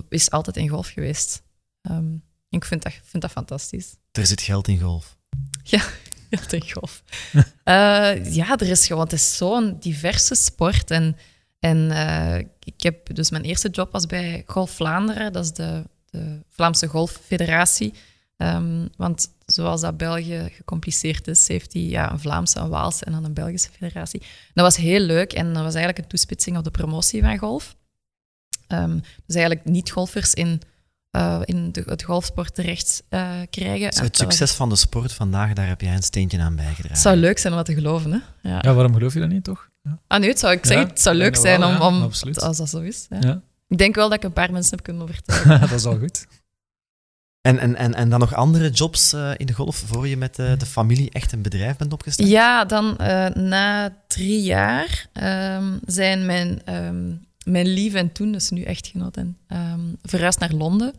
is 0.09 0.31
altijd 0.31 0.57
in 0.57 0.69
golf 0.69 0.89
geweest. 0.89 1.43
Ehm, 1.83 2.15
ik 2.49 2.65
vind 2.65 2.83
dat, 2.83 2.93
vind 3.05 3.23
dat 3.23 3.31
fantastisch. 3.33 3.97
Er 4.13 4.27
zit 4.27 4.41
geld 4.41 4.69
in 4.69 4.81
golf. 4.81 5.17
Ja, 5.63 5.83
in 6.51 6.71
golf. 6.71 7.03
Eh, 7.65 8.35
ja, 8.35 8.57
er 8.57 8.69
is 8.69 8.87
gewoon, 8.87 9.03
het 9.03 9.13
is 9.13 9.37
zo'n 9.37 9.77
diverse 9.81 10.35
sport. 10.35 10.91
En, 10.91 11.17
en 11.59 11.91
eh, 11.91 12.39
ik 12.63 12.83
heb 12.83 13.15
dus 13.15 13.31
mijn 13.31 13.45
eerste 13.45 13.69
job 13.69 13.93
was 13.93 14.07
bij 14.07 14.43
Golf 14.47 14.71
Vlaanderen, 14.71 15.33
dat 15.33 15.45
is 15.45 15.53
de, 15.53 15.85
de 16.11 16.41
Vlaamse 16.49 16.87
Golffederatie. 16.87 17.95
Ehm, 18.37 18.87
want 18.97 19.29
zoals 19.47 19.81
dat 19.81 19.97
België 19.97 20.49
gecompliceerd 20.53 21.29
is, 21.29 21.49
heeft 21.49 21.73
hij 21.73 21.83
ja, 21.83 22.13
een 22.13 22.21
Vlaamse, 22.21 22.59
een 22.59 22.69
Waalse 22.69 23.05
en 23.05 23.13
dan 23.13 23.25
een 23.25 23.35
Belgische 23.35 23.71
federatie. 23.71 24.23
Dat 24.55 24.65
was 24.65 24.77
heel 24.77 25.01
leuk 25.01 25.33
en 25.33 25.47
dat 25.47 25.63
was 25.63 25.75
eigenlijk 25.75 25.99
een 25.99 26.11
toespitsing 26.11 26.57
op 26.57 26.65
de 26.65 26.71
promotie 26.71 27.23
van 27.23 27.39
golf. 27.39 27.77
Ehm, 28.67 28.99
dus 29.27 29.37
eigenlijk 29.37 29.65
niet-golfers 29.65 30.35
in, 30.35 30.61
eh, 31.11 31.41
in 31.45 31.73
de, 31.73 31.83
het 31.87 32.03
golfsport 32.03 32.55
terecht 32.55 33.03
eh, 33.09 33.31
krijgen. 33.51 33.91
Dus 33.91 33.99
En 33.99 34.05
het 34.05 34.17
succes 34.17 34.53
van 34.53 34.69
de 34.69 34.77
sport 34.77 35.13
vandaag, 35.13 35.53
daar 35.53 35.67
heb 35.69 35.81
jij 35.81 35.95
een 35.95 36.03
steentje 36.03 36.41
aan 36.41 36.57
bijgedragen. 36.57 36.91
het 36.91 36.99
zou 36.99 37.17
leuk 37.17 37.39
zijn 37.39 37.53
om 37.53 37.59
dat 37.59 37.67
te 37.69 37.75
geloven, 37.75 38.13
hè? 38.13 38.19
Ja. 38.51 38.59
Ja, 38.63 38.75
waarom 38.75 38.95
geloof 38.95 39.15
je 39.15 39.21
dat 39.21 39.29
niet, 39.29 39.45
toch? 39.45 39.69
Ja. 39.83 39.99
Ah 40.07 40.21
nee, 40.21 40.29
het 40.29 40.39
zou, 40.39 40.53
ik 40.53 40.67
zeg, 40.67 40.77
Ja, 40.79 40.87
het 40.87 41.01
zou 41.01 41.17
leuk 41.17 41.37
zijn 41.37 41.65
om, 41.65 41.77
om 41.81 42.03
absoluut. 42.03 42.41
als 42.41 42.57
dat 42.57 42.69
zo 42.69 42.79
is. 42.81 43.07
Ja. 43.11 43.19
Ja. 43.21 43.41
Ik 43.69 43.79
denk 43.79 43.95
wel 43.95 44.09
dat 44.09 44.19
ik 44.19 44.25
een 44.25 44.33
paar 44.33 44.53
mensen 44.53 44.71
heb 44.77 44.85
kunnen 44.85 45.03
overtuigen. 45.03 45.61
dat 45.69 45.71
is 45.73 45.85
al 45.85 45.99
goed. 45.99 46.27
En, 47.41 47.59
en, 47.59 47.77
en, 47.77 47.95
en 47.95 48.09
dan 48.11 48.21
nog 48.21 48.35
andere 48.35 48.71
jobs 48.71 49.13
eh, 49.13 49.31
in 49.37 49.47
de 49.47 49.53
golf, 49.53 49.77
voor 49.87 50.09
je 50.09 50.17
met 50.17 50.35
de, 50.37 50.55
de 50.59 50.67
familie 50.67 51.11
echt 51.11 51.33
een 51.33 51.43
bedrijf 51.43 51.77
bent 51.77 51.93
opgestart? 51.93 52.29
Ja, 52.29 52.65
dan 52.65 52.99
eh, 52.99 53.27
na 53.29 53.97
drie 54.07 54.43
jaar 54.43 55.07
ehm, 55.13 55.79
zijn 55.87 56.27
mijn, 56.27 56.61
ehm, 56.65 57.13
mijn 57.51 57.67
lief 57.67 57.95
en 57.95 58.13
toen, 58.13 58.33
dus 58.33 58.51
nu 58.51 58.63
echtgenoot, 58.63 59.17
en, 59.17 59.39
verhuisd 60.03 60.39
naar 60.39 60.53
Londen. 60.53 60.93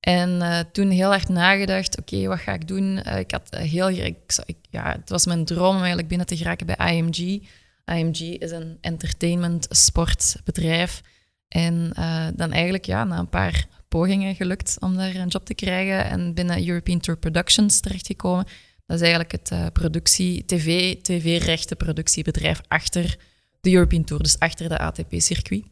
En 0.00 0.42
eh, 0.42 0.58
toen 0.72 0.90
heel 0.90 1.08
hard 1.08 1.28
nagedacht, 1.28 1.98
oké, 1.98 2.26
wat 2.26 2.38
ga 2.38 2.52
ik 2.52 2.68
doen? 2.68 2.98
Eh, 3.02 3.18
ik 3.18 3.30
had 3.30 3.56
heel, 3.56 3.90
ik, 3.90 4.16
ik- 4.44 4.56
ja, 4.70 4.92
het 5.00 5.08
was 5.10 5.26
mijn 5.26 5.44
droom 5.44 5.70
om 5.70 5.76
eigenlijk 5.78 6.08
binnen 6.08 6.26
te 6.26 6.36
geraken 6.36 6.66
bij 6.66 6.96
IMG. 6.96 7.42
IMG 7.84 8.18
is 8.20 8.50
een 8.50 8.78
entertainment 8.80 9.66
sportbedrijf. 9.70 11.02
En 11.48 11.90
eh, 11.94 12.26
dan 12.34 12.52
eigenlijk 12.52 12.84
ja, 12.84 13.04
na 13.04 13.18
een 13.18 13.28
paar 13.28 13.66
pogingen 13.88 14.34
gelukt 14.34 14.76
om 14.80 14.96
daar 14.96 15.14
een 15.14 15.28
job 15.28 15.44
te 15.44 15.54
krijgen 15.54 16.04
en 16.04 16.34
binnen 16.34 16.66
European 16.68 17.00
Tour 17.00 17.18
Productions 17.18 17.80
terechtgekomen. 17.80 18.44
Dat 18.86 18.96
is 19.00 19.02
eigenlijk 19.08 19.32
het 19.32 19.72
productie, 19.72 20.44
tv, 20.44 20.96
tv-rechten 21.02 21.76
productiebedrijf 21.76 22.60
achter 22.68 23.16
de 23.60 23.72
European 23.72 24.04
Tour, 24.04 24.22
dus 24.22 24.38
achter 24.38 24.68
de 24.68 24.78
ATP-circuit. 24.78 25.64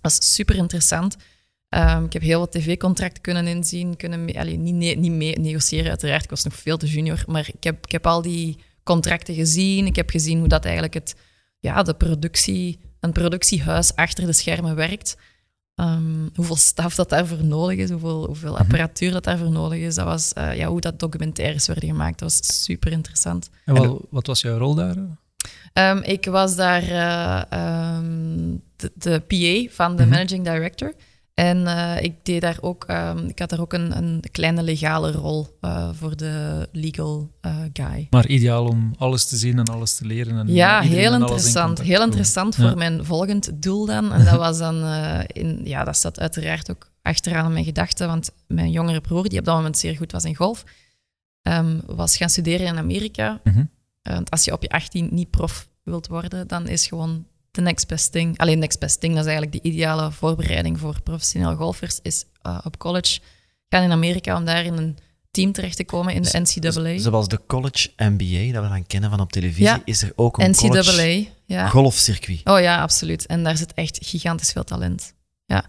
Dat 0.00 0.10
is 0.20 0.34
super 0.34 0.56
interessant. 0.56 1.16
Ehm, 1.68 2.04
ik 2.04 2.12
heb 2.12 2.22
heel 2.22 2.38
wat 2.38 2.52
tv-contracten 2.52 3.22
kunnen 3.22 3.46
inzien, 3.46 3.96
kunnen 3.96 4.34
allee, 4.36 4.56
niet, 4.56 4.74
ne- 4.74 5.00
niet 5.00 5.12
mee 5.12 5.38
negociëren 5.38 5.88
uiteraard, 5.88 6.24
ik 6.24 6.30
was 6.30 6.44
nog 6.44 6.54
veel 6.54 6.76
te 6.76 6.86
junior, 6.86 7.24
maar 7.26 7.50
ik 7.52 7.64
heb, 7.64 7.84
ik 7.84 7.92
heb 7.92 8.06
al 8.06 8.22
die 8.22 8.58
contracten 8.82 9.34
gezien. 9.34 9.86
Ik 9.86 9.96
heb 9.96 10.10
gezien 10.10 10.38
hoe 10.38 10.48
dat 10.48 10.64
eigenlijk 10.64 10.94
het, 10.94 11.14
ja, 11.58 11.82
de 11.82 11.94
productie, 11.94 12.78
een 13.00 13.12
productiehuis 13.12 13.94
achter 13.94 14.26
de 14.26 14.32
schermen 14.32 14.74
werkt. 14.74 15.16
Ehm, 15.74 16.28
hoeveel 16.34 16.56
staf 16.56 16.94
dat 16.94 17.08
daarvoor 17.08 17.44
nodig 17.44 17.78
is, 17.78 17.90
hoeveel, 17.90 18.26
hoeveel 18.26 18.58
apparatuur 18.58 19.10
dat 19.12 19.24
daarvoor 19.24 19.50
nodig 19.50 19.78
is. 19.78 19.94
Dat 19.94 20.04
was, 20.04 20.32
eh, 20.32 20.56
ja, 20.56 20.66
hoe 20.66 20.80
dat 20.80 20.98
documentaires 21.00 21.66
werden 21.66 21.88
gemaakt, 21.88 22.18
dat 22.18 22.32
was 22.32 22.62
super 22.64 22.92
interessant. 22.92 23.50
En 23.64 23.74
wel, 23.74 24.06
wat 24.10 24.26
was 24.26 24.40
jouw 24.40 24.58
rol 24.58 24.74
daar? 24.74 24.96
Ehm, 25.72 25.98
ik 26.02 26.24
was 26.24 26.56
daar 26.56 26.82
eh, 26.82 27.42
ehm, 27.50 28.56
de, 28.80 28.92
de 28.94 29.20
PA 29.20 29.72
van 29.74 29.96
de 29.96 30.02
Mhm. 30.02 30.10
managing 30.12 30.44
director. 30.44 30.94
En 31.34 31.66
eh, 31.66 32.02
ik 32.02 32.24
deed 32.24 32.40
daar 32.40 32.58
ook, 32.60 32.84
ehm, 32.84 33.18
ik 33.26 33.38
had 33.38 33.50
daar 33.50 33.60
ook 33.60 33.72
een, 33.72 33.96
een 33.96 34.22
kleine 34.30 34.62
legale 34.62 35.12
rol 35.12 35.56
eh, 35.60 35.88
voor 35.92 36.16
de 36.16 36.68
legal 36.72 37.30
eh, 37.40 37.56
guy. 37.72 38.06
Maar 38.10 38.26
ideaal 38.26 38.66
om 38.66 38.94
alles 38.98 39.24
te 39.24 39.36
zien 39.36 39.58
en 39.58 39.64
alles 39.64 39.94
te 39.96 40.06
leren. 40.06 40.38
En 40.38 40.52
Ja, 40.54 40.80
heel 40.80 41.14
in 41.14 41.20
interessant. 41.20 41.80
Heel 41.82 41.98
te 41.98 42.04
interessant 42.04 42.54
voor 42.54 42.76
mijn 42.76 43.04
volgend 43.04 43.62
doel 43.62 43.86
dan. 43.86 44.12
En 44.14 44.24
dat 44.24 44.36
was 44.38 44.58
dan, 44.58 44.84
in, 45.26 45.60
ja, 45.64 45.84
dat 45.84 45.96
staat 45.96 46.20
uiteraard 46.20 46.70
ook 46.70 46.90
achteraan 47.02 47.52
mijn 47.52 47.64
gedachten, 47.64 48.06
want 48.06 48.30
mijn 48.46 48.70
jongere 48.70 49.00
broer, 49.00 49.28
die 49.28 49.38
op 49.38 49.44
dat 49.44 49.56
moment 49.56 49.78
zeer 49.78 49.96
goed 49.96 50.12
was 50.12 50.24
in 50.24 50.34
golf, 50.36 50.64
ehm, 51.42 51.78
was 51.86 52.16
gaan 52.16 52.30
studeren 52.30 52.66
in 52.66 52.78
Amerika. 52.78 53.40
Mhm. 53.44 53.64
Want 54.02 54.30
als 54.30 54.44
je 54.44 54.52
op 54.52 54.62
je 54.62 54.68
18 54.68 55.08
niet 55.10 55.30
prof 55.30 55.68
wilt 55.82 56.06
worden, 56.06 56.48
dan 56.48 56.68
is 56.68 56.86
gewoon 56.86 57.26
de 57.50 57.60
next 57.60 57.88
best 57.88 58.12
thing. 58.12 58.38
Alleen 58.38 58.58
next 58.58 58.78
best 58.78 59.00
thing, 59.00 59.14
dat 59.14 59.24
is 59.24 59.30
eigenlijk 59.30 59.62
de 59.62 59.68
ideale 59.70 60.12
voorbereiding 60.12 60.78
voor 60.78 61.02
professioneel 61.02 61.54
golfers, 61.54 61.98
is 62.02 62.24
eh, 62.42 62.58
op 62.64 62.78
college 62.78 63.20
gaan 63.68 63.82
in 63.82 63.92
Amerika 63.92 64.36
om 64.36 64.44
daar 64.44 64.64
in 64.64 64.76
een 64.76 64.98
team 65.30 65.52
terecht 65.52 65.76
te 65.76 65.84
komen 65.84 66.14
in 66.14 66.22
de 66.22 66.38
NCAA. 66.38 66.98
Zoals 66.98 67.28
de 67.28 67.40
college 67.46 67.90
MBA, 67.96 68.52
dat 68.52 68.62
we 68.62 68.68
dan 68.68 68.86
kennen 68.86 69.10
van 69.10 69.20
op 69.20 69.32
televisie, 69.32 69.64
Ja. 69.64 69.82
is 69.84 70.02
er 70.02 70.12
ook 70.16 70.38
een 70.38 70.50
NCAA, 70.50 70.68
college 70.68 71.28
ja. 71.46 71.68
golfcircuit. 71.68 72.40
Oh 72.44 72.60
ja, 72.60 72.82
absoluut. 72.82 73.26
En 73.26 73.44
daar 73.44 73.56
zit 73.56 73.74
echt 73.74 73.98
gigantisch 74.02 74.52
veel 74.52 74.64
talent. 74.64 75.14
Ja. 75.46 75.64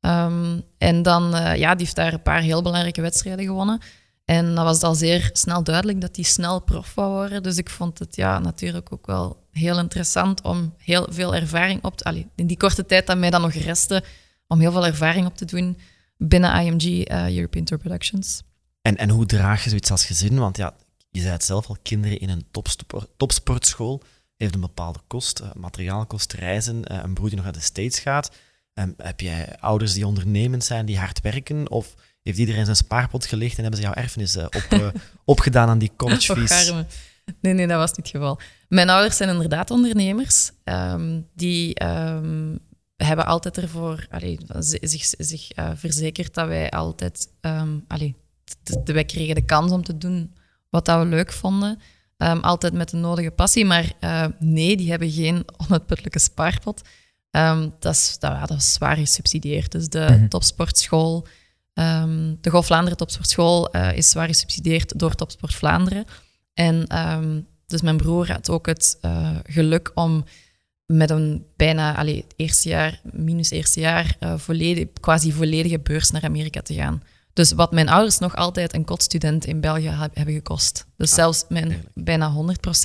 Ehm, 0.00 0.60
en 0.78 1.02
dan, 1.02 1.34
eh, 1.34 1.56
ja, 1.56 1.70
die 1.74 1.84
heeft 1.84 1.96
daar 1.96 2.12
een 2.12 2.22
paar 2.22 2.40
heel 2.40 2.62
belangrijke 2.62 3.00
wedstrijden 3.00 3.44
gewonnen. 3.44 3.80
En 4.24 4.54
dan 4.54 4.64
was 4.64 4.74
het 4.74 4.84
al 4.84 4.94
zeer 4.94 5.30
snel 5.32 5.62
duidelijk 5.62 6.00
dat 6.00 6.16
hij 6.16 6.24
snel 6.24 6.60
prof 6.60 6.94
wou 6.94 7.12
worden. 7.12 7.42
Dus 7.42 7.56
ik 7.56 7.70
vond 7.70 7.98
het 7.98 8.16
ja, 8.16 8.38
natuurlijk 8.38 8.92
ook 8.92 9.06
wel 9.06 9.45
heel 9.56 9.78
interessant 9.78 10.42
om 10.42 10.74
heel 10.78 11.06
veel 11.10 11.34
ervaring 11.34 11.84
op 11.84 11.96
te... 11.96 12.04
Allee, 12.04 12.26
in 12.34 12.46
die 12.46 12.56
korte 12.56 12.86
tijd 12.86 13.06
dat 13.06 13.18
mij 13.18 13.30
dan 13.30 13.40
nog 13.40 13.52
restte, 13.52 14.04
om 14.46 14.60
heel 14.60 14.72
veel 14.72 14.86
ervaring 14.86 15.26
op 15.26 15.36
te 15.36 15.44
doen 15.44 15.78
binnen 16.16 16.60
IMG, 16.60 17.04
eh, 17.04 17.36
European 17.36 17.64
Tour 17.64 17.82
Productions. 17.82 18.42
En, 18.82 18.96
en 18.96 19.10
hoe 19.10 19.26
draag 19.26 19.62
je 19.62 19.68
zoiets 19.68 19.90
als 19.90 20.04
gezin? 20.04 20.38
Want 20.38 20.56
ja, 20.56 20.74
je 21.10 21.20
zei 21.20 21.32
het 21.32 21.44
zelf 21.44 21.66
al, 21.66 21.76
kinderen 21.82 22.20
in 22.20 22.28
een 22.28 22.46
topsport, 22.50 23.08
topsportschool 23.16 24.02
heeft 24.36 24.54
een 24.54 24.60
bepaalde 24.60 24.98
kost, 25.06 25.40
uh, 25.40 25.46
materiaalkost, 25.54 26.32
reizen, 26.32 26.82
uh, 26.92 26.98
een 27.02 27.14
broer 27.14 27.26
die 27.26 27.36
nog 27.36 27.44
naar 27.44 27.54
de 27.54 27.60
States 27.60 27.98
gaat. 27.98 28.30
Um, 28.74 28.94
heb 28.96 29.20
jij 29.20 29.56
ouders 29.58 29.92
die 29.92 30.06
ondernemend 30.06 30.64
zijn, 30.64 30.86
die 30.86 30.98
hard 30.98 31.20
werken? 31.20 31.70
Of 31.70 31.94
heeft 32.22 32.38
iedereen 32.38 32.64
zijn 32.64 32.76
spaarpot 32.76 33.26
gelegd 33.26 33.56
en 33.56 33.62
hebben 33.62 33.80
ze 33.80 33.86
jouw 33.86 33.94
erfenis 33.94 34.36
uh, 34.36 34.44
op, 34.44 34.92
opgedaan 35.24 35.68
aan 35.68 35.78
die 35.78 35.92
college 35.96 36.34
fees? 36.34 36.72
nee, 37.40 37.52
nee, 37.52 37.66
dat 37.66 37.78
was 37.78 37.88
niet 37.88 37.96
het 37.96 38.08
geval. 38.08 38.40
Mijn 38.68 38.90
ouders 38.90 39.16
zijn 39.16 39.28
inderdaad 39.28 39.70
ondernemers. 39.70 40.50
Um, 40.64 41.26
die 41.34 41.84
um, 41.84 42.58
hebben 42.96 43.26
altijd 43.26 43.58
ervoor 43.58 44.06
allee, 44.10 44.38
zich, 44.58 45.04
zich 45.18 45.48
verzekerd 45.74 46.34
dat 46.34 46.46
wij 46.46 46.70
altijd... 46.70 47.28
Allee, 47.88 48.14
wij 48.84 49.04
kregen 49.04 49.34
de 49.34 49.44
kans 49.44 49.72
om 49.72 49.82
te 49.82 49.98
doen 49.98 50.34
wat 50.70 50.84
dat 50.84 50.98
we 50.98 51.04
leuk 51.04 51.32
vonden. 51.32 51.78
Um, 52.18 52.40
altijd 52.40 52.72
met 52.72 52.90
de 52.90 52.96
nodige 52.96 53.30
passie. 53.30 53.64
Maar 53.64 53.92
uh, 54.00 54.26
nee, 54.38 54.76
die 54.76 54.90
hebben 54.90 55.10
geen 55.10 55.44
onuitputtelijke 55.66 56.18
spaarpot. 56.18 56.82
Um, 57.30 57.74
dat, 57.78 57.94
is, 57.94 58.16
dat, 58.18 58.48
dat 58.48 58.58
is 58.58 58.72
zwaar 58.72 58.96
gesubsidieerd. 58.96 59.72
Dus 59.72 59.88
de 59.88 60.06
mm 60.10 60.16
-hmm. 60.16 60.28
topsportschool, 60.28 61.26
um, 61.74 62.38
de 62.40 62.50
Golf 62.50 62.66
Vlaanderen 62.66 62.96
topsportschool, 62.96 63.76
uh, 63.76 63.96
is 63.96 64.10
zwaar 64.10 64.26
gesubsidieerd 64.26 64.98
door 64.98 65.14
Topsport 65.14 65.54
Vlaanderen. 65.54 66.04
En 66.56 66.86
dus 67.66 67.82
mijn 67.82 67.96
broer 67.96 68.32
had 68.32 68.50
ook 68.50 68.66
het 68.66 68.98
uh, 69.02 69.30
geluk 69.46 69.90
om 69.94 70.24
met 70.86 71.10
een 71.10 71.46
bijna, 71.56 71.96
allee, 71.96 72.24
eerste 72.36 72.68
jaar, 72.68 73.00
minus 73.02 73.50
eerste 73.50 73.80
jaar, 73.80 74.16
volledig, 74.36 74.86
quasi 75.00 75.32
volledige 75.32 75.78
beurs 75.78 76.10
naar 76.10 76.24
Amerika 76.24 76.62
te 76.62 76.74
gaan. 76.74 77.02
Dus 77.36 77.52
wat 77.52 77.72
mijn 77.72 77.88
ouders 77.88 78.18
nog 78.18 78.36
altijd 78.36 78.74
een 78.74 78.84
kotstudent 78.84 79.44
in 79.44 79.60
België 79.60 79.88
hebben 80.12 80.34
gekost. 80.34 80.86
Dus 80.96 81.10
ah, 81.10 81.16
zelfs 81.16 81.44
mijn 81.48 81.84
bijna 81.94 82.34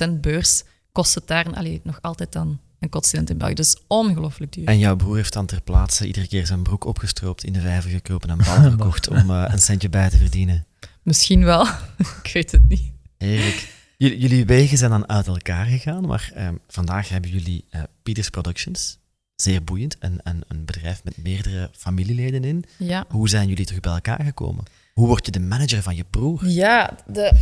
100% 0.08 0.10
beurs 0.20 0.62
kost 0.92 1.14
het 1.14 1.26
daar 1.26 1.54
allee, 1.54 1.80
nog 1.84 1.98
altijd 2.00 2.32
dan 2.32 2.60
een 2.78 2.88
kotstudent 2.88 3.30
in 3.30 3.38
België. 3.38 3.54
Dus 3.54 3.76
ongelooflijk 3.86 4.52
duur. 4.52 4.66
En 4.66 4.78
jouw 4.78 4.96
broer 4.96 5.16
heeft 5.16 5.32
dan 5.32 5.46
ter 5.46 5.60
plaatse 5.60 6.06
iedere 6.06 6.28
keer 6.28 6.46
zijn 6.46 6.62
broek 6.62 6.84
opgestroopt, 6.84 7.44
in 7.44 7.52
de 7.52 7.60
vijver 7.60 7.90
gekropen 7.90 8.30
en 8.30 8.38
bal 8.38 8.70
gekocht 8.70 9.08
om 9.18 9.30
uh, 9.30 9.44
een 9.46 9.58
centje 9.58 9.88
bij 9.88 10.10
te 10.10 10.16
verdienen? 10.16 10.66
Misschien 11.02 11.44
wel. 11.44 11.66
Ik 12.22 12.30
weet 12.32 12.52
het 12.52 12.68
niet. 12.68 12.91
Heerlijk. 13.22 13.68
Jullie 13.96 14.46
wegen 14.46 14.78
zijn 14.78 14.90
dan 14.90 15.08
uit 15.08 15.26
elkaar 15.26 15.66
gegaan, 15.66 16.06
maar 16.06 16.32
uh, 16.36 16.48
vandaag 16.68 17.08
hebben 17.08 17.30
jullie 17.30 17.64
uh, 17.70 17.82
Peters 18.02 18.30
Productions, 18.30 18.98
zeer 19.34 19.64
boeiend. 19.64 19.96
Een, 19.98 20.20
een, 20.22 20.44
een 20.48 20.64
bedrijf 20.64 21.04
met 21.04 21.16
meerdere 21.16 21.70
familieleden 21.72 22.44
in. 22.44 22.64
Ja. 22.78 23.04
Hoe 23.08 23.28
zijn 23.28 23.48
jullie 23.48 23.64
terug 23.64 23.80
bij 23.80 23.92
elkaar 23.92 24.24
gekomen? 24.24 24.64
Hoe 24.94 25.06
word 25.06 25.26
je 25.26 25.32
de 25.32 25.40
manager 25.40 25.82
van 25.82 25.96
je 25.96 26.04
broer? 26.10 26.48
Ja, 26.48 26.96
de... 27.06 27.32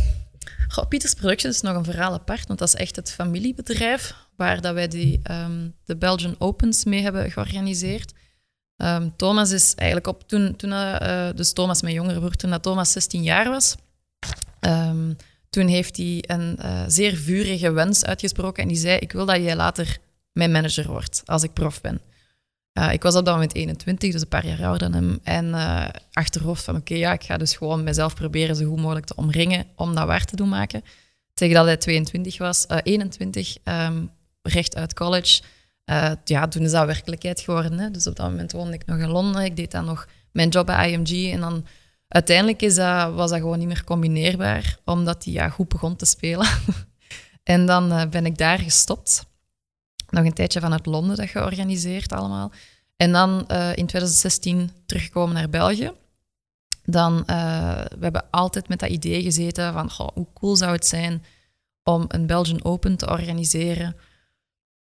Goh, 0.67 0.87
Pieters 0.87 1.13
Productions 1.13 1.55
is 1.55 1.61
nog 1.61 1.75
een 1.75 1.83
verhaal 1.83 2.13
apart, 2.13 2.47
want 2.47 2.59
dat 2.59 2.67
is 2.67 2.75
echt 2.75 2.95
het 2.95 3.11
familiebedrijf 3.11 4.15
waar 4.35 4.61
dat 4.61 4.73
wij 4.73 4.87
die, 4.87 5.21
um, 5.31 5.73
de 5.85 5.97
Belgian 5.97 6.35
Opens 6.37 6.83
mee 6.83 7.01
hebben 7.01 7.31
georganiseerd. 7.31 8.13
Um, 8.77 9.13
Thomas 9.15 9.51
is 9.51 9.75
eigenlijk 9.75 10.07
op 10.07 10.27
toen, 10.27 10.55
toen 10.55 10.69
uh, 10.69 11.29
dus 11.35 11.53
Thomas, 11.53 11.81
mijn 11.81 11.93
jongere 11.93 12.19
broer, 12.19 12.35
toen 12.35 12.49
dat 12.49 12.63
Thomas 12.63 12.91
16 12.91 13.23
jaar 13.23 13.49
was, 13.49 13.75
um, 14.59 15.17
toen 15.51 15.67
heeft 15.67 15.97
hij 15.97 16.23
een 16.27 16.57
uh, 16.61 16.83
zeer 16.87 17.15
vurige 17.15 17.71
wens 17.71 18.05
uitgesproken 18.05 18.63
en 18.63 18.69
die 18.69 18.77
zei, 18.77 18.97
ik 18.97 19.11
wil 19.11 19.25
dat 19.25 19.35
jij 19.35 19.55
later 19.55 19.97
mijn 20.31 20.51
manager 20.51 20.87
wordt 20.87 21.21
als 21.25 21.43
ik 21.43 21.53
prof 21.53 21.81
ben. 21.81 22.01
Uh, 22.73 22.93
ik 22.93 23.03
was 23.03 23.15
op 23.15 23.25
dat 23.25 23.33
moment 23.33 23.55
21, 23.55 24.11
dus 24.11 24.21
een 24.21 24.27
paar 24.27 24.45
jaar 24.45 24.63
ouder 24.63 24.91
dan 24.91 25.03
hem. 25.03 25.19
En 25.23 25.45
uh, 25.47 25.87
achterhoofd 26.11 26.63
van, 26.63 26.75
oké, 26.75 26.95
ja, 26.95 27.13
ik 27.13 27.23
ga 27.23 27.37
dus 27.37 27.55
gewoon 27.55 27.83
mezelf 27.83 28.15
proberen 28.15 28.55
zo 28.55 28.65
goed 28.65 28.79
mogelijk 28.79 29.05
te 29.05 29.15
omringen 29.15 29.65
om 29.75 29.95
dat 29.95 30.05
waar 30.05 30.25
te 30.25 30.35
doen 30.35 30.49
maken. 30.49 30.83
Tegen 31.33 31.55
dat 31.55 31.65
hij 31.65 31.77
22 31.77 32.37
was, 32.37 32.65
uh, 32.71 32.77
21, 32.83 33.57
um, 33.63 34.11
recht 34.41 34.75
uit 34.75 34.93
college. 34.93 35.41
ja, 36.23 36.47
toen 36.47 36.63
is 36.63 36.71
dat 36.71 36.85
werkelijkheid 36.85 37.39
geworden. 37.39 37.79
Hè. 37.79 37.91
Dus 37.91 38.07
op 38.07 38.15
dat 38.15 38.29
moment 38.29 38.51
woonde 38.51 38.73
ik 38.73 38.85
nog 38.85 38.97
in 38.97 39.09
Londen. 39.09 39.43
Ik 39.43 39.55
deed 39.55 39.71
dan 39.71 39.85
nog 39.85 40.07
mijn 40.31 40.49
job 40.49 40.65
bij 40.65 40.91
IMG. 40.91 41.33
En 41.33 41.39
dan 41.39 41.65
uiteindelijk 42.13 42.61
is 42.61 42.75
dat, 42.75 43.13
was 43.13 43.29
dat 43.29 43.39
gewoon 43.39 43.59
niet 43.59 43.67
meer 43.67 43.83
combineerbaar, 43.83 44.77
omdat 44.85 45.23
hij 45.23 45.33
ja, 45.33 45.49
goed 45.49 45.67
begon 45.67 45.95
te 45.95 46.05
spelen. 46.05 46.47
en 47.43 47.65
dan 47.65 48.09
ben 48.09 48.25
ik 48.25 48.37
daar 48.37 48.59
gestopt 48.59 49.29
nog 50.11 50.25
een 50.25 50.33
tijdje 50.33 50.59
vanuit 50.59 50.85
Londen 50.85 51.15
dat 51.15 51.29
georganiseerd 51.29 52.11
allemaal. 52.11 52.51
En 52.95 53.11
dan 53.11 53.47
uh, 53.51 53.69
in 53.69 53.85
2016 53.85 54.71
teruggekomen 54.85 55.35
naar 55.35 55.49
België. 55.49 55.91
Dan, 56.83 57.13
uh, 57.13 57.25
we 57.81 57.99
hebben 57.99 58.29
altijd 58.29 58.67
met 58.67 58.79
dat 58.79 58.89
idee 58.89 59.21
gezeten 59.21 59.73
van 59.73 59.91
hoe 60.13 60.27
cool 60.33 60.55
zou 60.55 60.71
het 60.71 60.85
zijn 60.85 61.23
om 61.83 62.05
een 62.07 62.25
Belgian 62.25 62.63
Open 62.63 62.97
te 62.97 63.09
organiseren. 63.09 63.95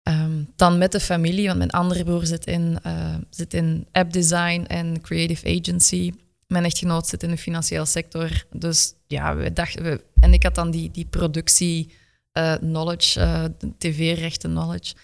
Um, 0.08 0.52
dan 0.56 0.78
met 0.78 0.92
de 0.92 1.00
familie, 1.00 1.46
want 1.46 1.58
mijn 1.58 1.70
andere 1.70 2.04
broer 2.04 2.26
zit 2.26 2.46
in, 2.46 2.78
uh, 2.86 3.14
zit 3.30 3.54
in 3.54 3.86
app 3.92 4.12
design 4.12 4.64
en 4.66 5.00
creative 5.00 5.58
agency. 5.60 6.12
Mijn 6.46 6.64
echtgenoot 6.64 7.06
zit 7.06 7.22
in 7.22 7.30
de 7.30 7.38
financiële 7.38 7.84
sector. 7.84 8.44
Dus 8.52 8.94
ja, 9.06 9.36
we 9.36 9.52
dachten, 9.52 9.82
we, 9.82 10.04
en 10.20 10.32
ik 10.32 10.42
had 10.42 10.54
dan 10.54 10.70
die, 10.70 10.90
die 10.90 11.06
productie 11.06 11.94
uh, 12.32 12.54
knowledge, 12.54 13.20
uh, 13.20 13.44
tv-rechten 13.78 14.50
knowledge. 14.50 14.94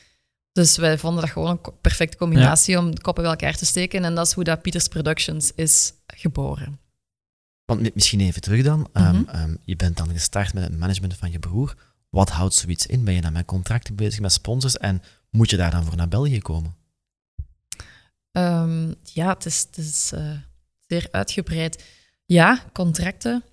Dus 0.52 0.76
wij 0.76 0.98
vonden 0.98 1.20
dat 1.20 1.30
gewoon 1.30 1.50
een 1.50 1.72
perfecte 1.80 2.16
combinatie 2.16 2.78
om 2.78 2.94
de 2.94 3.00
koppen 3.00 3.22
bij 3.22 3.32
elkaar 3.32 3.56
te 3.56 3.66
steken. 3.66 4.04
En 4.04 4.14
dat 4.14 4.26
is 4.26 4.32
hoe 4.32 4.44
dat 4.44 4.62
Peters 4.62 4.88
Productions 4.88 5.52
is 5.54 5.92
geboren. 6.06 6.78
Want 7.64 7.94
misschien 7.94 8.20
even 8.20 8.40
terug 8.40 8.62
dan. 8.62 8.78
Mm 8.78 8.86
-hmm. 8.92 9.16
um, 9.16 9.28
um, 9.34 9.58
je 9.64 9.76
bent 9.76 9.96
dan 9.96 10.10
gestart 10.10 10.54
met 10.54 10.62
het 10.62 10.78
management 10.78 11.16
van 11.16 11.30
je 11.30 11.38
broer. 11.38 11.74
Wat 12.08 12.30
houdt 12.30 12.54
zoiets 12.54 12.86
in? 12.86 13.04
Ben 13.04 13.14
je 13.14 13.20
dan 13.20 13.32
met 13.32 13.44
contracten 13.44 13.94
bezig 13.94 14.20
met 14.20 14.32
sponsors 14.32 14.76
en 14.76 15.02
moet 15.30 15.50
je 15.50 15.56
daar 15.56 15.70
dan 15.70 15.84
voor 15.84 15.96
naar 15.96 16.08
België 16.08 16.40
komen? 16.40 16.74
Um, 18.32 18.94
ja, 19.02 19.28
het 19.32 19.46
is, 19.46 19.60
het 19.60 19.76
is 19.76 20.12
uh, 20.14 20.36
zeer 20.90 21.08
uitgebreid. 21.10 21.84
Ja, 22.26 22.58
contracten. 22.72 23.44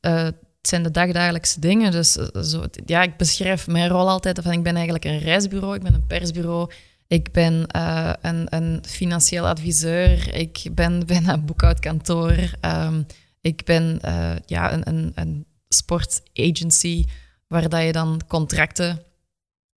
Uh, 0.00 0.22
het 0.22 0.34
zijn 0.74 0.82
de 0.82 0.90
dagdagelijkse 0.90 1.60
dingen. 1.60 1.90
Dus 1.90 2.16
eh, 2.16 2.42
zo, 2.42 2.64
ja, 2.84 3.02
ik 3.02 3.16
beschrijf 3.16 3.66
mijn 3.66 3.88
rol 3.88 4.08
altijd 4.08 4.40
van 4.42 4.52
ik 4.52 4.62
ben 4.62 4.74
eigenlijk 4.74 5.04
een 5.04 5.18
reisbureau, 5.18 5.74
ik 5.74 5.82
ben 5.82 5.94
een 5.94 6.06
persbureau, 6.06 6.70
ik 7.06 7.32
ben 7.32 7.66
uh, 7.76 8.12
een, 8.20 8.46
een, 8.54 8.84
financieel 8.86 9.46
adviseur, 9.46 10.34
ik 10.34 10.68
ben 10.72 11.06
bijna 11.06 11.32
een 11.32 11.44
boekhoudkantoor, 11.44 12.50
um, 12.60 13.06
ik 13.40 13.64
ben 13.64 13.98
ja, 14.46 14.72
een, 14.72 14.88
een, 14.88 15.12
een 15.14 15.46
sportagency 15.68 17.04
waar 17.46 17.68
dat 17.68 17.82
je 17.82 17.92
dan 17.92 18.20
contracten 18.26 19.02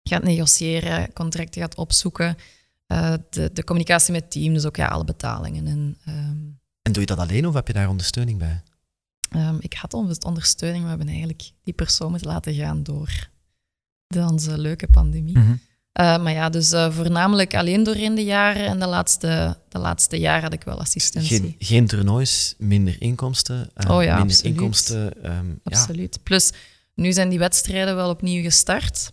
gaat 0.04 0.24
negociëren, 0.24 1.13
contracten 1.13 1.62
gaat 1.62 1.76
opzoeken. 1.76 2.38
De, 3.30 3.50
de 3.54 3.63
communicatie 3.63 4.13
met 4.13 4.32
team, 4.32 4.54
dus 4.54 4.65
ook 4.65 4.76
ja, 4.76 4.88
alle 4.88 5.04
betalingen. 5.04 5.67
En, 5.67 5.98
um... 6.08 6.59
en 6.89 6.95
doe 6.95 7.02
je 7.08 7.15
dat 7.15 7.28
alleen 7.28 7.47
of 7.47 7.54
heb 7.54 7.67
je 7.67 7.73
daar 7.73 7.89
ondersteuning 7.89 8.39
bij? 8.39 8.62
Um, 9.36 9.58
ik 9.60 9.73
had 9.73 9.93
ondersteuning, 9.93 10.84
maar 10.84 10.91
we 10.91 10.97
hebben 10.97 11.08
eigenlijk 11.08 11.52
die 11.63 11.73
persoon 11.73 12.10
moeten 12.10 12.28
laten 12.28 12.54
gaan 12.54 12.84
door 12.84 13.30
de, 14.08 14.19
onze 14.19 14.58
leuke 14.58 14.88
pandemie. 14.88 15.38
Mm 15.38 15.43
-hmm. 15.43 15.60
uh, 16.02 16.23
maar 16.23 16.32
ja, 16.32 16.49
dus 16.49 16.73
uh, 16.73 16.91
voornamelijk 16.91 17.56
alleen 17.56 17.84
doorheen 17.84 18.15
de 18.15 18.23
jaren 18.23 18.65
en 18.65 18.80
de 18.80 18.88
laatste, 18.88 19.58
de 19.69 19.80
laatste 19.80 20.19
jaren 20.19 20.43
had 20.43 20.54
ik 20.54 20.63
wel 20.63 20.80
assistentie. 20.80 21.39
Geen, 21.39 21.56
geen 21.60 21.88
toernoois, 21.88 22.56
minder 22.58 23.02
inkomsten. 23.02 23.69
Uh, 23.75 23.91
oh 23.91 24.04
ja, 24.04 24.15
minder 24.15 24.36
absoluut. 24.36 24.56
inkomsten. 24.56 25.32
Um, 25.32 25.60
absoluut. 25.63 26.15
Ja. 26.15 26.21
Plus, 26.23 26.52
nu 26.93 27.13
zijn 27.13 27.30
die 27.30 27.39
wedstrijden 27.39 27.95
wel 27.95 28.10
opnieuw 28.10 28.43
gestart. 28.43 29.12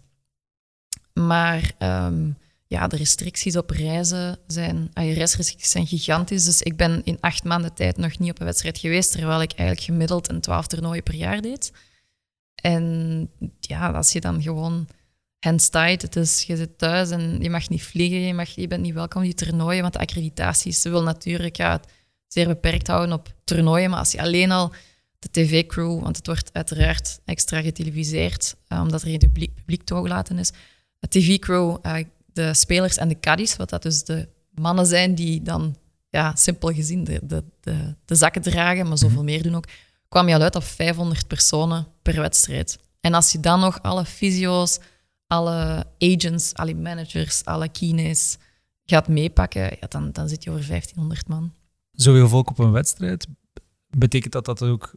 Maar 1.12 1.72
um, 1.78 2.36
ja, 2.66 2.86
de 2.86 2.96
restricties 2.96 3.56
op 3.56 3.70
reizen 3.70 4.38
zijn, 4.46 4.90
reisrestricties 4.94 5.70
zijn 5.70 5.86
gigantisch. 5.86 6.44
Dus 6.44 6.62
ik 6.62 6.76
ben 6.76 7.00
in 7.04 7.18
acht 7.20 7.44
maanden 7.44 7.74
tijd 7.74 7.96
nog 7.96 8.18
niet 8.18 8.30
op 8.30 8.40
een 8.40 8.46
wedstrijd 8.46 8.78
geweest, 8.78 9.12
terwijl 9.12 9.42
ik 9.42 9.52
eigenlijk 9.52 9.88
gemiddeld 9.88 10.28
een 10.28 10.40
twaalf 10.40 10.66
toernooien 10.66 11.02
per 11.02 11.14
jaar 11.14 11.40
deed. 11.40 11.72
En 12.54 13.28
ja, 13.60 13.90
als 13.90 14.12
je 14.12 14.20
dan 14.20 14.42
gewoon 14.42 14.88
hands 15.38 15.68
tied, 15.68 16.02
het 16.02 16.16
is, 16.16 16.42
je 16.42 16.56
zit 16.56 16.78
thuis 16.78 17.10
en 17.10 17.42
je 17.42 17.50
mag 17.50 17.68
niet 17.68 17.82
vliegen, 17.82 18.20
je, 18.20 18.34
mag, 18.34 18.48
je 18.48 18.66
bent 18.66 18.82
niet 18.82 18.94
welkom 18.94 19.22
die 19.22 19.34
toernooien, 19.34 19.82
want 19.82 19.92
de 19.92 19.98
accreditaties 19.98 20.82
wil 20.82 21.02
natuurlijk 21.02 21.56
ja, 21.56 21.80
zeer 22.26 22.46
beperkt 22.46 22.86
houden 22.86 23.12
op 23.12 23.34
toernooien. 23.44 23.90
Maar 23.90 23.98
als 23.98 24.12
je 24.12 24.20
alleen 24.20 24.50
al 24.50 24.72
de 25.18 25.30
tv-crew, 25.30 26.02
want 26.02 26.16
het 26.16 26.26
wordt 26.26 26.50
uiteraard 26.52 27.20
extra 27.24 27.60
geteleviseerd, 27.60 28.56
uh, 28.68 28.80
omdat 28.80 29.02
er 29.02 29.08
geen 29.08 29.18
publiek, 29.18 29.54
publiek 29.54 29.82
toegelaten 29.82 30.38
is, 30.38 30.52
de 30.98 31.08
tv-crew 31.08 31.76
uh, 31.82 31.96
de 32.36 32.54
spelers 32.54 32.96
en 32.96 33.08
de 33.08 33.20
caddies, 33.20 33.56
wat 33.56 33.70
dat 33.70 33.82
dus 33.82 34.04
de 34.04 34.28
mannen 34.50 34.86
zijn 34.86 35.14
die 35.14 35.42
dan, 35.42 35.76
ja, 36.10 36.34
simpel 36.34 36.72
gezien, 36.72 37.04
de, 37.04 37.20
de, 37.22 37.44
de, 37.60 37.94
de 38.04 38.14
zakken 38.14 38.42
dragen, 38.42 38.88
maar 38.88 38.98
zoveel 38.98 39.10
mm 39.10 39.16
-hmm. 39.16 39.24
meer 39.24 39.42
doen 39.42 39.54
ook, 39.54 39.68
kwam 40.08 40.28
je 40.28 40.34
al 40.34 40.40
uit 40.40 40.56
op 40.56 40.64
500 40.64 41.26
personen 41.26 41.86
per 42.02 42.20
wedstrijd. 42.20 42.78
En 43.00 43.14
als 43.14 43.32
je 43.32 43.40
dan 43.40 43.60
nog 43.60 43.82
alle 43.82 44.04
fysio's, 44.04 44.78
alle 45.26 45.86
agents, 45.98 46.54
alle 46.54 46.74
managers, 46.74 47.44
alle 47.44 47.68
kines 47.68 48.38
gaat 48.84 49.08
meepakken, 49.08 49.62
ja, 49.62 49.86
dan, 49.88 50.12
dan 50.12 50.28
zit 50.28 50.44
je 50.44 50.50
over 50.50 50.66
1500 50.66 51.28
man. 51.28 51.52
Zoveel 51.92 52.28
volk 52.28 52.50
op 52.50 52.58
een 52.58 52.72
wedstrijd, 52.72 53.26
betekent 53.88 54.32
dat 54.32 54.44
dat 54.44 54.62
ook 54.62 54.94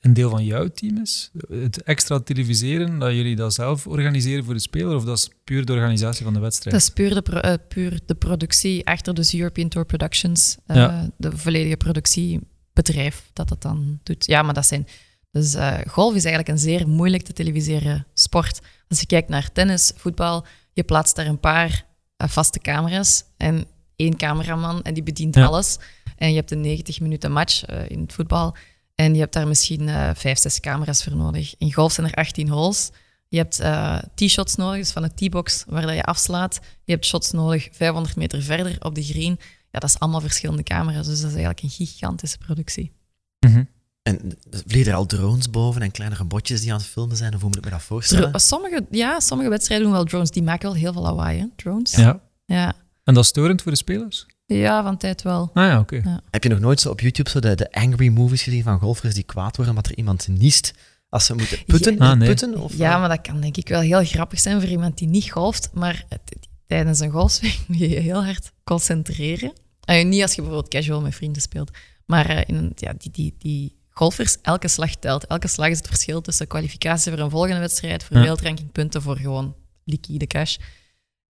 een 0.00 0.12
deel 0.14 0.30
van 0.30 0.44
jouw 0.44 0.68
team 0.68 0.98
is? 1.02 1.30
Het 1.48 1.82
extra 1.82 2.20
televiseren, 2.20 2.98
dat 2.98 3.12
jullie 3.12 3.36
dat 3.36 3.54
zelf 3.54 3.86
organiseren 3.86 4.44
voor 4.44 4.54
de 4.54 4.60
speler, 4.60 4.94
of 4.96 5.04
dat 5.04 5.16
is 5.18 5.30
puur 5.44 5.64
de 5.64 5.72
organisatie 5.72 6.24
van 6.24 6.32
de 6.34 6.40
wedstrijd? 6.40 6.74
Dat 6.76 6.84
is 6.84 6.90
puur 6.90 7.14
de, 7.14 7.22
pro- 7.22 7.38
eh, 7.38 7.54
puur 7.68 8.00
de 8.06 8.14
productie 8.14 8.86
achter 8.86 9.14
dus 9.14 9.34
European 9.34 9.68
Tour 9.68 9.86
Productions, 9.86 10.56
Ja. 10.66 11.08
de 11.16 11.36
volledige 11.36 11.76
productiebedrijf 11.76 13.30
dat 13.32 13.48
dat 13.48 13.62
dan 13.62 14.00
doet. 14.02 14.26
Ja, 14.26 14.42
maar 14.42 14.54
dat 14.54 14.66
zijn... 14.66 14.86
Dus 15.30 15.54
eh, 15.54 15.78
golf 15.88 16.14
is 16.14 16.24
eigenlijk 16.24 16.48
een 16.48 16.62
zeer 16.62 16.88
moeilijk 16.88 17.22
te 17.22 17.32
televiseren 17.32 18.06
sport. 18.14 18.60
Als 18.88 19.00
je 19.00 19.06
kijkt 19.06 19.28
naar 19.28 19.52
tennis, 19.52 19.92
voetbal, 19.96 20.46
je 20.72 20.82
plaatst 20.82 21.16
daar 21.16 21.26
een 21.26 21.40
paar 21.40 21.86
vaste 22.16 22.58
camera's 22.58 23.24
en 23.36 23.64
één 23.96 24.16
cameraman 24.16 24.82
en 24.82 24.94
die 24.94 25.02
bedient 25.02 25.34
Ja. 25.34 25.44
alles. 25.44 25.78
En 26.16 26.28
je 26.30 26.36
hebt 26.36 26.50
een 26.50 26.60
90 26.60 27.00
minuten 27.00 27.32
match 27.32 27.66
in 27.66 28.00
het 28.00 28.12
voetbal 28.12 28.56
en 29.00 29.14
je 29.14 29.20
hebt 29.20 29.32
daar 29.32 29.48
misschien 29.48 29.88
eh 29.88 30.10
vijf, 30.14 30.38
zes 30.38 30.60
camera's 30.60 31.04
voor 31.04 31.16
nodig. 31.16 31.54
In 31.58 31.72
golf 31.72 31.92
zijn 31.92 32.06
er 32.06 32.14
18 32.14 32.48
holes. 32.48 32.90
Je 33.28 33.36
hebt 33.36 33.60
eh 33.60 33.98
tee-shots 34.14 34.54
nodig, 34.54 34.78
dus 34.78 34.90
van 34.90 35.02
de 35.02 35.14
teebox 35.14 35.64
waar 35.68 35.82
dat 35.86 35.94
je 35.94 36.02
afslaat. 36.02 36.60
Je 36.84 36.92
hebt 36.92 37.06
shots 37.06 37.30
nodig 37.30 37.68
500 37.72 38.16
meter 38.16 38.42
verder 38.42 38.76
op 38.78 38.94
de 38.94 39.02
green. 39.02 39.38
Ja, 39.70 39.78
dat 39.78 39.84
is 39.84 39.98
allemaal 39.98 40.20
verschillende 40.20 40.62
camera's, 40.62 41.06
dus 41.06 41.20
dat 41.20 41.30
is 41.30 41.36
eigenlijk 41.36 41.62
een 41.62 41.70
gigantische 41.70 42.38
productie. 42.38 42.92
Mhm. 43.38 43.64
En 44.02 44.38
vliegen 44.66 44.92
er 44.92 44.98
al 44.98 45.06
drones 45.06 45.50
boven 45.50 45.82
en 45.82 45.90
kleine 45.90 46.16
robotjes 46.16 46.60
die 46.60 46.72
aan 46.72 46.78
het 46.78 46.86
filmen 46.86 47.16
zijn? 47.16 47.34
Of 47.34 47.40
hoe 47.40 47.48
moet 47.48 47.58
ik 47.58 47.64
me 47.64 47.70
dat 47.70 47.82
voorstellen? 47.82 48.30
Dro- 48.30 48.38
sommige, 48.38 48.86
ja, 48.90 49.20
sommige 49.20 49.50
wedstrijden 49.50 49.86
doen 49.86 49.96
wel 49.96 50.04
drones. 50.04 50.30
Die 50.30 50.42
maken 50.42 50.68
wel 50.68 50.78
heel 50.78 50.92
veel 50.92 51.02
lawaai, 51.02 51.38
hè? 51.38 51.46
drones. 51.56 51.94
Ja. 51.94 52.20
Ja. 52.44 52.72
En 53.04 53.14
dat 53.14 53.22
is 53.22 53.28
storend 53.28 53.62
voor 53.62 53.72
de 53.72 53.78
spelers? 53.78 54.26
Ja, 54.58 54.82
van 54.82 54.96
tijd 54.96 55.22
wel. 55.22 55.50
Ah 55.54 55.64
ja, 55.64 55.78
oké. 55.78 56.20
Heb 56.30 56.42
je 56.42 56.48
nog 56.48 56.58
nooit 56.58 56.80
zo 56.80 56.90
op 56.90 57.00
YouTube 57.00 57.30
zo 57.30 57.40
de, 57.40 57.54
de 57.54 57.72
angry 57.72 58.08
movies 58.08 58.42
gezien 58.42 58.62
van 58.62 58.78
golfers 58.78 59.14
die 59.14 59.22
kwaad 59.24 59.56
worden 59.56 59.74
omdat 59.74 59.90
er 59.90 59.96
iemand 59.98 60.28
niest 60.28 60.72
als 61.08 61.26
ze 61.26 61.34
moeten 61.34 61.64
putten? 61.64 61.96
Ja. 61.96 62.10
Ah, 62.10 62.16
nee. 62.18 62.28
putten 62.28 62.56
of, 62.60 62.76
Ja, 62.76 62.92
eh, 62.94 63.00
maar 63.00 63.08
dat 63.08 63.20
kan 63.20 63.40
denk 63.40 63.56
ik 63.56 63.68
wel 63.68 63.80
heel 63.80 64.04
grappig 64.04 64.40
zijn 64.40 64.60
voor 64.60 64.70
iemand 64.70 64.98
die 64.98 65.08
niet 65.08 65.30
golft. 65.30 65.70
Maar 65.72 66.04
het- 66.08 66.48
tijdens 66.66 67.00
een 67.00 67.10
golfswing 67.10 67.54
moet 67.66 67.78
je 67.78 67.88
je 67.88 68.00
heel 68.00 68.24
hard 68.24 68.52
concentreren. 68.64 69.52
Eh, 69.84 70.04
niet 70.04 70.22
als 70.22 70.34
je 70.34 70.42
bijvoorbeeld 70.42 70.72
casual 70.72 71.00
met 71.00 71.14
vrienden 71.14 71.42
speelt. 71.42 71.70
Maar 72.06 72.26
eh, 72.28 72.42
in 72.46 72.54
een, 72.54 72.72
ja, 72.74 72.92
die, 72.98 73.10
die, 73.10 73.34
die 73.38 73.76
golfers, 73.90 74.36
elke 74.42 74.68
slag 74.68 74.94
telt. 74.94 75.26
Elke 75.26 75.48
slag 75.48 75.68
is 75.68 75.76
het 75.78 75.86
verschil 75.86 76.20
tussen 76.20 76.46
kwalificatie 76.46 77.12
voor 77.12 77.20
een 77.20 77.30
volgende 77.30 77.58
wedstrijd, 77.60 78.02
voor 78.04 78.16
Ja. 78.16 78.22
wereldrankingpunten, 78.22 79.02
voor 79.02 79.16
gewoon 79.16 79.54
liquide 79.84 80.26
cash. 80.26 80.56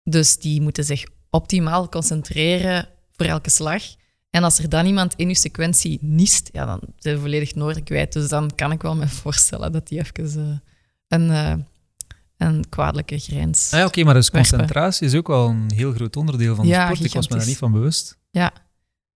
Dus 0.02 0.38
die 0.38 0.60
moeten 0.60 0.84
zich 0.84 1.04
optimaal 1.30 1.88
concentreren 1.88 2.88
voor 3.16 3.26
elke 3.26 3.50
slag. 3.50 3.82
En 4.30 4.44
als 4.44 4.58
er 4.58 4.68
dan 4.68 4.86
iemand 4.86 5.14
in 5.14 5.28
uw 5.28 5.34
sequentie 5.34 5.98
niest, 6.00 6.48
ja, 6.52 6.64
dan 6.64 6.80
zijn 6.98 7.14
we 7.14 7.20
volledig 7.20 7.54
noorden 7.54 7.82
kwijt. 7.82 8.12
Dus 8.12 8.28
dan 8.28 8.54
kan 8.54 8.72
ik 8.72 8.82
wel 8.82 8.96
me 8.96 9.08
voorstellen 9.22 9.72
dat 9.72 9.88
die 9.88 9.98
even 9.98 10.40
eh, 10.50 10.58
een, 11.08 11.30
eh, 11.30 11.54
een 12.36 12.68
kwaadlijke 12.68 13.18
grens... 13.18 13.72
Ah 13.72 13.78
ja, 13.78 13.86
oké, 13.86 14.04
maar 14.04 14.14
dus 14.14 14.30
Werpen. 14.30 14.50
concentratie 14.50 15.06
is 15.06 15.14
ook 15.14 15.26
wel 15.26 15.48
een 15.48 15.70
heel 15.74 15.92
groot 15.92 16.16
onderdeel 16.16 16.54
van 16.54 16.64
de 16.64 16.70
Ja, 16.70 16.84
sport. 16.84 17.04
Ik 17.04 17.12
was 17.12 17.28
me 17.28 17.36
daar 17.36 17.46
niet 17.46 17.56
van 17.56 17.72
bewust. 17.72 18.18
Ja. 18.30 18.52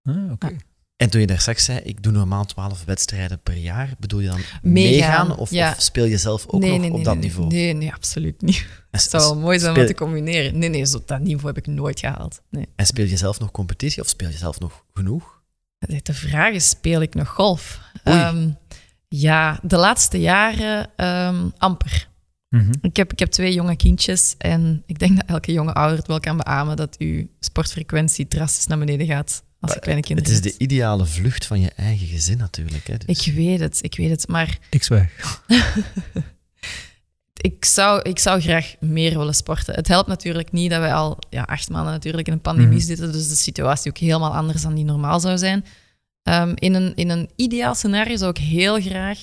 Ah, 0.02 0.32
oké. 0.32 0.46
Ja. 0.46 0.56
En 1.00 1.10
toen 1.10 1.20
je 1.20 1.26
daar 1.26 1.40
straks 1.40 1.64
zei, 1.64 1.78
ik 1.78 2.02
doe 2.02 2.12
normaal 2.12 2.44
12 2.44 2.84
wedstrijden 2.84 3.40
per 3.42 3.56
jaar, 3.56 3.94
bedoel 3.98 4.20
je 4.20 4.28
dan 4.28 4.40
Meegaan, 4.62 4.72
meegaan? 4.72 5.36
Of, 5.36 5.50
ja. 5.50 5.70
of 5.70 5.82
speel 5.82 6.04
je 6.04 6.18
zelf 6.18 6.46
ook 6.46 6.60
nee, 6.60 6.70
nog 6.70 6.80
nee, 6.80 6.88
op 6.88 6.94
nee, 6.94 7.04
dat 7.04 7.14
nee, 7.14 7.22
niveau? 7.22 7.48
Nee, 7.48 7.72
nee, 7.72 7.92
absoluut 7.92 8.42
niet. 8.42 8.56
En, 8.56 8.66
Het 8.90 9.10
zou 9.10 9.22
wel 9.22 9.36
mooi 9.36 9.58
zijn 9.58 9.76
om 9.76 9.86
te 9.86 9.94
combineren. 9.94 10.58
Nee, 10.58 10.68
nee, 10.68 10.84
zo, 10.84 11.02
dat 11.06 11.20
niveau 11.20 11.46
heb 11.46 11.56
ik 11.56 11.66
nooit 11.66 12.00
gehaald. 12.00 12.42
Nee. 12.50 12.66
en 12.76 12.86
speel 12.86 13.04
je 13.04 13.16
zelf 13.16 13.40
nog 13.40 13.50
competitie 13.50 14.02
of 14.02 14.08
speel 14.08 14.28
je 14.28 14.36
zelf 14.36 14.60
nog 14.60 14.84
genoeg? 14.94 15.42
De 15.78 16.14
vraag 16.14 16.54
is, 16.54 16.68
speel 16.68 17.00
ik 17.00 17.14
nog 17.14 17.28
golf? 17.28 17.80
Ehm, 18.04 18.50
ja, 19.08 19.60
de 19.62 19.76
laatste 19.76 20.20
jaren 20.20 20.90
ehm, 20.96 21.48
amper. 21.58 22.08
Mhm. 22.48 22.72
Ik 22.80 22.96
heb, 22.96 23.12
ik 23.12 23.18
heb 23.18 23.30
twee 23.30 23.52
jonge 23.52 23.76
kindjes 23.76 24.34
en 24.38 24.82
ik 24.86 24.98
denk 24.98 25.16
dat 25.16 25.26
elke 25.26 25.52
jonge 25.52 25.72
ouder 25.72 25.98
het 25.98 26.06
wel 26.06 26.20
kan 26.20 26.36
beamen 26.36 26.76
dat 26.76 26.98
uw 26.98 27.26
sportfrequentie 27.38 28.28
drastisch 28.28 28.66
naar 28.66 28.78
beneden 28.78 29.06
gaat 29.06 29.42
als 29.60 29.72
je 29.72 29.80
kleine 29.80 30.14
Het 30.14 30.28
is 30.28 30.40
de 30.40 30.54
ideale 30.58 31.06
vlucht 31.06 31.46
van 31.46 31.60
je 31.60 31.70
eigen 31.76 32.06
gezin 32.06 32.38
natuurlijk. 32.38 32.86
Hè, 32.86 32.96
dus. 32.96 33.26
Ik 33.26 33.34
weet 33.34 33.60
het, 33.60 33.78
ik 33.82 33.96
weet 33.96 34.10
het, 34.10 34.28
maar 34.28 34.58
Ik 34.70 34.82
zwijg. 34.82 35.42
ik 37.40 37.64
zou, 37.64 38.02
ik 38.02 38.18
zou 38.18 38.40
graag 38.40 38.74
meer 38.80 39.18
willen 39.18 39.34
sporten. 39.34 39.74
Het 39.74 39.88
helpt 39.88 40.08
natuurlijk 40.08 40.52
niet 40.52 40.70
dat 40.70 40.80
wij 40.80 40.94
al 40.94 41.18
ja, 41.30 41.42
acht 41.42 41.70
maanden 41.70 41.92
natuurlijk 41.92 42.26
in 42.26 42.32
een 42.32 42.40
pandemie 42.40 42.76
Mhm. 42.76 42.86
zitten, 42.86 43.12
dus 43.12 43.28
de 43.28 43.34
situatie 43.34 43.90
ook 43.90 43.98
helemaal 43.98 44.34
anders 44.34 44.62
dan 44.62 44.74
die 44.74 44.84
normaal 44.84 45.20
zou 45.20 45.38
zijn. 45.38 45.64
Ehm, 46.22 46.52
in, 46.54 46.74
een, 46.74 46.94
in 46.94 47.08
een 47.10 47.30
ideaal 47.36 47.74
scenario 47.74 48.16
zou 48.16 48.30
ik 48.30 48.38
heel 48.38 48.80
graag 48.80 49.18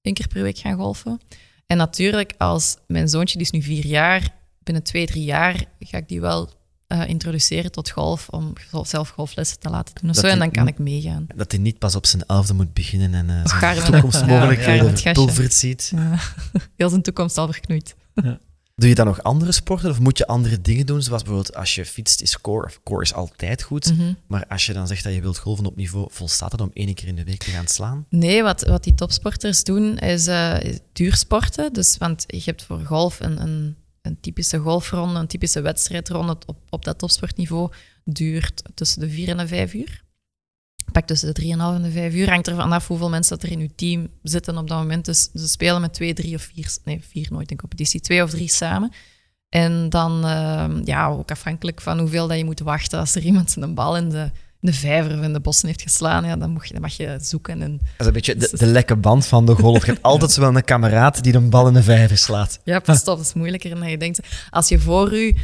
één 0.00 0.14
keer 0.14 0.28
per 0.28 0.42
week 0.42 0.58
gaan 0.58 0.76
golfen. 0.76 1.20
En 1.66 1.76
natuurlijk, 1.76 2.34
als 2.38 2.76
mijn 2.86 3.08
zoontje, 3.08 3.36
die 3.36 3.46
is 3.46 3.52
nu 3.52 3.62
vier 3.62 3.86
jaar, 3.86 4.34
binnen 4.62 4.82
twee, 4.82 5.06
drie 5.06 5.24
jaar 5.24 5.64
ga 5.80 5.98
ik 5.98 6.08
die 6.08 6.20
wel 6.20 6.50
eh, 6.88 7.08
introduceren 7.08 7.72
tot 7.72 7.90
golf, 7.90 8.28
om 8.28 8.52
zelf 8.82 9.08
golflessen 9.08 9.58
te 9.58 9.70
laten 9.70 9.94
doen 10.00 10.10
of 10.10 10.16
zo. 10.16 10.26
En 10.26 10.38
dan 10.38 10.50
kan 10.50 10.66
ik 10.66 10.78
meegaan. 10.78 11.26
Dat 11.34 11.50
hij 11.52 11.60
niet 11.60 11.78
pas 11.78 11.94
op 11.94 12.06
zijn 12.06 12.22
elfde 12.26 12.54
moet 12.54 12.72
beginnen 12.72 13.14
en 13.14 13.30
eh, 13.30 13.58
zijn 13.58 13.76
met- 13.76 13.84
toekomstmogelijkheden 13.84 14.96
Ja, 14.96 15.48
ziet. 15.48 15.92
Ja. 15.94 16.18
Heel 16.76 16.88
zijn 16.88 17.02
toekomst 17.02 17.38
al 17.38 17.52
verknoeid. 17.52 17.94
Doe 18.76 18.88
je 18.88 18.94
dan 18.94 19.06
nog 19.06 19.22
andere 19.22 19.52
sporten 19.52 19.90
of 19.90 19.98
moet 20.00 20.18
je 20.18 20.26
andere 20.26 20.60
dingen 20.60 20.86
doen? 20.86 21.02
Zoals 21.02 21.22
bijvoorbeeld 21.22 21.56
als 21.56 21.74
je 21.74 21.84
fietst 21.84 22.20
is 22.20 22.40
core. 22.40 22.66
Of 22.66 22.80
core 22.84 23.02
is 23.02 23.14
altijd 23.14 23.62
goed. 23.62 23.96
Mhm. 23.96 24.12
Maar 24.26 24.46
als 24.46 24.66
je 24.66 24.72
dan 24.72 24.86
zegt 24.86 25.04
dat 25.04 25.14
je 25.14 25.20
wilt 25.20 25.38
golven 25.38 25.66
op 25.66 25.76
niveau, 25.76 26.06
volstaat 26.10 26.52
het 26.52 26.60
om 26.60 26.70
één 26.72 26.94
keer 26.94 27.08
in 27.08 27.16
de 27.16 27.24
week 27.24 27.42
te 27.42 27.50
gaan 27.50 27.66
slaan? 27.68 28.06
Nee, 28.08 28.42
wat, 28.42 28.62
wat 28.62 28.84
die 28.84 28.94
topsporters 28.94 29.64
doen 29.64 29.98
is, 29.98 30.26
eh, 30.26 30.60
is 30.60 30.78
duursporten. 30.92 31.72
Dus, 31.72 31.96
want 31.96 32.24
je 32.26 32.42
hebt 32.44 32.62
voor 32.62 32.80
golf 32.80 33.20
een, 33.20 33.42
een, 33.42 33.76
een 34.08 34.20
typische 34.20 34.58
golfronde, 34.58 35.18
een 35.18 35.26
typische 35.26 35.60
wedstrijdronde 35.60 36.36
op, 36.46 36.58
op 36.70 36.84
dat 36.84 36.98
topsportniveau 36.98 37.72
duurt 38.04 38.62
tussen 38.74 39.00
de 39.00 39.10
4 39.10 39.28
en 39.28 39.36
de 39.36 39.46
5 39.46 39.74
uur. 39.74 40.06
Pak 40.92 41.06
tussen 41.06 41.34
de 41.34 41.42
3,5 41.42 41.48
en 41.48 41.82
de 41.82 41.90
5 41.90 42.14
uur. 42.14 42.28
Hangt 42.28 42.46
er 42.46 42.54
vanaf 42.54 42.86
hoeveel 42.86 43.08
mensen 43.08 43.38
dat 43.38 43.46
er 43.46 43.52
in 43.52 43.60
je 43.60 43.74
team 43.74 44.08
zitten 44.22 44.58
op 44.58 44.68
dat 44.68 44.78
moment. 44.78 45.04
Dus 45.04 45.30
ze 45.34 45.48
spelen 45.48 45.80
met 45.80 45.94
twee, 45.94 46.14
drie 46.14 46.34
of 46.34 46.42
vier, 46.42 46.76
nee, 46.84 47.04
vier 47.08 47.28
nooit 47.30 47.50
in 47.50 47.56
competitie, 47.56 48.00
twee 48.00 48.22
of 48.22 48.30
drie 48.30 48.48
samen. 48.48 48.92
En 49.48 49.88
dan, 49.88 50.24
ehm, 50.24 50.80
ja, 50.84 51.08
ook 51.08 51.30
afhankelijk 51.30 51.80
van 51.80 51.98
hoeveel 51.98 52.26
dat 52.26 52.38
je 52.38 52.44
moet 52.44 52.60
wachten. 52.60 52.98
Als 52.98 53.14
er 53.14 53.22
iemand 53.30 53.50
zijn 53.50 53.74
bal 53.74 53.96
in 53.96 54.08
de, 54.08 54.30
de 54.60 54.72
vijver 54.72 55.22
in 55.22 55.32
de 55.32 55.40
bossen 55.40 55.66
heeft 55.68 55.82
geslaan, 55.82 56.24
ja, 56.24 56.36
dan, 56.36 56.50
mag 56.52 56.64
je, 56.66 56.72
dan 56.72 56.82
mag 56.82 56.92
je 56.96 57.18
zoeken 57.20 57.62
en 57.62 57.72
Dat 57.78 57.90
is 57.98 58.06
een 58.06 58.12
beetje 58.12 58.36
de, 58.36 58.50
de 58.56 58.66
lekke 58.66 58.96
band 58.96 59.26
van 59.26 59.46
de 59.46 59.54
golf. 59.54 59.86
Je 59.86 59.90
hebt 59.92 60.02
altijd 60.12 60.30
zo 60.30 60.40
wel 60.40 60.56
een 60.56 60.64
kameraad 60.64 61.22
die 61.22 61.34
een 61.34 61.50
bal 61.50 61.66
in 61.68 61.74
de 61.74 61.82
vijver 61.82 62.18
slaat. 62.18 62.60
Ja, 62.64 62.80
pas 62.88 62.98
op, 62.98 63.04
dat 63.04 63.20
is 63.20 63.32
moeilijker 63.34 63.70
dan 63.78 63.90
je 63.90 63.98
denkt. 63.98 64.20
Als 64.50 64.68
je 64.68 64.78
voor 64.78 65.14
u, 65.16 65.34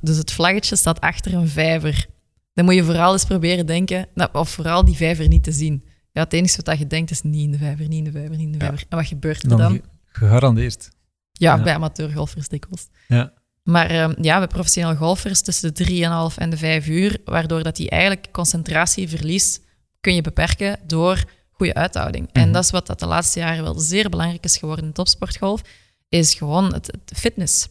dus 0.00 0.16
het 0.16 0.32
vlaggetje 0.32 0.76
staat 0.76 1.00
achter 1.00 1.34
een 1.34 1.48
vijver, 1.48 2.06
dan 2.54 2.64
moet 2.64 2.74
je 2.74 2.84
vooral 2.84 3.12
eens 3.12 3.24
proberen 3.24 3.66
denken, 3.66 4.06
nou, 4.14 4.30
of 4.32 4.48
vooral 4.50 4.84
die 4.84 4.96
vijver 4.96 5.28
niet 5.28 5.42
te 5.42 5.52
zien. 5.52 5.84
Ja, 6.12 6.22
het 6.22 6.32
enige 6.32 6.60
wat 6.64 6.78
je 6.78 6.86
denkt 6.86 7.10
is 7.10 7.22
niet 7.22 7.42
in 7.44 7.50
de 7.50 7.58
vijver, 7.58 7.88
niet 7.88 7.98
in 7.98 8.04
de 8.04 8.10
vijver, 8.10 8.36
niet 8.36 8.46
in 8.46 8.52
de 8.52 8.58
Ja. 8.58 8.66
vijver. 8.66 8.86
En 8.88 8.96
wat 8.96 9.06
gebeurt 9.06 9.42
er 9.42 9.48
Dan 9.48 9.58
dan? 9.58 9.72
ge- 9.72 9.82
gegarandeerd. 10.06 10.88
Ja, 11.32 11.56
Ja. 11.56 11.62
bij 11.62 11.74
amateurgolfers 11.74 12.48
dikwijls. 12.48 12.88
Ja. 13.08 13.32
Maar 13.62 13.90
ehm, 13.90 14.14
ja, 14.22 14.38
bij 14.38 14.46
professionele 14.46 14.96
golfers 14.96 15.40
tussen 15.42 15.74
de 15.74 15.84
3,5 16.32 16.36
en 16.38 16.50
de 16.50 16.56
5 16.56 16.86
uur, 16.88 17.18
waardoor 17.24 17.62
dat 17.62 17.76
die 17.76 17.90
eigenlijk 17.90 18.28
concentratieverlies 18.32 19.60
kun 20.00 20.14
je 20.14 20.22
beperken 20.22 20.78
door 20.86 21.24
goede 21.52 21.74
uithouding. 21.74 22.28
En 22.32 22.42
Mhm. 22.42 22.52
dat 22.52 22.64
is 22.64 22.70
wat 22.70 22.86
dat 22.86 22.98
de 23.00 23.06
laatste 23.06 23.38
jaren 23.38 23.62
wel 23.62 23.78
zeer 23.78 24.08
belangrijk 24.10 24.44
is 24.44 24.56
geworden 24.56 24.84
in 24.84 24.92
topsportgolf, 24.92 25.60
is 26.08 26.34
gewoon 26.34 26.72
het, 26.74 26.86
het 26.86 27.18
fitness. 27.18 27.64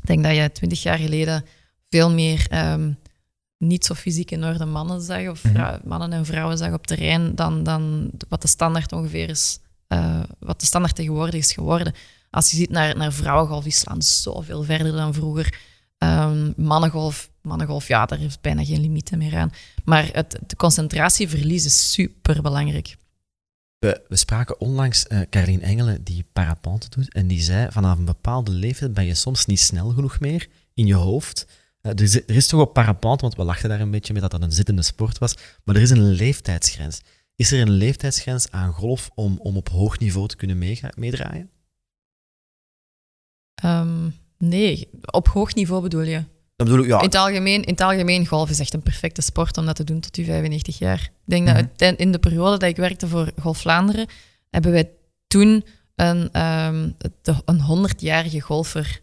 Ik 0.00 0.06
denk 0.06 0.22
dat 0.24 0.36
je 0.36 0.52
twintig 0.52 0.82
jaar 0.82 0.98
geleden 0.98 1.44
veel 1.90 2.10
meer 2.10 2.46
ehm, 2.50 2.90
niet 3.58 3.84
zo 3.84 3.94
fysiek 3.94 4.30
in 4.30 4.44
orde 4.44 4.64
mannen 4.64 5.00
zag, 5.00 5.28
of 5.28 5.44
Mhm. 5.44 5.78
mannen 5.84 6.12
en 6.12 6.24
vrouwen 6.26 6.58
zag 6.58 6.72
op 6.72 6.86
terrein, 6.86 7.34
dan, 7.34 7.62
dan 7.62 8.10
wat 8.28 8.42
de 8.42 8.48
standaard 8.48 8.92
ongeveer 8.92 9.28
is, 9.28 9.58
eh, 9.86 10.20
wat 10.38 10.60
de 10.60 10.66
standaard 10.66 10.94
tegenwoordig 10.94 11.34
is 11.34 11.52
geworden. 11.52 11.94
Als 12.36 12.50
je 12.50 12.56
ziet 12.56 12.70
naar, 12.70 12.96
naar 12.96 13.12
vrouwengolf, 13.12 13.62
die 13.62 13.72
slaan 13.72 14.02
zoveel 14.02 14.62
verder 14.62 14.92
dan 14.92 15.14
vroeger. 15.14 15.58
Ehm, 15.98 16.52
mannengolf, 16.56 17.30
mannengolf, 17.42 17.88
ja, 17.88 18.06
daar 18.06 18.20
is 18.20 18.40
bijna 18.40 18.64
geen 18.64 18.80
limieten 18.80 19.18
meer 19.18 19.36
aan. 19.36 19.52
Maar 19.84 20.08
het, 20.12 20.38
de 20.46 20.56
concentratieverlies 20.56 21.64
is 21.64 21.92
super 21.92 22.42
belangrijk. 22.42 22.96
We, 23.78 24.04
we 24.08 24.16
spraken 24.16 24.60
onlangs 24.60 25.06
Carlien 25.30 25.62
Engelen, 25.62 26.04
die 26.04 26.26
parapente 26.32 26.88
doet, 26.88 27.12
en 27.12 27.26
die 27.26 27.40
zei, 27.40 27.70
vanaf 27.70 27.98
een 27.98 28.04
bepaalde 28.04 28.50
leeftijd 28.50 28.94
ben 28.94 29.04
je 29.04 29.14
soms 29.14 29.46
niet 29.46 29.60
snel 29.60 29.88
genoeg 29.88 30.20
meer 30.20 30.48
in 30.74 30.86
je 30.86 30.94
hoofd. 30.94 31.46
Eh, 31.80 31.90
er, 31.90 32.02
is, 32.02 32.14
er 32.14 32.36
is 32.36 32.46
toch 32.46 32.60
op 32.60 32.72
parapente, 32.72 33.22
want 33.22 33.36
we 33.36 33.44
lachten 33.44 33.68
daar 33.68 33.80
een 33.80 33.90
beetje 33.90 34.12
mee 34.12 34.22
dat 34.22 34.30
dat 34.30 34.42
een 34.42 34.52
zittende 34.52 34.82
sport 34.82 35.18
was, 35.18 35.34
maar 35.64 35.76
er 35.76 35.82
is 35.82 35.90
een 35.90 36.10
leeftijdsgrens. 36.10 37.00
Is 37.36 37.52
er 37.52 37.60
een 37.60 37.70
leeftijdsgrens 37.70 38.50
aan 38.50 38.72
golf 38.72 39.10
om, 39.14 39.38
om 39.38 39.56
op 39.56 39.68
hoog 39.68 39.98
niveau 39.98 40.28
te 40.28 40.36
kunnen 40.36 40.58
meedraaien? 40.96 41.50
Ehm, 43.62 44.08
nee, 44.38 44.88
op 45.10 45.28
hoog 45.28 45.54
niveau 45.54 45.82
bedoel 45.82 46.02
je? 46.02 46.22
Dan 46.56 46.66
bedoel 46.66 46.82
ik, 46.82 46.86
ja, 46.86 46.98
In, 46.98 47.04
het 47.04 47.14
algemeen, 47.14 47.62
in 47.64 47.72
het 47.72 47.80
algemeen, 47.80 48.26
golf 48.26 48.50
is 48.50 48.60
echt 48.60 48.74
een 48.74 48.82
perfecte 48.82 49.22
sport 49.22 49.58
om 49.58 49.66
dat 49.66 49.76
te 49.76 49.84
doen 49.84 50.00
tot 50.00 50.16
je 50.16 50.24
95 50.24 50.78
jaar. 50.78 51.00
Ik 51.02 51.10
denk 51.24 51.46
dat 51.46 51.56
Mhm. 51.56 51.94
in 51.96 52.12
de 52.12 52.18
periode 52.18 52.58
dat 52.58 52.68
ik 52.68 52.76
werkte 52.76 53.08
voor 53.08 53.30
Golf 53.40 53.58
Vlaanderen, 53.58 54.06
hebben 54.50 54.72
wij 54.72 54.90
toen 55.26 55.64
een, 55.94 56.42
um, 56.42 56.96
een 57.44 57.60
100-jarige 57.60 58.40
golfer 58.40 59.00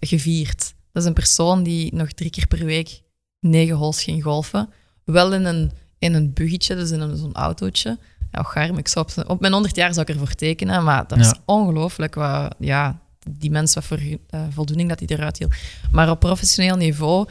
gevierd. 0.00 0.74
Dat 0.92 1.02
is 1.02 1.08
een 1.08 1.14
persoon 1.14 1.62
die 1.62 1.94
nog 1.94 2.12
drie 2.12 2.30
keer 2.30 2.46
per 2.46 2.64
week 2.64 3.00
negen 3.40 3.76
holes 3.76 4.02
ging 4.02 4.22
golfen. 4.22 4.68
Wel 5.04 5.34
in 5.34 5.44
een, 5.44 5.72
in 5.98 6.14
een 6.14 6.32
buggetje, 6.32 6.74
dus 6.74 6.90
in 6.90 7.16
zo'n 7.16 7.34
autootje. 7.34 7.98
Ja, 8.30 8.42
garm, 8.42 8.78
ik 8.78 8.88
zou 8.88 9.06
op, 9.16 9.30
op, 9.30 9.40
mijn 9.40 9.52
100 9.52 9.76
jaar 9.76 9.94
zou 9.94 10.06
ik 10.08 10.14
ervoor 10.14 10.34
tekenen, 10.34 10.84
maar 10.84 11.06
dat 11.06 11.18
is 11.18 11.34
ongelooflijk 11.44 12.14
wat, 12.14 12.54
ja, 12.58 13.00
die 13.30 13.50
mensen 13.50 13.80
wat 13.80 13.88
voor 13.88 14.00
uh, 14.00 14.46
voldoening 14.50 14.88
dat 14.88 14.98
hij 14.98 15.08
eruit 15.08 15.38
hield. 15.38 15.54
Maar 15.92 16.10
op 16.10 16.20
professioneel 16.20 16.76
niveau, 16.76 17.28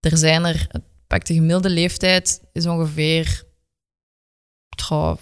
er 0.00 0.16
zijn 0.16 0.44
er, 0.44 0.66
pak 1.06 1.24
de 1.24 1.34
gemiddelde 1.34 1.70
leeftijd 1.70 2.42
is 2.52 2.66
ongeveer 2.66 3.44
trouw, 4.68 5.18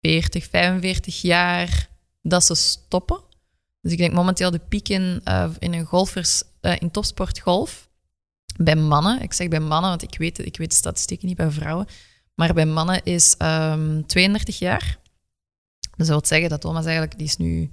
40, 0.00 0.44
45 0.44 1.20
jaar 1.20 1.88
dat 2.22 2.44
ze 2.44 2.54
stoppen. 2.54 3.20
Dus 3.80 3.92
ik 3.92 3.98
denk 3.98 4.12
momenteel 4.12 4.50
de 4.50 4.58
piek 4.58 4.88
in, 4.88 5.20
uh, 5.24 5.50
in 5.58 5.72
een 5.72 5.84
golfers, 5.84 6.42
uh, 6.60 6.76
in 6.78 6.90
topsport 6.90 7.38
golf. 7.38 7.88
Bij 8.56 8.76
mannen, 8.76 9.22
ik 9.22 9.32
zeg 9.32 9.48
bij 9.48 9.60
mannen, 9.60 9.90
want 9.90 10.02
ik 10.02 10.18
weet, 10.18 10.38
ik 10.38 10.56
weet 10.56 10.70
de 10.70 10.76
statistieken 10.76 11.28
niet 11.28 11.36
bij 11.36 11.50
vrouwen. 11.50 11.86
Maar 12.34 12.54
bij 12.54 12.66
mannen 12.66 13.04
is 13.04 13.34
um, 13.38 13.46
ehm, 13.46 14.02
32 14.06 14.58
jaar. 14.58 14.98
Dat 15.96 16.06
wil 16.06 16.20
zeggen 16.24 16.48
dat 16.48 16.60
Thomas 16.60 16.84
eigenlijk, 16.84 17.18
die 17.18 17.26
is 17.26 17.36
nu, 17.36 17.72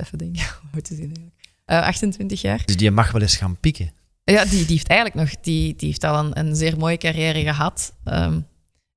even 0.00 0.18
denken, 0.18 0.42
hoe 0.72 0.82
te 0.82 0.94
zien 0.94 1.04
eigenlijk, 1.04 1.48
uh, 1.66 1.80
28 1.80 2.40
jaar. 2.40 2.62
Dus 2.64 2.76
die 2.76 2.90
mag 2.90 3.12
wel 3.12 3.22
eens 3.22 3.36
gaan 3.36 3.56
pieken. 3.60 3.92
Ja, 4.24 4.44
die, 4.44 4.58
die 4.58 4.76
heeft 4.76 4.88
eigenlijk 4.88 5.20
nog, 5.20 5.40
die, 5.40 5.76
die 5.76 5.88
heeft 5.88 6.04
al 6.04 6.24
een, 6.24 6.38
een 6.38 6.56
zeer 6.56 6.78
mooie 6.78 6.96
carrière 6.96 7.42
gehad. 7.42 7.92
Um, 8.04 8.46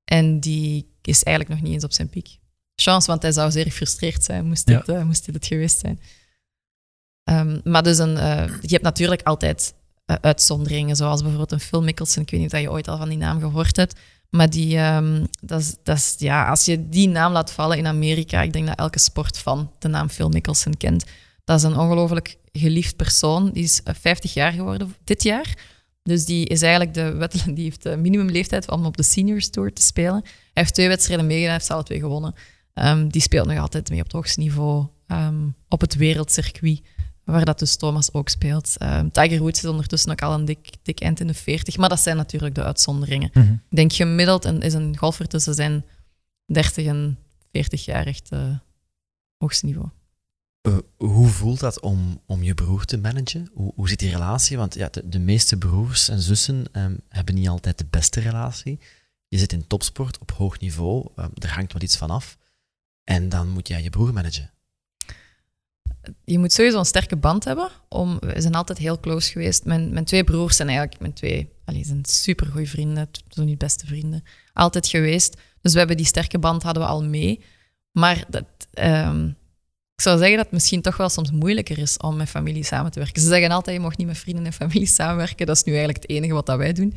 en 0.04 0.40
die 0.40 0.88
is 1.02 1.22
eigenlijk 1.22 1.56
nog 1.56 1.64
niet 1.64 1.74
eens 1.74 1.84
op 1.84 1.92
zijn 1.92 2.08
piek. 2.08 2.38
Chance, 2.74 3.06
want 3.06 3.22
hij 3.22 3.32
zou 3.32 3.50
zeer 3.50 3.64
gefrustreerd 3.64 4.24
zijn, 4.24 4.46
moest, 4.46 4.66
dit, 4.66 4.88
uh, 4.88 5.02
moest 5.02 5.24
dit 5.24 5.34
het 5.34 5.46
geweest 5.46 5.78
zijn. 5.78 6.00
Um, 7.30 7.60
maar 7.64 7.82
dus 7.82 7.98
een, 7.98 8.16
uh, 8.16 8.46
je 8.46 8.68
hebt 8.68 8.82
natuurlijk 8.82 9.22
altijd 9.22 9.74
uh, 10.06 10.16
uitzonderingen, 10.20 10.96
zoals 10.96 11.20
bijvoorbeeld 11.20 11.52
een 11.52 11.60
Phil 11.60 11.82
Mickelson. 11.82 12.22
Ik 12.22 12.30
weet 12.30 12.40
niet 12.40 12.52
of 12.52 12.60
je 12.60 12.70
ooit 12.70 12.88
al 12.88 12.96
van 12.96 13.08
die 13.08 13.18
naam 13.18 13.40
gehoord 13.40 13.76
hebt. 13.76 14.00
Maar 14.36 14.50
die, 14.50 14.78
um, 14.78 15.26
dat 15.40 15.76
is, 15.84 16.14
ja, 16.18 16.48
als 16.48 16.64
je 16.64 16.88
die 16.88 17.08
naam 17.08 17.32
laat 17.32 17.52
vallen 17.52 17.78
in 17.78 17.86
Amerika, 17.86 18.42
ik 18.42 18.52
denk 18.52 18.66
dat 18.66 18.78
elke 18.78 18.98
sportfan 18.98 19.70
de 19.78 19.88
naam 19.88 20.08
Phil 20.08 20.28
Mickelson 20.28 20.76
kent. 20.76 21.04
Dat 21.44 21.58
is 21.58 21.62
een 21.62 21.78
ongelooflijk 21.78 22.36
geliefd 22.52 22.96
persoon. 22.96 23.50
Die 23.50 23.62
is 23.62 23.80
50 23.84 24.34
jaar 24.34 24.52
geworden 24.52 24.94
dit 25.04 25.22
jaar. 25.22 25.56
Dus 26.02 26.24
die 26.24 26.46
is 26.46 26.62
eigenlijk 26.62 26.94
de 26.94 27.12
wet, 27.12 27.44
die 27.56 27.64
heeft 27.64 27.82
de 27.82 27.96
minimumleeftijd 27.96 28.70
om 28.70 28.84
op 28.84 28.96
de 28.96 29.02
seniors 29.02 29.50
tour 29.50 29.72
te 29.72 29.82
spelen. 29.82 30.20
Hij 30.22 30.32
heeft 30.52 30.74
twee 30.74 30.88
wedstrijden 30.88 31.26
meegedaan, 31.26 31.52
heeft 31.52 31.66
ze 31.66 31.72
alle 31.72 31.82
twee 31.82 32.00
gewonnen. 32.00 32.34
Um, 32.74 33.08
die 33.08 33.22
speelt 33.22 33.46
nog 33.46 33.58
altijd 33.58 33.88
mee 33.88 33.98
op 33.98 34.04
het 34.04 34.14
hoogste 34.14 34.40
niveau 34.40 34.86
um, 35.06 35.54
op 35.68 35.80
het 35.80 35.94
wereldcircuit, 35.94 36.80
waar 37.24 37.44
dat 37.44 37.58
dus 37.58 37.76
Thomas 37.76 38.12
ook 38.12 38.28
speelt. 38.28 38.76
Um, 38.82 39.10
Tiger 39.10 39.38
Woods 39.38 39.62
is 39.62 39.70
ondertussen 39.70 40.10
ook 40.10 40.22
al 40.22 40.34
een 40.34 40.44
dik, 40.44 40.70
dik 40.82 41.00
eind 41.00 41.20
in 41.20 41.26
de 41.26 41.34
40, 41.34 41.76
maar 41.76 41.88
dat 41.88 42.00
zijn 42.00 42.16
natuurlijk 42.16 42.54
de 42.54 42.64
uitzonderingen. 42.64 43.30
Mm 43.32 43.42
-hmm. 43.42 43.62
Ik 43.70 43.76
denk 43.76 43.92
gemiddeld 43.92 44.44
een, 44.44 44.60
is 44.60 44.74
een 44.74 44.96
golfer 44.96 45.28
tussen 45.28 45.54
zijn 45.54 45.84
30 46.46 46.86
en 46.86 47.18
40 47.52 47.84
jaar 47.84 48.06
echt 48.06 48.32
uh, 48.32 48.56
hoogste 49.36 49.66
niveau. 49.66 49.88
Uh, 50.68 50.76
hoe 50.96 51.28
voelt 51.28 51.60
dat 51.60 51.80
om, 51.80 52.20
om 52.26 52.42
je 52.42 52.54
broer 52.54 52.84
te 52.84 52.98
managen? 52.98 53.50
Hoe, 53.52 53.72
hoe 53.74 53.88
zit 53.88 53.98
die 53.98 54.10
relatie? 54.10 54.56
Want 54.56 54.74
ja, 54.74 54.88
de, 54.90 55.08
de 55.08 55.18
meeste 55.18 55.56
broers 55.56 56.08
en 56.08 56.20
zussen 56.20 56.64
um, 56.72 57.00
hebben 57.08 57.34
niet 57.34 57.48
altijd 57.48 57.78
de 57.78 57.86
beste 57.90 58.20
relatie. 58.20 58.78
Je 59.28 59.38
zit 59.38 59.52
in 59.52 59.66
topsport 59.66 60.18
op 60.18 60.30
hoog 60.30 60.60
niveau, 60.60 61.08
um, 61.16 61.30
er 61.34 61.54
hangt 61.54 61.72
wat 61.72 61.82
iets 61.82 61.96
van 61.96 62.10
af. 62.10 62.38
En 63.04 63.28
dan 63.28 63.48
moet 63.48 63.68
jij 63.68 63.82
je 63.82 63.90
broer 63.90 64.12
managen. 64.12 64.53
Je 66.24 66.38
moet 66.38 66.52
sowieso 66.52 66.78
een 66.78 66.84
sterke 66.84 67.16
band 67.16 67.44
hebben. 67.44 67.68
We 68.20 68.40
zijn 68.40 68.54
altijd 68.54 68.78
heel 68.78 69.00
close 69.00 69.30
geweest. 69.30 69.64
Mijn, 69.64 69.92
mijn 69.92 70.04
twee 70.04 70.24
broers 70.24 70.56
zijn 70.56 70.68
eigenlijk 70.68 71.00
mijn 71.00 71.12
twee 71.12 71.48
allez, 71.64 71.86
zijn 71.86 72.04
super 72.04 72.46
goede 72.46 72.66
vrienden, 72.66 73.08
zo 73.28 73.44
niet 73.44 73.58
beste 73.58 73.86
vrienden. 73.86 74.24
Altijd 74.52 74.86
geweest. 74.86 75.36
Dus 75.60 75.72
we 75.72 75.78
hebben 75.78 75.96
die 75.96 76.06
sterke 76.06 76.38
band 76.38 76.62
hadden 76.62 76.82
we 76.82 76.88
al 76.88 77.04
mee. 77.04 77.40
Maar 77.92 78.24
dat, 78.28 78.44
um, 78.74 79.36
ik 79.94 80.02
zou 80.02 80.18
zeggen 80.18 80.36
dat 80.36 80.44
het 80.44 80.54
misschien 80.54 80.82
toch 80.82 80.96
wel 80.96 81.08
soms 81.08 81.30
moeilijker 81.30 81.78
is 81.78 81.96
om 81.96 82.16
met 82.16 82.28
familie 82.28 82.64
samen 82.64 82.90
te 82.90 82.98
werken. 82.98 83.22
Ze 83.22 83.28
zeggen 83.28 83.50
altijd, 83.50 83.76
je 83.76 83.82
mag 83.82 83.96
niet 83.96 84.06
met 84.06 84.18
vrienden 84.18 84.46
en 84.46 84.52
familie 84.52 84.86
samenwerken. 85.00 85.46
Dat 85.46 85.56
is 85.56 85.62
nu 85.62 85.72
eigenlijk 85.72 86.02
het 86.02 86.10
enige 86.10 86.32
wat 86.32 86.46
dat 86.46 86.58
wij 86.58 86.72
doen. 86.72 86.96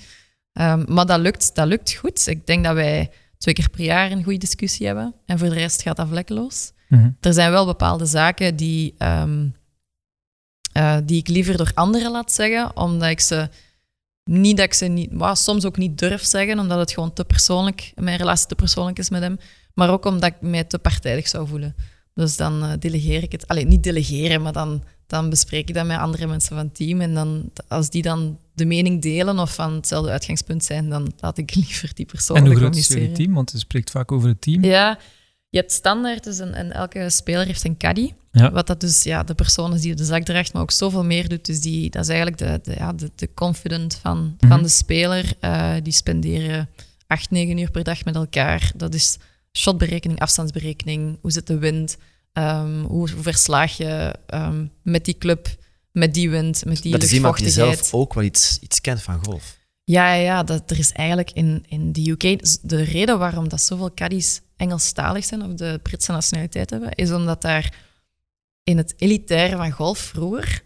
Um, 0.54 0.86
maar 0.88 1.06
dat 1.06 1.20
lukt, 1.20 1.56
dat 1.56 1.68
lukt 1.68 1.94
goed. 1.94 2.28
Ik 2.28 2.48
denk 2.48 2.64
dat 2.64 2.74
wij 2.74 3.12
twee 3.38 3.54
keer 3.54 3.70
per 3.70 3.84
jaar 3.84 4.12
een 4.12 4.24
goede 4.24 4.40
discussie 4.40 4.86
hebben. 4.86 5.16
En 5.26 5.40
voor 5.40 5.50
de 5.50 5.54
rest 5.54 5.82
gaat 5.82 5.96
dat 5.96 6.08
vlekkeloos. 6.08 6.72
Mm 6.88 7.00
-hmm. 7.00 7.18
Er 7.20 7.34
zijn 7.34 7.52
wel 7.52 7.66
bepaalde 7.66 8.06
zaken 8.06 8.56
die, 8.56 8.96
um, 8.98 9.56
uh, 10.78 10.98
die 11.04 11.20
ik 11.20 11.28
liever 11.28 11.58
door 11.58 11.72
anderen 11.74 12.12
laat 12.12 12.32
zeggen, 12.32 12.78
omdat 12.78 13.10
ik 13.10 13.20
ze 13.20 13.50
niet 14.24 14.58
dat 14.58 14.66
ik 14.66 14.74
ze 14.74 14.86
niet, 14.86 15.10
well, 15.12 15.36
soms 15.36 15.66
ook 15.66 15.78
niet 15.78 15.98
durf 15.98 16.26
zeggen, 16.26 16.60
omdat 16.60 16.80
het 16.80 16.92
gewoon 16.92 17.14
te 17.14 17.26
persoonlijk, 17.26 17.92
mijn 17.96 18.18
relatie 18.18 18.48
te 18.48 18.56
persoonlijk 18.56 19.00
is 19.00 19.10
met 19.10 19.22
hem, 19.22 19.38
maar 19.74 19.90
ook 19.90 20.06
omdat 20.06 20.30
ik 20.30 20.42
mij 20.42 20.64
te 20.64 20.80
partijdig 20.80 21.28
zou 21.28 21.48
voelen. 21.48 21.76
Dus 22.18 22.38
dan 22.38 22.64
uh, 22.64 22.72
delegeer 22.80 23.24
ik 23.24 23.32
het. 23.32 23.48
Alleen 23.48 23.68
niet 23.68 23.84
delegeren, 23.84 24.42
maar 24.42 24.54
dan, 24.54 24.84
dan 25.08 25.30
bespreek 25.30 25.70
ik 25.70 25.76
dat 25.76 25.86
met 25.86 25.98
andere 25.98 26.28
mensen 26.28 26.56
van 26.56 26.66
het 26.66 26.76
team. 26.76 27.02
En 27.02 27.14
dan, 27.14 27.52
als 27.68 27.90
die 27.90 28.02
dan 28.02 28.40
de 28.54 28.66
mening 28.66 29.02
delen 29.02 29.40
of 29.40 29.54
van 29.54 29.74
hetzelfde 29.74 30.12
uitgangspunt 30.12 30.64
zijn, 30.64 30.90
dan 30.90 31.14
laat 31.20 31.38
ik 31.38 31.56
liever 31.62 31.92
die 31.94 32.06
persoon 32.06 32.38
En 32.38 32.46
hoe 32.46 32.56
groot 32.56 32.76
is 32.76 32.88
jullie 32.88 33.12
team? 33.12 33.34
Want 33.34 33.52
je 33.52 33.58
spreekt 33.58 33.92
vaak 33.92 34.12
over 34.12 34.28
het 34.28 34.42
team. 34.42 34.64
Ja, 34.64 35.00
je 35.58 35.64
hebt 35.64 35.76
standaard, 35.76 36.24
dus 36.24 36.38
een, 36.38 36.54
en 36.54 36.72
elke 36.72 37.10
speler 37.10 37.46
heeft 37.46 37.64
een 37.64 37.78
caddy. 37.78 38.14
Ja. 38.32 38.52
Wat 38.52 38.68
dat 38.68 38.82
dus 38.82 39.04
ja, 39.04 39.24
de 39.24 39.34
persoon 39.34 39.74
is 39.74 39.82
die 39.82 39.96
de 39.96 40.06
zak 40.06 40.24
draagt, 40.24 40.54
maar 40.54 40.62
ook 40.62 40.72
zoveel 40.72 41.04
meer 41.04 41.30
doet. 41.30 41.46
Dus 41.46 41.60
die, 41.60 41.90
dat 41.90 42.02
is 42.02 42.10
eigenlijk 42.10 42.38
de, 42.38 42.60
de, 42.64 42.78
ja, 42.78 42.94
de, 42.94 43.12
de 43.16 43.34
confident 43.34 43.96
van, 44.02 44.18
mm 44.18 44.36
-hmm. 44.40 44.50
van 44.50 44.64
de 44.64 44.70
speler. 44.70 45.34
Uh, 45.42 45.74
die 45.84 45.94
spenderen 45.94 46.70
acht, 47.08 47.30
negen 47.30 47.58
uur 47.58 47.72
per 47.72 47.84
dag 47.84 48.06
met 48.06 48.16
elkaar. 48.16 48.72
Dat 48.76 48.94
is 48.94 49.18
shotberekening, 49.58 50.20
afstandsberekening, 50.20 51.18
hoe 51.22 51.32
zit 51.32 51.48
de 51.48 51.58
wind, 51.58 51.98
um, 52.34 52.84
hoe, 52.84 53.10
hoe 53.10 53.22
verslaag 53.24 53.78
je 53.78 54.16
um, 54.34 54.72
met 54.82 55.06
die 55.06 55.18
club, 55.18 55.48
met 55.92 56.14
die 56.14 56.30
wind, 56.30 56.66
met 56.66 56.82
die 56.82 56.92
Dat 56.92 57.04
is 57.04 57.14
iemand 57.14 57.38
die 57.38 57.50
zelf 57.50 57.94
ook 57.94 58.14
wel 58.14 58.24
iets, 58.24 58.58
iets 58.62 58.82
kent 58.82 59.02
van 59.02 59.24
golf. 59.24 59.58
Ja, 59.84 60.14
ja 60.14 60.44
dat, 60.44 60.72
er 60.72 60.80
is 60.80 60.92
eigenlijk 60.92 61.32
in, 61.32 61.66
in 61.68 61.92
de 61.92 62.10
UK... 62.10 62.40
De 62.62 62.82
reden 62.82 63.20
waarom 63.20 63.50
dat 63.50 63.62
zoveel 63.62 63.94
caddies 63.94 64.42
Engelstalig 64.58 65.26
zijn, 65.26 65.44
of 65.44 65.54
de 65.54 65.80
Britse 65.84 66.12
nationaliteit 66.12 66.70
hebben, 66.70 66.92
is 66.92 67.12
omdat 67.12 67.42
daar 67.42 67.74
in 68.64 68.78
het 68.78 68.94
elitaire 68.98 69.56
van 69.56 69.72
golf 69.72 70.00
vroeger 70.00 70.64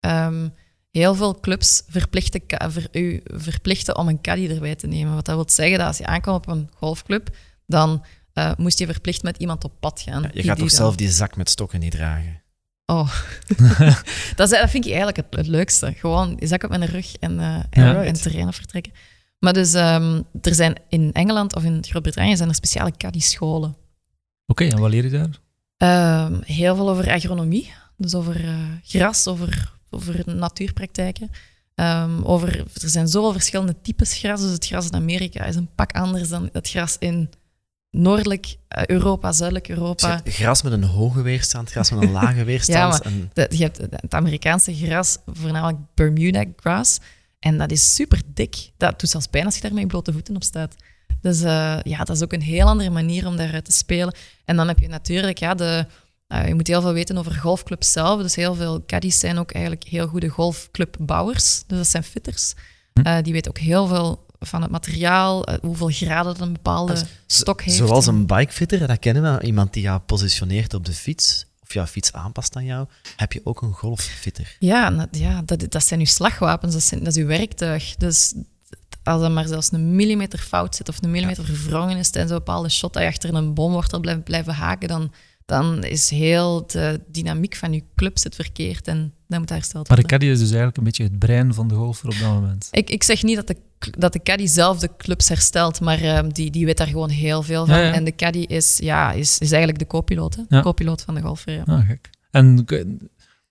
um, 0.00 0.54
heel 0.90 1.14
veel 1.14 1.40
clubs 1.40 1.82
verplichten, 1.88 2.42
ver, 2.48 2.88
u 2.92 3.20
verplichten 3.24 3.96
om 3.96 4.08
een 4.08 4.20
caddy 4.20 4.48
erbij 4.48 4.74
te 4.74 4.86
nemen. 4.86 5.14
Wat 5.14 5.24
dat 5.24 5.34
wil 5.34 5.48
zeggen 5.48 5.78
dat 5.78 5.86
als 5.86 5.98
je 5.98 6.06
aankomt 6.06 6.36
op 6.36 6.48
een 6.48 6.70
golfclub, 6.74 7.36
dan 7.66 8.04
uh, 8.34 8.52
moest 8.56 8.78
je 8.78 8.86
verplicht 8.86 9.22
met 9.22 9.36
iemand 9.36 9.64
op 9.64 9.72
pad 9.80 10.00
gaan. 10.00 10.22
Ja, 10.22 10.30
je 10.32 10.42
gaat 10.42 10.58
toch 10.58 10.68
dan... 10.68 10.76
zelf 10.76 10.96
die 10.96 11.10
zak 11.10 11.36
met 11.36 11.50
stokken 11.50 11.80
niet 11.80 11.92
dragen? 11.92 12.42
Oh, 12.86 13.12
dat, 14.36 14.52
is, 14.52 14.58
dat, 14.58 14.70
vind 14.70 14.84
ik 14.84 14.90
eigenlijk 14.90 15.16
het, 15.16 15.26
het, 15.30 15.46
leukste. 15.46 15.92
Gewoon 15.92 16.36
je 16.38 16.46
zak 16.46 16.62
op 16.62 16.70
mijn 16.70 16.86
rug 16.86 17.16
en, 17.16 17.32
uh, 17.32 17.54
en, 17.54 17.66
ja, 17.70 18.04
en 18.04 18.12
terreinen 18.12 18.52
vertrekken. 18.52 18.92
Maar 19.42 19.52
dus 19.52 19.74
um, 19.74 20.24
er 20.40 20.54
zijn 20.54 20.74
in 20.88 21.12
Engeland 21.12 21.54
of 21.54 21.64
in 21.64 21.84
Groot-Brittannië 21.84 22.36
zijn 22.36 22.48
er 22.48 22.54
speciale 22.54 22.92
caddy-scholen. 22.96 23.68
Oké, 23.68 24.62
okay, 24.62 24.68
en 24.68 24.78
wat 24.78 24.90
leer 24.90 25.04
je 25.04 25.10
daar? 25.10 26.26
Um, 26.26 26.40
heel 26.44 26.76
veel 26.76 26.90
over 26.90 27.10
agronomie. 27.10 27.72
Dus 27.96 28.14
over 28.14 28.44
uh, 28.44 28.54
gras, 28.84 29.26
over, 29.26 29.72
over 29.90 30.22
natuurpraktijken. 30.26 31.30
Um, 31.74 32.24
over, 32.24 32.58
er 32.58 32.88
zijn 32.88 33.08
zoveel 33.08 33.32
verschillende 33.32 33.74
types 33.82 34.18
gras. 34.18 34.40
Dus 34.40 34.50
het 34.50 34.66
gras 34.66 34.86
in 34.86 34.94
Amerika 34.94 35.44
is 35.44 35.56
een 35.56 35.74
pak 35.74 35.92
anders 35.92 36.28
dan 36.28 36.48
het 36.52 36.68
gras 36.68 36.96
in 36.98 37.30
noordelijk 37.90 38.56
Europa, 38.86 39.32
zuidelijk 39.32 39.68
Europa. 39.68 40.20
Je 40.24 40.30
gras 40.30 40.62
met 40.62 40.72
een 40.72 40.84
hoge 40.84 41.22
weerstand, 41.22 41.70
gras 41.70 41.90
met 41.90 42.02
een 42.02 42.10
lage 42.22 42.44
weerstand. 42.44 42.94
ja, 42.94 43.10
en... 43.10 43.30
de, 43.32 43.46
je 43.50 43.62
hebt 43.62 43.76
het 43.76 44.14
Amerikaanse 44.14 44.74
gras, 44.74 45.18
voornamelijk 45.26 45.78
Bermuda 45.94 46.44
grass. 46.56 46.98
En 47.42 47.58
dat 47.58 47.70
is 47.70 47.94
super 47.94 48.22
dik. 48.34 48.70
Dat 48.76 49.00
doet 49.00 49.10
zelfs 49.10 49.26
pijn 49.26 49.44
als 49.44 49.54
je 49.54 49.60
daar 49.60 49.74
met 49.74 49.86
blote 49.86 50.12
voeten 50.12 50.36
op 50.36 50.42
staat. 50.42 50.74
Dus 51.20 51.40
uh, 51.40 51.78
ja, 51.82 51.98
dat 52.04 52.16
is 52.16 52.22
ook 52.22 52.32
een 52.32 52.42
heel 52.42 52.66
andere 52.66 52.90
manier 52.90 53.26
om 53.26 53.36
daaruit 53.36 53.64
te 53.64 53.72
spelen. 53.72 54.14
En 54.44 54.56
dan 54.56 54.68
heb 54.68 54.78
je 54.78 54.88
natuurlijk, 54.88 55.38
ja, 55.38 55.54
de, 55.54 55.86
uh, 56.28 56.48
je 56.48 56.54
moet 56.54 56.66
heel 56.66 56.80
veel 56.80 56.92
weten 56.92 57.18
over 57.18 57.32
golfclubs 57.32 57.92
zelf. 57.92 58.22
Dus 58.22 58.34
heel 58.34 58.54
veel 58.54 58.84
caddies 58.86 59.18
zijn 59.18 59.38
ook 59.38 59.52
eigenlijk 59.52 59.84
heel 59.84 60.06
goede 60.06 60.28
golfclubbouwers. 60.28 61.64
Dus 61.66 61.78
dat 61.78 61.86
zijn 61.86 62.02
fitters. 62.02 62.54
Uh, 62.92 63.16
die 63.22 63.32
weten 63.32 63.50
ook 63.50 63.58
heel 63.58 63.86
veel 63.86 64.26
van 64.38 64.62
het 64.62 64.70
materiaal, 64.70 65.46
hoeveel 65.60 65.88
graden 65.88 66.42
een 66.42 66.52
bepaalde 66.52 67.04
stok 67.26 67.62
heeft. 67.62 67.76
Zoals 67.76 68.06
een 68.06 68.26
bikefitter, 68.26 68.86
dat 68.86 68.98
kennen 68.98 69.38
we. 69.38 69.44
Iemand 69.44 69.72
die 69.72 69.82
jou 69.82 70.00
positioneert 70.00 70.74
op 70.74 70.84
de 70.84 70.92
fiets 70.92 71.46
of 71.72 71.78
jouw 71.78 71.92
fiets 71.92 72.12
aanpast 72.12 72.56
aan 72.56 72.64
jou, 72.64 72.86
heb 73.16 73.32
je 73.32 73.40
ook 73.44 73.62
een 73.62 73.72
golffitter. 73.72 74.56
Ja, 74.58 75.08
ja 75.10 75.42
dat, 75.44 75.70
dat 75.70 75.84
zijn 75.84 76.00
uw 76.00 76.06
slagwapens, 76.06 76.72
dat, 76.72 76.82
zijn, 76.82 77.04
dat 77.04 77.16
is 77.16 77.22
uw 77.22 77.28
werktuig. 77.28 77.94
Dus 77.96 78.34
als 79.02 79.22
er 79.22 79.30
maar 79.30 79.46
zelfs 79.46 79.72
een 79.72 79.96
millimeter 79.96 80.38
fout 80.38 80.76
zit 80.76 80.88
of 80.88 81.02
een 81.02 81.10
millimeter 81.10 81.44
ja. 81.46 81.54
verwrongen 81.54 81.96
is 81.96 82.10
tijdens 82.10 82.32
een 82.32 82.38
bepaalde 82.38 82.68
shot, 82.68 82.92
dat 82.92 83.02
je 83.02 83.08
achter 83.08 83.34
een 83.34 83.54
boomwortel 83.54 84.00
blijft 84.00 84.24
blijven 84.24 84.54
haken, 84.54 84.88
dan, 84.88 85.12
dan 85.44 85.84
is 85.84 86.10
heel 86.10 86.66
de 86.66 87.00
dynamiek 87.06 87.56
van 87.56 87.72
je 87.72 87.82
club 87.96 88.18
zit 88.18 88.34
verkeerd 88.34 88.88
en 88.88 89.14
dat 89.26 89.38
moet 89.38 89.48
hersteld 89.48 89.88
Maar 89.88 89.96
de 89.96 90.02
worden. 90.02 90.18
caddy 90.18 90.26
is 90.26 90.38
dus 90.38 90.48
eigenlijk 90.48 90.76
een 90.76 90.84
beetje 90.84 91.04
het 91.04 91.18
brein 91.18 91.54
van 91.54 91.68
de 91.68 91.74
golfer 91.74 92.08
op 92.08 92.18
dat 92.18 92.32
moment. 92.32 92.68
Ik, 92.70 92.90
ik 92.90 93.02
zeg 93.02 93.22
niet 93.22 93.36
dat 93.36 93.46
de, 93.46 93.56
dat 93.90 94.12
de 94.12 94.22
caddy 94.22 94.46
zelf 94.46 94.78
de 94.78 94.90
clubs 94.96 95.28
herstelt, 95.28 95.80
maar 95.80 96.00
ehm, 96.00 96.28
die, 96.28 96.50
die 96.50 96.64
weet 96.64 96.76
daar 96.76 96.86
gewoon 96.86 97.10
heel 97.10 97.42
veel 97.42 97.66
van. 97.66 97.76
Ja, 97.76 97.82
ja. 97.82 97.92
En 97.92 98.04
de 98.04 98.14
caddy 98.14 98.38
is, 98.38 98.78
ja, 98.78 99.12
is, 99.12 99.38
is 99.38 99.50
eigenlijk 99.50 99.78
de 99.78 99.86
co-piloot, 99.86 100.36
co-piloot 100.48 101.02
van 101.02 101.14
de 101.14 101.20
golfer. 101.20 101.52
Ja. 101.52 101.62
Ah, 101.66 101.86
gek. 101.86 102.10
En 102.30 102.66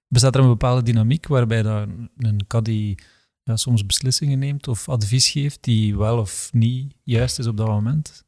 bestaat 0.08 0.36
er 0.36 0.42
een 0.42 0.48
bepaalde 0.48 0.84
dynamiek 0.84 1.28
waarbij 1.28 1.62
dat 1.62 1.88
een 2.18 2.42
caddy 2.48 2.96
ja, 3.44 3.56
soms 3.56 3.86
beslissingen 3.86 4.40
neemt 4.40 4.68
of 4.68 4.90
advies 4.90 5.30
geeft 5.30 5.64
die 5.64 5.98
wel 5.98 6.18
of 6.18 6.50
niet 6.54 6.94
juist 7.04 7.40
is 7.40 7.48
op 7.48 7.58
dat 7.58 7.68
moment? 7.68 8.24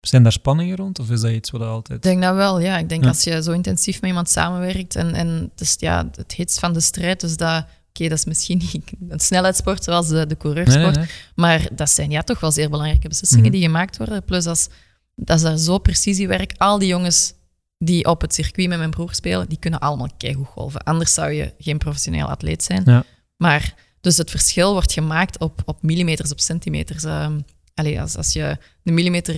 Zijn 0.00 0.22
daar 0.22 0.32
spanningen 0.32 0.76
rond 0.76 0.98
of 0.98 1.10
is 1.10 1.20
dat 1.20 1.30
iets 1.30 1.50
wat 1.50 1.60
altijd... 1.60 1.98
Ik 1.98 2.10
denk 2.10 2.22
dat 2.22 2.34
wel, 2.34 2.60
ja. 2.60 2.78
Ik 2.78 2.88
denk 2.88 3.04
als 3.04 3.24
je 3.24 3.42
zo 3.42 3.52
intensief 3.52 4.00
met 4.00 4.08
iemand 4.08 4.28
samenwerkt 4.28 4.96
en, 4.96 5.14
en 5.14 5.28
het 5.28 5.60
is 5.60 5.76
ja, 5.78 6.08
het 6.14 6.32
hits 6.32 6.58
van 6.58 6.72
de 6.72 6.80
strijd, 6.80 7.20
dus 7.20 7.36
dat... 7.36 7.66
Oké, 7.98 8.08
dat 8.08 8.18
is 8.18 8.24
misschien 8.24 8.58
niet 8.72 8.92
een 9.08 9.20
snelheidssport 9.20 9.84
zoals 9.84 10.08
de, 10.08 10.26
de 10.26 10.36
coureursport, 10.36 10.96
nee, 10.96 11.04
nee. 11.04 11.14
maar 11.34 11.68
dat 11.72 11.90
zijn 11.90 12.10
ja 12.10 12.22
toch 12.22 12.40
wel 12.40 12.52
zeer 12.52 12.70
belangrijke 12.70 13.08
beslissingen 13.08 13.44
Mhm. 13.44 13.54
die 13.54 13.62
gemaakt 13.62 13.96
worden. 13.96 14.24
Plus 14.24 14.46
als, 14.46 14.68
dat 15.14 15.36
is 15.36 15.42
daar 15.42 15.58
zo 15.58 15.78
precisiewerk. 15.78 16.52
Al 16.56 16.78
die 16.78 16.88
jongens 16.88 17.34
die 17.78 18.04
op 18.04 18.20
het 18.20 18.34
circuit 18.34 18.68
met 18.68 18.78
mijn 18.78 18.90
broer 18.90 19.14
spelen, 19.14 19.48
die 19.48 19.58
kunnen 19.58 19.80
allemaal 19.80 20.08
keigoed 20.16 20.46
golven. 20.46 20.82
Anders 20.82 21.14
zou 21.14 21.30
je 21.30 21.54
geen 21.58 21.78
professioneel 21.78 22.26
atleet 22.26 22.62
zijn. 22.62 22.82
Ja. 22.84 23.04
Maar 23.36 23.74
dus 24.00 24.16
het 24.16 24.30
verschil 24.30 24.72
wordt 24.72 24.92
gemaakt 24.92 25.38
op, 25.38 25.62
op 25.64 25.82
millimeters, 25.82 26.32
op 26.32 26.40
centimeters. 26.40 27.04
Ehm 27.04 27.38
allee, 27.74 28.00
als, 28.00 28.16
als 28.16 28.32
je 28.32 28.56
een 28.84 28.94
millimeter, 28.94 29.34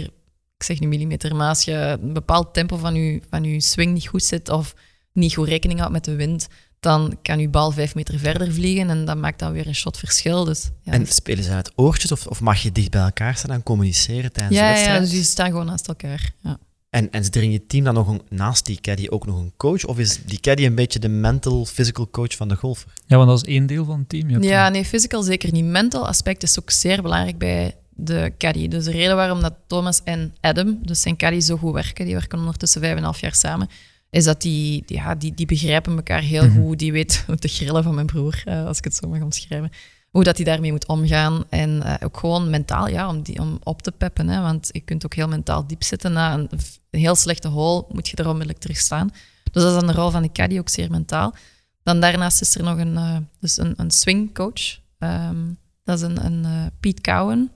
ik 0.57 0.63
zeg 0.63 0.81
niet 0.81 0.89
millimeter, 0.89 1.37
maar 1.37 1.49
als 1.49 1.63
je 1.65 1.99
een 2.03 2.13
bepaald 2.13 2.55
tempo 2.55 2.77
van 2.77 2.95
je, 2.95 3.23
van 3.31 3.45
je 3.45 3.61
swing 3.61 3.93
niet 3.93 4.07
goed 4.09 4.23
zit 4.23 4.49
of 4.49 4.75
niet 5.13 5.35
goed 5.35 5.49
rekening 5.49 5.79
houdt 5.79 5.95
met 5.95 6.05
de 6.05 6.15
wind, 6.15 6.47
dan 6.87 7.18
kan 7.22 7.39
je 7.39 7.49
bal 7.49 7.70
vijf 7.70 7.95
meter 7.95 8.18
verder 8.18 8.53
vliegen 8.53 8.91
en 8.91 9.05
dat 9.05 9.16
maakt 9.16 9.39
dan 9.39 9.53
weer 9.53 9.66
een 9.66 9.74
shot 9.74 9.99
verschil. 9.99 10.45
Dus, 10.45 10.70
ja, 10.82 10.93
En 10.93 11.07
spelen 11.07 11.45
ze 11.45 11.51
uit 11.51 11.72
oortjes 11.74 12.12
of, 12.12 12.26
of 12.26 12.41
mag 12.41 12.62
je 12.62 12.72
dicht 12.72 12.91
bij 12.91 13.03
elkaar 13.03 13.37
staan 13.37 13.51
en 13.51 13.62
communiceren 13.62 14.32
tijdens 14.32 14.59
de 14.59 14.64
wedstrijd? 14.64 14.95
ja, 14.95 15.01
dus 15.01 15.11
die 15.11 15.22
staan 15.22 15.51
gewoon 15.51 15.66
naast 15.66 15.89
elkaar. 15.89 16.32
Ja. 16.43 16.59
En, 16.91 17.11
en 17.11 17.20
is 17.20 17.28
er 17.28 17.43
in 17.43 17.51
je 17.51 17.66
team 17.66 17.84
dan 17.84 17.95
nog 17.95 18.09
een, 18.09 18.22
naast 18.28 18.66
die 18.66 18.80
caddy 18.80 19.07
ook 19.09 19.26
nog 19.26 19.39
een 19.39 19.53
coach? 19.57 19.84
Of 19.84 19.99
is 19.99 20.18
die 20.24 20.41
caddy 20.41 20.64
een 20.64 20.74
beetje 20.74 20.99
de 20.99 21.09
mental, 21.09 21.64
physical 21.64 22.11
coach 22.11 22.37
van 22.37 22.49
de 22.49 22.57
golfer? 22.57 22.93
Ja, 23.07 23.16
want 23.16 23.28
dat 23.28 23.37
is 23.37 23.55
één 23.55 23.66
deel 23.66 23.84
van 23.84 23.99
het 23.99 24.09
team. 24.09 24.26
Je 24.28 24.32
hebt 24.32 24.45
Ja, 24.45 24.68
nee, 24.68 24.84
physical 24.84 25.22
zeker 25.22 25.53
niet. 25.53 25.64
Mental 25.64 26.07
aspect 26.07 26.43
is 26.43 26.59
ook 26.61 26.70
zeer 26.70 27.03
belangrijk 27.03 27.39
bij 27.39 27.74
de 27.95 28.32
caddy. 28.39 28.68
Dus 28.68 28.84
de 28.84 28.91
reden 28.91 29.16
waarom 29.16 29.41
dat 29.41 29.55
Thomas 29.66 30.01
en 30.05 30.34
Adam, 30.41 30.78
dus 30.82 31.01
zijn 31.01 31.16
caddy, 31.16 31.41
zo 31.41 31.57
goed 31.57 31.72
werken, 31.72 32.05
die 32.05 32.14
werken 32.14 32.39
ondertussen 32.39 32.80
vijf 32.80 32.93
en 32.93 32.99
een 32.99 33.05
half 33.05 33.20
jaar 33.20 33.34
samen, 33.34 33.68
is 34.17 34.25
dat 34.25 34.43
die, 34.43 34.83
ja, 34.87 35.14
die, 35.14 35.35
die 35.35 35.47
begrijpen 35.47 35.97
elkaar 35.97 36.21
heel 36.21 36.47
Mhm. 36.47 36.61
goed. 36.61 36.79
Die 36.79 36.93
weet 36.93 37.25
de 37.39 37.49
grillen 37.49 37.83
van 37.83 37.95
mijn 37.95 38.07
broer, 38.07 38.43
eh, 38.45 38.67
als 38.67 38.79
ik 38.79 38.85
het 38.85 38.95
zo 38.95 39.09
mag 39.09 39.21
omschrijven. 39.21 39.71
Hoe 40.11 40.25
dat 40.25 40.37
hij 40.37 40.45
daarmee 40.45 40.71
moet 40.71 40.87
omgaan. 40.87 41.45
En 41.49 41.83
eh, 41.83 41.95
ook 42.07 42.17
gewoon 42.19 42.51
mentaal, 42.51 42.89
ja, 42.89 43.09
om, 43.09 43.23
die, 43.23 43.39
om 43.41 43.59
op 43.62 43.83
te 43.83 43.93
peppen. 43.93 44.29
Hè, 44.29 44.41
want 44.41 44.69
je 44.73 44.81
kunt 44.81 45.05
ook 45.05 45.14
heel 45.14 45.29
mentaal 45.29 45.67
diep 45.67 45.83
zitten. 45.83 46.12
Na 46.12 46.35
een, 46.35 46.49
een 46.91 47.01
heel 47.01 47.14
slechte 47.14 47.49
hole 47.49 47.85
moet 47.89 48.09
je 48.09 48.17
er 48.17 48.25
onmiddellijk 48.27 48.59
terug 48.59 48.77
staan. 48.79 49.11
Dus 49.53 49.62
dat 49.62 49.73
is 49.73 49.79
dan 49.79 49.87
de 49.87 49.93
rol 50.01 50.11
van 50.11 50.23
de 50.23 50.33
caddy 50.33 50.59
ook 50.59 50.69
zeer 50.69 50.91
mentaal. 50.91 51.35
Dan 51.83 52.01
daarnaast 52.01 52.41
is 52.41 52.55
er 52.55 52.62
nog 52.64 52.79
een, 52.79 52.97
eh, 52.97 53.17
dus 53.41 53.57
een, 53.59 53.75
een 53.77 53.91
swingcoach. 53.91 54.79
Ehm, 54.99 55.37
dat 55.85 55.97
is 55.99 56.03
een, 56.05 56.25
een 56.25 56.71
Pete 56.81 57.01
Cowan, 57.01 57.51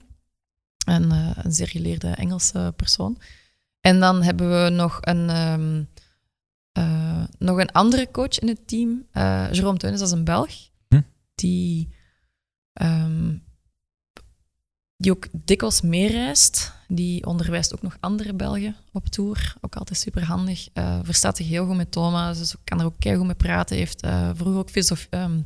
een, 0.85 1.11
een 1.43 1.51
zeer 1.51 1.67
geleerde 1.67 2.07
Engelse 2.07 2.73
persoon. 2.75 3.17
En 3.81 3.99
dan 3.99 4.23
hebben 4.23 4.63
we 4.63 4.69
nog 4.69 4.97
een, 5.01 5.29
ehm, 5.29 5.83
eh, 6.71 7.23
nog 7.37 7.57
een 7.59 7.71
andere 7.71 8.11
coach 8.11 8.39
in 8.39 8.47
het 8.47 8.67
team, 8.67 9.07
eh 9.11 9.47
Jerome 9.51 9.77
Teunis, 9.77 9.99
dat 9.99 10.07
is 10.07 10.13
een 10.13 10.23
Belg, 10.23 10.51
Hm. 10.87 11.01
die, 11.35 11.89
ehm, 12.73 13.37
die 14.97 15.11
ook 15.11 15.27
dikwijls 15.45 15.81
meereist. 15.81 16.73
Die 16.87 17.25
onderwijst 17.25 17.73
ook 17.73 17.81
nog 17.81 17.97
andere 17.99 18.33
Belgen 18.33 18.75
op 18.91 19.07
tour. 19.07 19.55
Ook 19.61 19.75
altijd 19.75 19.99
super 19.99 20.23
handig. 20.25 20.67
verstaat 21.03 21.37
zich 21.37 21.47
heel 21.47 21.65
goed 21.65 21.75
met 21.75 21.91
Thomas, 21.91 22.37
dus 22.37 22.55
kan 22.63 22.79
er 22.79 22.85
ook 22.85 22.99
keihard 22.99 23.25
mee 23.27 23.35
praten. 23.35 23.77
Heeft 23.77 24.01
eh, 24.01 24.29
vroeger 24.33 24.59
ook 24.59 24.69
filosof- 24.69 25.07
ehm, 25.09 25.41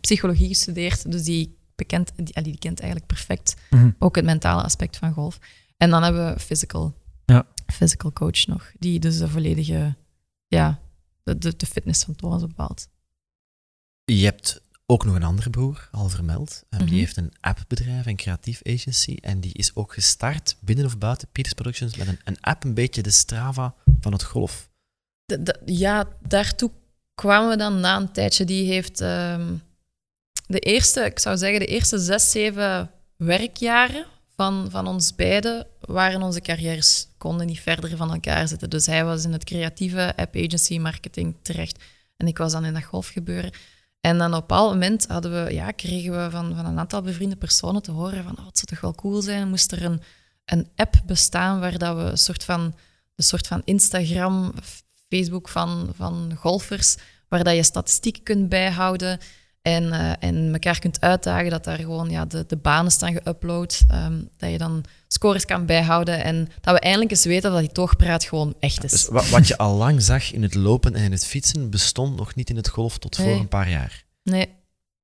psychologie 0.00 0.48
gestudeerd, 0.48 1.12
dus 1.12 1.22
die, 1.22 1.58
bekend, 1.74 2.12
die 2.16 2.58
kent 2.58 2.78
eigenlijk 2.80 3.06
perfect 3.06 3.56
Mhm. 3.70 3.90
ook 3.98 4.16
het 4.16 4.24
mentale 4.24 4.62
aspect 4.62 4.96
van 4.96 5.12
golf. 5.12 5.38
En 5.76 5.90
dan 5.90 6.02
hebben 6.02 6.32
we 6.34 6.40
physical, 6.40 6.94
Ja. 7.24 7.46
physical 7.66 8.12
coach 8.12 8.46
nog, 8.46 8.72
die 8.78 8.98
dus 9.00 9.18
de 9.18 9.28
volledige, 9.28 9.96
ja, 10.56 10.80
de, 11.22 11.38
de, 11.38 11.56
de 11.56 11.66
fitness 11.66 12.04
van 12.04 12.14
Thomas 12.16 12.40
bepaalt. 12.42 12.88
Je 14.04 14.24
hebt 14.24 14.60
ook 14.86 15.04
nog 15.04 15.14
een 15.14 15.22
andere 15.22 15.50
broer, 15.50 15.88
al 15.92 16.08
vermeld. 16.08 16.62
Um, 16.70 16.78
Mhm. 16.80 16.88
Die 16.88 16.98
heeft 16.98 17.16
een 17.16 17.32
appbedrijf, 17.40 18.06
een 18.06 18.16
creatief 18.16 18.60
agency. 18.66 19.16
En 19.20 19.40
die 19.40 19.52
is 19.54 19.74
ook 19.74 19.92
gestart, 19.94 20.56
binnen 20.60 20.84
of 20.84 20.98
buiten 20.98 21.28
Peters 21.32 21.54
Productions, 21.54 21.96
met 21.96 22.08
een, 22.08 22.18
een 22.24 22.40
app, 22.40 22.64
een 22.64 22.74
beetje 22.74 23.02
de 23.02 23.10
Strava 23.10 23.74
van 24.00 24.12
het 24.12 24.22
golf. 24.24 24.70
De- 25.24 25.42
de- 25.42 25.60
ja, 25.64 26.08
daartoe 26.28 26.70
kwamen 27.14 27.48
we 27.48 27.56
dan 27.56 27.80
na 27.80 27.96
een 27.96 28.12
tijdje. 28.12 28.44
Die 28.44 28.66
heeft 28.72 29.00
ehm, 29.00 29.54
de 30.46 30.58
eerste, 30.58 31.00
ik 31.04 31.18
zou 31.18 31.36
zeggen, 31.36 31.58
de 31.60 31.66
eerste 31.66 31.98
zes, 31.98 32.30
zeven 32.30 32.90
werkjaren 33.16 34.06
van, 34.42 34.70
van 34.70 34.86
ons 34.86 35.14
beiden 35.14 35.66
waren 35.80 36.22
onze 36.22 36.40
carrières, 36.40 37.08
konden 37.18 37.46
niet 37.46 37.60
verder 37.60 37.96
van 37.96 38.12
elkaar 38.12 38.48
zitten. 38.48 38.70
Dus 38.70 38.86
hij 38.86 39.04
was 39.04 39.24
in 39.24 39.32
het 39.32 39.44
creatieve 39.44 40.16
app 40.16 40.36
agency 40.36 40.78
marketing 40.78 41.36
terecht 41.42 41.84
en 42.16 42.26
ik 42.26 42.38
was 42.38 42.52
dan 42.52 42.64
in 42.64 42.74
dat 42.74 42.84
golfgebeuren. 42.84 43.52
En 44.00 44.18
dan 44.18 44.26
op 44.26 44.32
een 44.34 44.40
bepaald 44.40 44.72
moment 44.72 45.06
hadden 45.06 45.44
we, 45.44 45.52
ja, 45.52 45.70
kregen 45.70 46.12
we 46.12 46.30
van, 46.30 46.54
van 46.56 46.66
een 46.66 46.78
aantal 46.78 47.02
bevriende 47.02 47.36
personen 47.36 47.82
te 47.82 47.90
horen 47.90 48.24
van 48.24 48.38
oh, 48.38 48.46
het 48.46 48.58
zou 48.58 48.66
toch 48.66 48.80
wel 48.80 48.94
cool 48.94 49.22
zijn, 49.22 49.48
moest 49.48 49.72
er 49.72 49.84
een, 49.84 50.02
een 50.44 50.68
app 50.76 50.94
bestaan 51.06 51.60
waar 51.60 51.78
dat 51.78 51.96
we 51.96 52.02
een 52.02 52.18
soort 52.18 52.44
van, 52.44 52.60
een 53.16 53.24
soort 53.24 53.46
van 53.46 53.62
Instagram, 53.64 54.54
Facebook 55.08 55.48
van, 55.48 55.92
van 55.96 56.34
golfers, 56.38 56.96
waar 57.28 57.44
dat 57.44 57.54
je 57.54 57.62
statistieken 57.62 58.22
kunt 58.22 58.48
bijhouden 58.48 59.18
en, 59.62 59.92
eh, 59.92 60.12
en 60.28 60.52
elkaar 60.52 60.78
kunt 60.78 61.00
uitdagen, 61.00 61.50
dat 61.50 61.64
daar 61.64 61.78
gewoon 61.78 62.10
ja, 62.10 62.24
de, 62.24 62.44
de 62.48 62.56
banen 62.56 62.90
staan 62.92 63.14
geüpload, 63.18 63.86
ehm, 63.88 64.20
dat 64.36 64.50
je 64.50 64.58
dan 64.58 64.84
scores 65.08 65.44
kan 65.44 65.66
bijhouden 65.66 66.24
en 66.24 66.48
dat 66.60 66.74
we 66.74 66.80
eindelijk 66.80 67.10
eens 67.10 67.24
weten 67.24 67.50
dat 67.50 67.60
die 67.60 67.72
toogpraat 67.72 68.24
gewoon 68.24 68.54
echt 68.60 68.84
is. 68.84 68.90
Dus 68.90 69.08
wa- 69.08 69.24
wat 69.30 69.48
je 69.48 69.56
al 69.58 69.76
lang 69.76 70.02
zag 70.02 70.32
in 70.32 70.42
het 70.42 70.54
lopen 70.54 70.94
en 70.94 71.02
in 71.04 71.12
het 71.12 71.26
fietsen, 71.26 71.70
bestond 71.70 72.16
nog 72.16 72.34
niet 72.34 72.50
in 72.50 72.56
het 72.56 72.68
golf 72.68 72.98
tot 72.98 73.16
voor 73.16 73.24
een 73.40 73.48
paar 73.48 73.70
jaar. 73.70 74.04
Nee, 74.22 74.48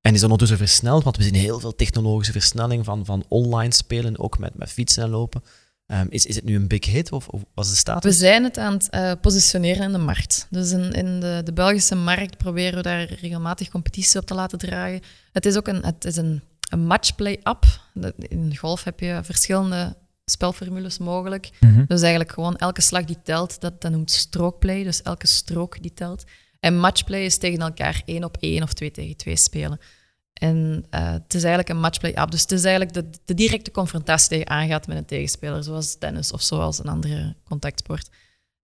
En 0.01 0.15
is 0.15 0.23
ondertussen 0.23 0.59
versneld, 0.59 1.05
want 1.05 1.17
we 1.17 1.23
zien 1.23 1.35
heel 1.35 1.61
veel 1.61 1.75
technologische 1.75 2.33
versnelling 2.33 2.85
van, 2.85 3.05
van 3.05 3.25
online 3.29 3.73
spelen, 3.75 4.19
ook 4.19 4.39
met, 4.39 4.55
met 4.55 4.71
fietsen 4.73 5.03
en 5.03 5.09
lopen. 5.11 5.43
Ehm, 5.89 6.07
is, 6.09 6.27
is 6.27 6.35
het 6.35 6.45
nu 6.45 6.55
een 6.55 6.69
big 6.69 6.85
hit 6.85 7.13
of, 7.13 7.29
of 7.29 7.45
was 7.55 7.67
de 7.67 7.73
we 7.73 7.79
status? 7.79 8.19
zijn 8.19 8.45
het 8.45 8.59
aan 8.59 8.73
het 8.73 8.91
eh, 8.91 9.13
positioneren 9.21 9.83
in 9.83 9.93
de 9.93 9.99
markt. 9.99 10.47
Dus 10.51 10.71
in, 10.71 10.93
in 10.93 11.21
de, 11.21 11.41
de 11.45 11.53
Belgische 11.53 11.95
markt 11.95 12.37
proberen 12.37 12.75
we 12.75 12.83
daar 12.83 13.05
regelmatig 13.21 13.69
competitie 13.69 14.21
op 14.21 14.27
te 14.27 14.35
laten 14.35 14.59
dragen. 14.59 15.01
Het 15.33 15.47
is 15.47 15.57
ook 15.57 15.69
een, 15.69 15.85
het 15.85 16.05
is 16.05 16.17
een, 16.17 16.43
een 16.71 16.87
matchplay-app. 16.87 17.65
In 18.19 18.57
golf 18.57 18.85
heb 18.85 19.01
je 19.01 19.21
verschillende 19.23 19.97
spelformules 20.25 20.99
mogelijk. 20.99 21.51
Mhm. 21.61 21.85
Dus 21.87 22.01
eigenlijk 22.01 22.33
gewoon 22.33 22.57
elke 22.57 22.81
slag 22.81 23.05
die 23.05 23.23
telt, 23.23 23.61
dat, 23.61 23.81
dat 23.81 23.91
noemt 23.91 24.11
strookplay. 24.11 24.83
Dus 24.83 25.03
elke 25.03 25.27
strook 25.27 25.83
die 25.83 25.95
telt. 25.95 26.25
En 26.61 26.79
matchplay 26.79 27.25
is 27.25 27.39
tegen 27.39 27.59
elkaar 27.59 28.03
één 28.05 28.25
op 28.25 28.37
één 28.41 28.63
of 28.63 28.73
twee 28.73 28.91
tegen 28.91 29.17
twee 29.17 29.37
spelen. 29.37 29.81
En 30.39 30.87
eh, 30.91 31.11
het 31.11 31.35
is 31.35 31.41
eigenlijk 31.43 31.69
een 31.69 31.81
matchplay-app. 31.81 32.31
Dus 32.31 32.41
het 32.41 32.53
is 32.53 32.65
eigenlijk 32.65 32.95
de, 32.95 33.19
de 33.25 33.35
directe 33.35 33.71
confrontatie 33.71 34.29
die 34.29 34.39
je 34.39 34.47
aangaat 34.47 34.87
met 34.87 34.97
een 34.97 35.05
tegenspeler, 35.05 35.63
zoals 35.63 35.99
tennis 35.99 36.33
of 36.33 36.43
zoals 36.43 36.79
een 36.79 36.89
andere 36.89 37.35
contactsport. 37.45 38.09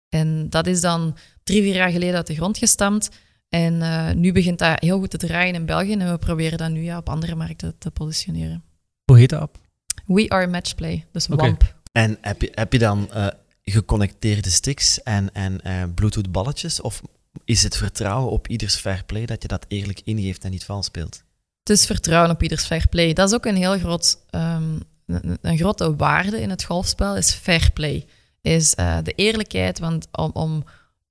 En 0.08 0.50
dat 0.50 0.66
is 0.66 0.80
dan 0.80 1.16
drie, 1.42 1.62
vier 1.62 1.74
jaar 1.74 1.90
geleden 1.90 2.16
uit 2.16 2.26
de 2.26 2.34
grond 2.34 2.58
gestampt. 2.58 3.10
En 3.48 3.82
eh, 3.82 4.14
nu 4.14 4.32
begint 4.32 4.58
dat 4.58 4.80
heel 4.80 4.98
goed 4.98 5.10
te 5.10 5.16
draaien 5.16 5.54
in 5.54 5.66
België. 5.66 5.92
En 5.92 6.10
we 6.10 6.18
proberen 6.18 6.58
dat 6.58 6.70
nu 6.70 6.82
ja, 6.82 6.98
op 6.98 7.08
andere 7.08 7.34
markten 7.34 7.78
te 7.78 7.90
positioneren. 7.90 8.62
Hoe 9.04 9.18
heet 9.18 9.28
de 9.28 9.38
app? 9.38 9.58
We 10.06 10.28
are 10.28 10.46
matchplay, 10.46 11.06
dus 11.12 11.28
Oké. 11.28 11.42
WAMP. 11.42 11.74
En 11.92 12.18
heb 12.20 12.40
je, 12.40 12.52
heb 12.54 12.72
je 12.72 12.78
dan 12.78 13.12
eh, 13.12 13.26
geconnecteerde 13.64 14.50
sticks 14.50 15.02
en, 15.02 15.34
en 15.34 15.60
eh, 15.60 15.82
Bluetooth 15.94 16.32
balletjes? 16.32 16.80
Of 16.80 17.02
is 17.44 17.62
het 17.62 17.76
vertrouwen 17.76 18.32
op 18.32 18.48
ieders 18.48 18.76
fair 18.76 19.04
play 19.04 19.26
dat 19.26 19.42
je 19.42 19.48
dat 19.48 19.64
eerlijk 19.68 20.00
ingeeft 20.04 20.44
en 20.44 20.50
niet 20.50 20.64
vals 20.64 20.86
speelt? 20.86 21.22
Is 21.64 21.86
vertrouwen 21.86 22.30
op 22.30 22.42
ieders 22.42 22.64
fair 22.64 22.88
play. 22.88 23.12
Dat 23.12 23.28
is 23.28 23.34
ook 23.34 23.44
een 23.44 23.56
heel 23.56 23.78
groot, 23.78 24.18
ehm, 24.30 24.80
een, 25.40 25.58
grote 25.58 25.96
waarde 25.96 26.40
in 26.40 26.50
het 26.50 26.64
golfspel, 26.64 27.16
is 27.16 27.32
fair 27.32 27.70
play. 27.72 28.06
Is 28.40 28.74
eh, 28.74 28.98
de 29.02 29.12
eerlijkheid, 29.12 29.78
want 29.78 30.06
om, 30.12 30.30
om, 30.32 30.64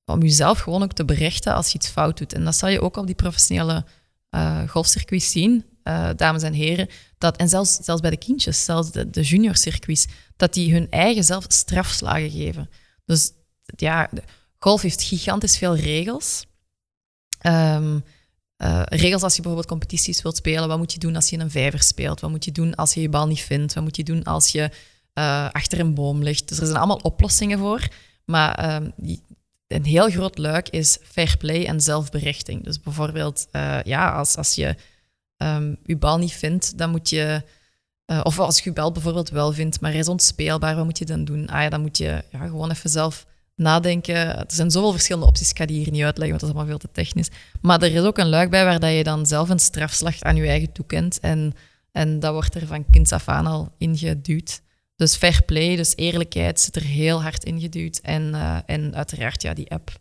om 0.06 0.22
jezelf 0.22 0.60
gewoon 0.60 0.84
ook 0.84 0.94
te 0.94 1.06
berichten 1.06 1.54
als 1.54 1.68
je 1.68 1.78
iets 1.78 1.88
fout 1.88 2.18
doet. 2.18 2.34
En 2.34 2.44
dat 2.44 2.56
zal 2.56 2.70
je 2.70 2.82
ook 2.82 2.98
op 2.98 3.06
die 3.06 3.16
professionele 3.16 3.86
eh 4.30 4.70
golfcircuits 4.70 5.32
zien, 5.32 5.66
eh, 5.84 6.10
dames 6.16 6.44
en 6.44 6.54
heren. 6.54 6.90
Dat, 7.18 7.38
en 7.38 7.50
zelfs, 7.50 7.76
zelfs 7.76 8.02
bij 8.02 8.10
de 8.10 8.18
kindjes, 8.18 8.66
zelfs 8.66 8.92
de, 8.92 9.10
de 9.10 9.22
juniorcircuits, 9.22 10.08
dat 10.36 10.54
die 10.54 10.74
hun 10.74 10.88
eigen 10.90 11.24
zelf 11.24 11.46
strafslagen 11.48 12.32
geven. 12.32 12.70
Dus 13.06 13.32
ja, 13.76 14.10
golf 14.58 14.82
heeft 14.82 15.04
gigantisch 15.04 15.58
veel 15.58 15.76
regels. 15.76 16.46
Ehm, 17.40 18.00
eh, 18.60 18.82
regels 18.86 19.22
als 19.22 19.36
je 19.36 19.42
bijvoorbeeld 19.42 19.72
competities 19.72 20.22
wilt 20.22 20.38
spelen. 20.38 20.68
Wat 20.68 20.78
moet 20.78 20.94
je 20.94 21.00
doen 21.00 21.16
als 21.16 21.30
je 21.30 21.38
een 21.38 21.52
vijver 21.52 21.84
speelt? 21.84 22.20
Wat 22.20 22.30
moet 22.30 22.46
je 22.46 22.52
doen 22.52 22.76
als 22.76 22.94
je 22.94 23.02
je 23.02 23.10
bal 23.10 23.28
niet 23.28 23.42
vindt? 23.42 23.74
Wat 23.74 23.84
moet 23.84 23.96
je 23.96 24.04
doen 24.04 24.24
als 24.24 24.52
je 24.52 24.70
uh, 25.14 25.50
achter 25.52 25.80
een 25.80 25.94
boom 25.94 26.24
ligt? 26.24 26.48
Dus 26.48 26.60
er 26.60 26.66
zijn 26.66 26.78
allemaal 26.78 27.00
oplossingen 27.02 27.60
voor. 27.60 27.88
Maar 28.26 28.56
ehm, 28.56 28.90
een 29.68 29.86
heel 29.86 30.10
groot 30.10 30.38
luik 30.38 30.70
is 30.70 30.98
fair 31.04 31.38
play 31.38 31.66
en 31.66 31.82
zelfberichting. 31.82 32.64
Dus 32.64 32.80
bijvoorbeeld, 32.80 33.48
uh, 33.52 33.84
ja, 33.84 34.12
als, 34.12 34.36
als 34.36 34.56
je 34.56 34.76
um, 35.38 35.78
je 35.84 35.98
bal 35.98 36.18
niet 36.18 36.34
vindt, 36.34 36.78
dan 36.78 36.90
moet 36.90 37.10
je... 37.10 37.44
of 38.24 38.40
als 38.40 38.58
je 38.58 38.70
je 38.70 38.76
bal 38.76 38.92
bijvoorbeeld 38.92 39.30
wel 39.30 39.54
vindt, 39.54 39.82
maar 39.82 39.94
is 39.94 40.08
onspeelbaar, 40.08 40.76
wat 40.76 40.86
moet 40.86 40.98
je 40.98 41.06
dan 41.06 41.26
doen? 41.26 41.48
Ah 41.48 41.62
ja, 41.62 41.70
dan 41.70 41.82
moet 41.82 41.98
je 41.98 42.24
ja, 42.32 42.40
gewoon 42.40 42.72
even 42.72 42.90
zelf 42.90 43.26
nadenken. 43.60 44.16
Er 44.16 44.46
zijn 44.48 44.72
zoveel 44.72 44.92
verschillende 44.92 45.28
opties, 45.28 45.50
ik 45.50 45.58
ga 45.58 45.66
die 45.66 45.78
hier 45.78 45.92
niet 45.92 46.04
uitleggen, 46.04 46.30
want 46.30 46.40
dat 46.40 46.50
is 46.50 46.56
allemaal 46.56 46.78
veel 46.78 46.90
te 46.90 47.02
technisch. 47.02 47.30
Maar 47.62 47.82
er 47.82 47.94
is 47.94 48.02
ook 48.02 48.18
een 48.18 48.30
luik 48.30 48.50
bij 48.50 48.66
waar 48.66 48.80
dat 48.80 48.94
je 48.94 49.04
dan 49.04 49.26
zelf 49.26 49.50
een 49.50 49.60
strafslag 49.60 50.22
aan 50.22 50.36
je 50.36 50.48
eigen 50.48 50.72
toekent. 50.72 51.20
En, 51.20 51.54
en 51.92 52.20
dat 52.20 52.34
wordt 52.34 52.56
er 52.56 52.68
van 52.68 52.90
kinds 52.90 53.12
af 53.12 53.28
aan 53.28 53.46
al 53.46 53.72
ingeduwd. 53.78 54.62
Dus 54.96 55.16
fair 55.16 55.44
play, 55.46 55.76
dus 55.76 55.96
eerlijkheid 55.96 56.60
zit 56.60 56.76
er 56.76 56.84
heel 56.84 57.22
hard 57.22 57.44
ingeduwd. 57.44 57.98
En, 57.98 58.30
uh, 58.34 58.58
en 58.66 58.96
uiteraard, 58.96 59.42
ja, 59.42 59.54
die 59.54 59.72
app. 59.72 60.00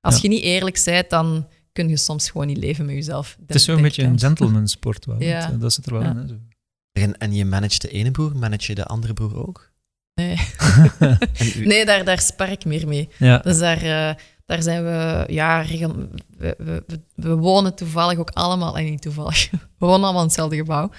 Als 0.00 0.20
je 0.20 0.28
niet 0.28 0.42
eerlijk 0.42 0.82
bent, 0.84 1.10
dan 1.10 1.46
kun 1.72 1.88
je 1.88 1.96
soms 1.96 2.30
gewoon 2.30 2.46
niet 2.46 2.56
leven 2.56 2.84
met 2.84 2.94
jezelf. 2.94 3.36
Het 3.46 3.54
is 3.54 3.64
zo'n 3.64 3.82
beetje 3.82 4.02
een 4.02 4.18
gentleman 4.18 4.68
sport 4.68 5.04
wel. 5.04 5.22
Ja. 5.22 5.46
Dat 5.48 5.72
zit 5.72 5.86
er 5.86 5.92
wel 5.92 6.02
in. 6.02 6.50
En, 6.92 7.18
en 7.18 7.32
je 7.32 7.44
managt 7.44 7.80
de 7.80 7.88
ene 7.88 8.10
broer, 8.10 8.36
manage 8.36 8.66
je 8.66 8.74
de 8.74 8.84
andere 8.84 9.12
broer 9.12 9.46
ook? 9.46 9.69
Nee, 10.14 10.36
nee 11.70 11.84
daar, 11.84 12.04
daar 12.04 12.20
spar 12.20 12.50
ik 12.50 12.64
meer 12.64 12.88
mee. 12.88 13.08
Ja. 13.18 13.38
Dus 13.38 13.58
daar, 13.58 13.84
uh, 13.84 14.14
daar 14.46 14.62
zijn 14.62 14.84
we, 14.84 15.24
ja, 15.32 15.60
regel, 15.60 15.94
we, 16.36 16.54
we, 16.58 16.84
we, 17.14 17.34
wonen 17.34 17.74
toevallig 17.74 18.18
ook 18.18 18.30
allemaal, 18.30 18.78
en 18.78 18.84
niet 18.84 19.02
toevallig, 19.02 19.50
we 19.78 19.86
wonen 19.86 20.02
allemaal 20.02 20.20
in 20.20 20.26
hetzelfde 20.26 20.56
gebouw. 20.56 20.90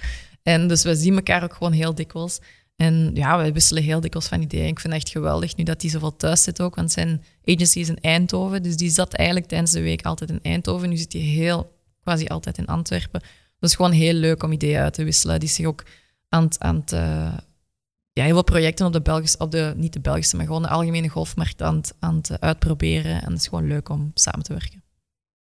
En 0.43 0.67
dus 0.67 0.83
we 0.83 0.95
zien 0.95 1.15
elkaar 1.15 1.43
ook 1.43 1.53
gewoon 1.53 1.71
heel 1.71 1.95
dikwijls. 1.95 2.39
En 2.75 3.11
ja, 3.13 3.43
we 3.43 3.51
wisselen 3.51 3.83
heel 3.83 3.99
dikwijls 3.99 4.27
van 4.27 4.41
ideeën. 4.41 4.67
Ik 4.67 4.79
vind 4.79 4.93
het 4.93 5.03
echt 5.03 5.11
geweldig 5.11 5.55
nu 5.55 5.63
dat 5.63 5.81
hij 5.81 5.91
zoveel 5.91 6.15
thuis 6.15 6.43
zit 6.43 6.61
ook, 6.61 6.75
want 6.75 6.91
zijn 6.91 7.23
agency 7.45 7.79
is 7.79 7.89
in 7.89 7.99
Eindhoven. 8.01 8.63
Dus 8.63 8.77
die 8.77 8.89
zat 8.89 9.13
eigenlijk 9.13 9.47
tijdens 9.47 9.71
de 9.71 9.81
week 9.81 10.01
altijd 10.01 10.29
in 10.29 10.39
Eindhoven. 10.41 10.89
Nu 10.89 10.97
zit 10.97 11.13
hij 11.13 11.21
heel, 11.21 11.75
quasi 12.03 12.25
altijd 12.25 12.57
in 12.57 12.65
Antwerpen. 12.65 13.21
Dus 13.59 13.75
gewoon 13.75 13.91
heel 13.91 14.13
leuk 14.13 14.43
om 14.43 14.51
ideeën 14.51 14.79
uit 14.79 14.93
te 14.93 15.03
wisselen. 15.03 15.39
Die 15.39 15.49
zich 15.49 15.65
ook 15.65 15.83
aan 16.29 16.43
het, 16.43 16.59
aan 16.59 16.75
het, 16.75 16.91
uh, 16.91 17.33
ja, 18.13 18.23
heel 18.23 18.33
veel 18.33 18.43
projecten 18.43 18.85
op 18.85 18.93
de 18.93 19.01
Belgische, 19.01 19.37
op 19.37 19.51
de, 19.51 19.73
niet 19.75 19.93
de 19.93 19.99
Belgische, 19.99 20.35
maar 20.35 20.45
gewoon 20.45 20.61
de 20.61 20.67
algemene 20.67 21.09
golfmarkt 21.09 21.61
aan 21.61 21.75
het, 21.75 21.93
aan 21.99 22.15
het 22.15 22.41
uitproberen. 22.41 23.21
En 23.21 23.31
het 23.31 23.39
is 23.39 23.47
gewoon 23.47 23.67
leuk 23.67 23.89
om 23.89 24.11
samen 24.13 24.43
te 24.43 24.53
werken. 24.53 24.83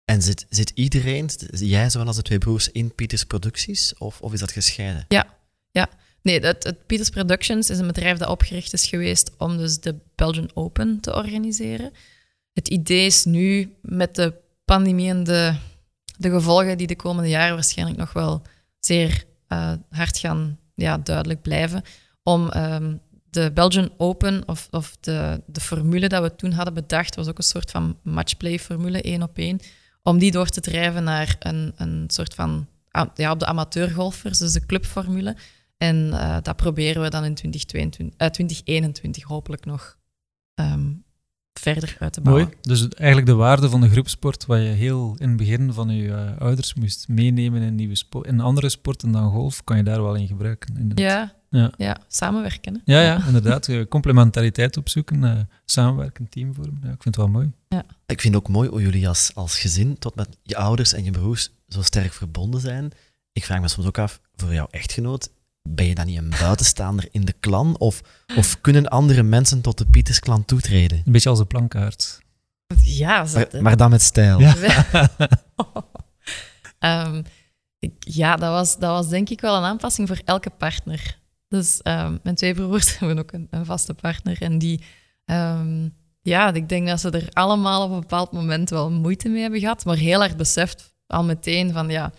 En 0.06 0.22
zit, 0.22 0.46
zit 0.50 0.72
iedereen, 0.76 1.30
jij 1.52 1.90
zowel 1.90 2.08
als 2.08 2.16
de 2.16 2.22
twee 2.22 2.38
broers, 2.38 2.72
in 2.72 2.96
Pieters 2.96 3.24
Producties? 3.24 3.94
Of, 3.98 4.22
of 4.22 4.34
is 4.34 4.40
dat 4.40 4.52
gescheiden? 4.52 5.06
Ja, 5.08 5.28
ja. 5.72 5.90
Nee, 6.22 6.40
het, 6.40 6.64
het 6.64 6.86
Pieters 6.86 7.10
Productions 7.10 7.70
is 7.70 7.80
een 7.80 7.88
bedrijf 7.88 8.18
dat 8.18 8.30
opgericht 8.30 8.74
is 8.74 8.88
geweest 8.88 9.32
om 9.38 9.58
dus 9.58 9.80
de 9.80 9.96
Belgian 10.16 10.52
Open 10.54 11.00
te 11.00 11.16
organiseren. 11.16 11.92
Het 12.54 12.68
idee 12.68 13.06
is 13.06 13.26
nu 13.26 13.76
met 13.82 14.16
de 14.16 14.34
pandemie 14.66 15.10
en 15.10 15.24
de, 15.24 15.56
de 16.18 16.30
gevolgen 16.30 16.78
die 16.78 16.88
de 16.88 16.96
komende 16.96 17.30
jaren 17.30 17.54
waarschijnlijk 17.54 17.98
nog 17.98 18.14
wel 18.14 18.42
zeer 18.80 19.24
uh, 19.50 19.74
hard 19.90 20.18
gaan 20.18 20.60
ja, 20.76 20.98
duidelijk 20.98 21.42
blijven, 21.42 21.84
om 22.24 22.50
ehm, 22.50 22.96
de 23.30 23.52
Belgian 23.54 23.92
Open, 23.98 24.48
of, 24.48 24.68
of 24.72 24.98
de, 25.00 25.42
de 25.46 25.62
formule 25.62 26.08
dat 26.08 26.22
we 26.22 26.36
toen 26.36 26.52
hadden 26.52 26.74
bedacht, 26.74 27.16
was 27.16 27.28
ook 27.28 27.38
een 27.38 27.44
soort 27.44 27.72
van 27.72 27.98
matchplay-formule, 28.04 29.02
één 29.02 29.24
op 29.24 29.38
één, 29.38 29.60
om 30.04 30.18
die 30.18 30.32
door 30.32 30.48
te 30.48 30.62
drijven 30.62 31.04
naar 31.04 31.36
een, 31.40 31.74
een 31.76 32.04
soort 32.08 32.34
van, 32.34 32.68
ja, 33.14 33.32
op 33.32 33.40
de 33.40 33.46
amateurgolfers, 33.46 34.38
dus 34.38 34.54
de 34.54 34.66
clubformule. 34.66 35.36
En 35.78 36.08
uh, 36.08 36.38
dat 36.42 36.56
proberen 36.56 37.02
we 37.02 37.10
dan 37.10 37.24
in 37.24 37.34
2022, 37.34 38.28
uh, 38.28 38.28
2021 38.28 39.24
hopelijk 39.24 39.66
nog 39.66 39.98
um, 40.56 41.04
verder 41.54 41.96
uit 42.00 42.14
te 42.14 42.22
bouwen. 42.22 42.46
Mooi. 42.46 42.58
Dus 42.62 42.88
eigenlijk 42.88 43.28
de 43.28 43.36
waarde 43.36 43.70
van 43.70 43.82
de 43.82 43.90
groepsport, 43.90 44.46
wat 44.46 44.60
je 44.60 44.64
heel 44.64 45.16
in 45.18 45.28
het 45.28 45.38
begin 45.38 45.74
van 45.74 45.90
je 45.90 46.08
uh, 46.08 46.38
ouders 46.38 46.74
moest 46.74 47.08
meenemen 47.08 47.62
in, 47.62 47.76
nieuwe 47.76 47.96
in 48.22 48.40
andere 48.40 48.70
sporten 48.70 49.12
dan 49.12 49.32
golf, 49.32 49.64
kan 49.64 49.78
je 49.78 49.84
daar 49.84 50.02
wel 50.02 50.16
in 50.16 50.28
gebruiken. 50.28 50.78
Inderdaad. 50.78 51.06
Ja, 51.12 51.39
ja. 51.50 51.72
ja, 51.78 51.98
samenwerken. 52.08 52.82
Ja, 52.86 53.02
ja, 53.02 53.26
inderdaad. 53.26 53.70
Complementariteit 53.90 54.78
opzoeken, 54.78 55.24
uh, 55.24 55.40
samenwerken, 55.66 56.30
teamvormen. 56.30 56.80
Ja, 56.84 56.92
ik 56.92 57.04
vind 57.04 57.16
het 57.16 57.16
wel 57.16 57.28
mooi. 57.28 57.52
Ja. 57.68 57.86
Ik 58.06 58.22
vind 58.22 58.34
het 58.34 58.44
ook 58.44 58.50
mooi 58.50 58.70
hoe 58.70 58.82
jullie 58.82 59.08
als, 59.08 59.32
als 59.34 59.60
gezin 59.60 59.98
tot 59.98 60.16
met 60.16 60.38
je 60.44 60.58
ouders 60.58 60.94
en 60.94 61.04
je 61.04 61.12
broers 61.12 61.52
zo 61.68 61.82
sterk 61.82 62.14
verbonden 62.14 62.62
zijn. 62.62 62.92
Ik 63.32 63.46
vraag 63.46 63.62
me 63.62 63.68
soms 63.68 63.88
ook 63.88 63.98
af, 63.98 64.20
voor 64.36 64.54
jouw 64.54 64.68
echtgenoot, 64.72 65.30
ben 65.62 65.86
je 65.86 65.96
dan 65.96 66.06
niet 66.06 66.18
een 66.18 66.34
buitenstaander 66.40 67.08
in 67.12 67.26
de 67.26 67.34
klan? 67.40 67.78
Of, 67.78 68.02
of 68.36 68.62
kunnen 68.62 68.88
andere 68.88 69.24
mensen 69.24 69.62
tot 69.62 69.78
de 69.78 69.86
Pieters-klan 69.86 70.46
toetreden? 70.46 71.02
Een 71.06 71.12
beetje 71.12 71.30
als 71.30 71.40
een 71.40 71.48
plankaart. 71.48 72.22
Ja, 72.84 73.26
maar, 73.34 73.62
maar, 73.62 73.78
dan 73.78 73.90
met 73.90 74.02
stijl. 74.02 74.40
Ja, 74.40 74.56
um, 76.80 77.24
ik, 77.80 77.94
ja 78.00 78.36
dat, 78.36 78.52
was, 78.52 78.78
dat 78.78 78.90
was 78.90 79.10
denk 79.10 79.30
ik 79.30 79.42
wel 79.42 79.58
een 79.58 79.64
aanpassing 79.64 80.08
voor 80.08 80.22
elke 80.26 80.50
partner. 80.50 81.19
Dus 81.50 81.80
um, 81.84 82.20
mijn 82.24 82.36
twee 82.36 82.54
broers 82.54 82.94
hebben 83.00 83.20
ook 83.20 83.32
een, 83.32 83.48
een 83.50 83.66
vaste 83.66 83.94
partner. 83.94 84.42
En 84.42 84.58
die, 84.58 84.84
um, 85.26 85.96
ja, 86.22 86.54
ik 86.54 86.70
denk 86.70 86.88
dat 86.88 87.00
ze 87.00 87.10
er 87.10 87.28
allemaal 87.34 87.84
op 87.84 87.92
een 87.92 88.00
bepaald 88.00 88.32
moment 88.32 88.70
wel 88.70 88.92
moeite 88.92 89.30
mee 89.30 89.42
hebben 89.42 89.60
gehad. 89.60 89.86
Maar 89.86 89.98
heel 89.98 90.20
hard 90.20 90.38
beseft 90.38 90.94
al 91.08 91.24
meteen 91.24 91.74
van, 91.74 91.90
ja, 91.90 92.12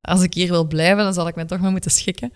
als 0.00 0.22
ik 0.22 0.34
hier 0.34 0.48
wil 0.48 0.66
blijven, 0.66 1.04
dan 1.04 1.14
zal 1.14 1.28
ik 1.28 1.34
mij 1.34 1.44
toch 1.44 1.60
maar 1.60 1.70
moeten 1.70 1.90
schikken. 1.90 2.32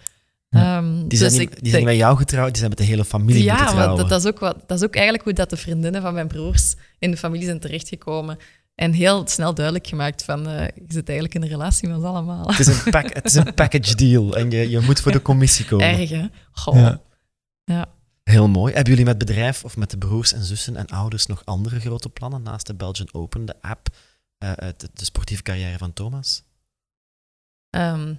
Um, 0.51 1.09
die 1.09 1.19
zijn, 1.19 1.31
dus 1.31 1.39
niet, 1.39 1.63
die 1.63 1.71
zijn 1.71 1.85
bij 1.85 1.97
jou 1.97 2.17
getrouwd, 2.17 2.49
die 2.49 2.57
zijn 2.57 2.69
met 2.69 2.79
de 2.79 2.85
hele 2.85 3.05
familie 3.05 3.45
ja, 3.45 3.57
getrouwd. 3.57 3.91
Ja, 3.91 3.97
dat, 3.97 4.09
dat, 4.09 4.25
is 4.25 4.27
ook 4.27 4.39
wat, 4.39 4.57
dat 4.67 4.79
is 4.79 4.85
ook 4.85 4.95
eigenlijk 4.95 5.25
hoe 5.25 5.33
dat 5.33 5.51
de 5.51 5.57
vriendinnen 5.57 6.03
van 6.03 6.15
mijn 6.15 6.29
broers 6.29 6.75
in 6.99 7.11
de 7.11 7.17
familie 7.17 7.47
zijn 7.47 7.61
terechtgekomen. 7.61 8.39
En 8.79 8.93
heel 8.93 9.27
snel 9.27 9.55
duidelijk 9.55 9.87
gemaakt 9.87 10.25
van, 10.25 10.49
uh, 10.49 10.61
je 10.61 10.85
zit 10.89 11.09
eigenlijk 11.09 11.35
in 11.35 11.43
een 11.43 11.49
relatie 11.49 11.89
met 11.89 11.97
ons 11.97 12.07
allemaal. 12.07 12.47
Het 12.47 12.59
is 12.59 12.67
een, 12.67 12.91
pack, 12.91 13.15
het 13.15 13.25
is 13.25 13.35
een 13.35 13.55
package 13.65 13.95
deal 13.95 14.37
en 14.37 14.51
je, 14.51 14.71
je 14.71 14.81
moet 14.81 15.01
voor 15.01 15.13
de 15.13 15.23
commissie 15.23 15.65
komen. 15.65 15.87
Erg, 15.87 16.11
hè? 16.11 16.27
Goh. 16.53 16.75
Ja. 16.75 17.01
ja. 17.65 17.87
Heel 18.23 18.49
mooi. 18.49 18.75
Hebben 18.75 18.91
jullie 18.91 19.07
met 19.07 19.19
bedrijf 19.19 19.65
of 19.65 19.77
met 19.77 19.91
de 19.91 19.99
broers 19.99 20.33
en 20.33 20.45
zussen 20.45 20.77
en 20.77 20.87
ouders 20.87 21.27
nog 21.27 21.45
andere 21.45 21.81
grote 21.81 22.09
plannen 22.09 22.43
naast 22.43 22.67
de 22.67 22.75
Belgian 22.75 23.09
Open, 23.13 23.45
de 23.45 23.55
app, 23.61 23.89
uh, 24.45 24.53
de, 24.57 24.89
de, 24.93 25.05
sportieve 25.05 25.43
carrière 25.43 25.79
van 25.79 25.93
Thomas? 25.93 26.43
Um, 27.71 28.19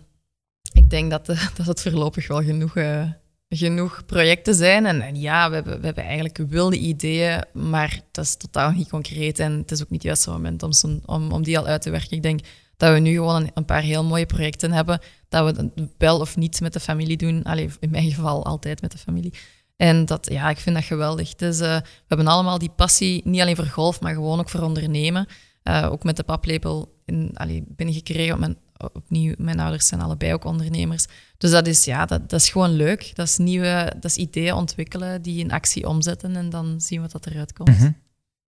ik 0.72 0.90
denk 0.90 1.12
dat, 1.12 1.26
de, 1.26 1.48
dat 1.58 1.66
het 1.66 1.82
voorlopig 1.82 2.28
wel 2.28 2.44
genoeg, 2.44 2.76
uh, 2.76 3.12
genoeg 3.50 4.06
projecten 4.06 4.56
zijn. 4.56 4.86
En, 4.86 5.16
ja, 5.16 5.50
we 5.50 5.56
hebben, 5.56 5.80
we 5.80 5.86
hebben 5.86 6.04
eigenlijk 6.04 6.38
wilde 6.38 6.78
ideeën, 6.78 7.44
maar 7.54 8.02
dat 8.12 8.26
is 8.26 8.36
totaal 8.36 8.72
niet 8.72 8.90
concreet. 8.90 9.40
En 9.40 9.52
het 9.52 9.72
is 9.72 9.82
ook 9.82 9.90
niet 9.90 10.02
het 10.04 10.08
juiste 10.08 10.30
moment 10.30 10.64
om, 10.64 10.72
om, 11.06 11.32
om 11.32 11.44
die 11.44 11.58
al 11.58 11.68
uit 11.68 11.82
te 11.82 11.90
werken. 11.90 12.18
Ik 12.18 12.24
denk 12.24 12.40
dat 12.78 12.94
we 12.94 13.00
nu 13.00 13.14
gewoon 13.14 13.42
een, 13.42 13.52
een, 13.54 13.66
paar 13.66 13.82
heel 13.82 14.04
mooie 14.04 14.26
projecten 14.26 14.72
hebben, 14.72 15.00
dat 15.30 15.56
we 15.56 15.88
wel 15.98 16.20
of 16.20 16.38
niet 16.38 16.62
met 16.62 16.74
de 16.74 16.80
familie 16.80 17.18
doen. 17.18 17.44
Allee, 17.44 17.70
in 17.80 17.90
mijn 17.90 18.12
geval 18.12 18.46
altijd 18.46 18.82
met 18.82 18.92
de 18.92 18.98
familie. 18.98 19.34
En 19.76 20.06
dat, 20.06 20.30
ja, 20.32 20.50
ik 20.50 20.58
vind 20.58 20.76
dat 20.76 20.86
geweldig. 20.86 21.36
Dus, 21.36 21.60
uh, 21.60 21.78
we 21.78 21.84
hebben 22.08 22.28
allemaal 22.28 22.58
die 22.58 22.72
passie, 22.76 23.22
niet 23.26 23.42
alleen 23.42 23.56
voor 23.56 23.66
golf, 23.66 24.02
maar 24.02 24.14
gewoon 24.14 24.40
ook 24.40 24.50
voor 24.50 24.62
ondernemen. 24.62 25.28
Uh, 25.64 25.88
ook 25.92 26.04
met 26.04 26.18
de 26.18 26.24
paplepel 26.24 26.94
in, 27.06 27.36
binnengekregen 27.68 28.34
op 28.34 28.40
mijn 28.40 28.58
opnieuw, 28.94 29.34
mijn 29.38 29.60
ouders 29.60 29.88
zijn 29.88 30.02
allebei 30.02 30.34
ook 30.34 30.44
ondernemers. 30.44 31.06
Dus 31.38 31.52
dat 31.52 31.68
is, 31.68 31.86
ja, 31.86 32.06
dat, 32.06 32.30
dat 32.30 32.42
is 32.42 32.50
gewoon 32.50 32.72
leuk. 32.72 33.12
Dat 33.16 33.28
is 33.28 33.38
nieuwe, 33.38 33.94
dat 34.00 34.12
is 34.12 34.18
ideeën 34.18 34.54
ontwikkelen, 34.54 35.22
die 35.22 35.40
in 35.40 35.52
actie 35.52 35.88
omzetten 35.88 36.36
en 36.36 36.50
dan 36.50 36.82
zien 36.82 37.02
we 37.02 37.08
wat 37.12 37.26
eruit 37.26 37.54
komt. 37.54 37.70
Mhm. 37.70 37.92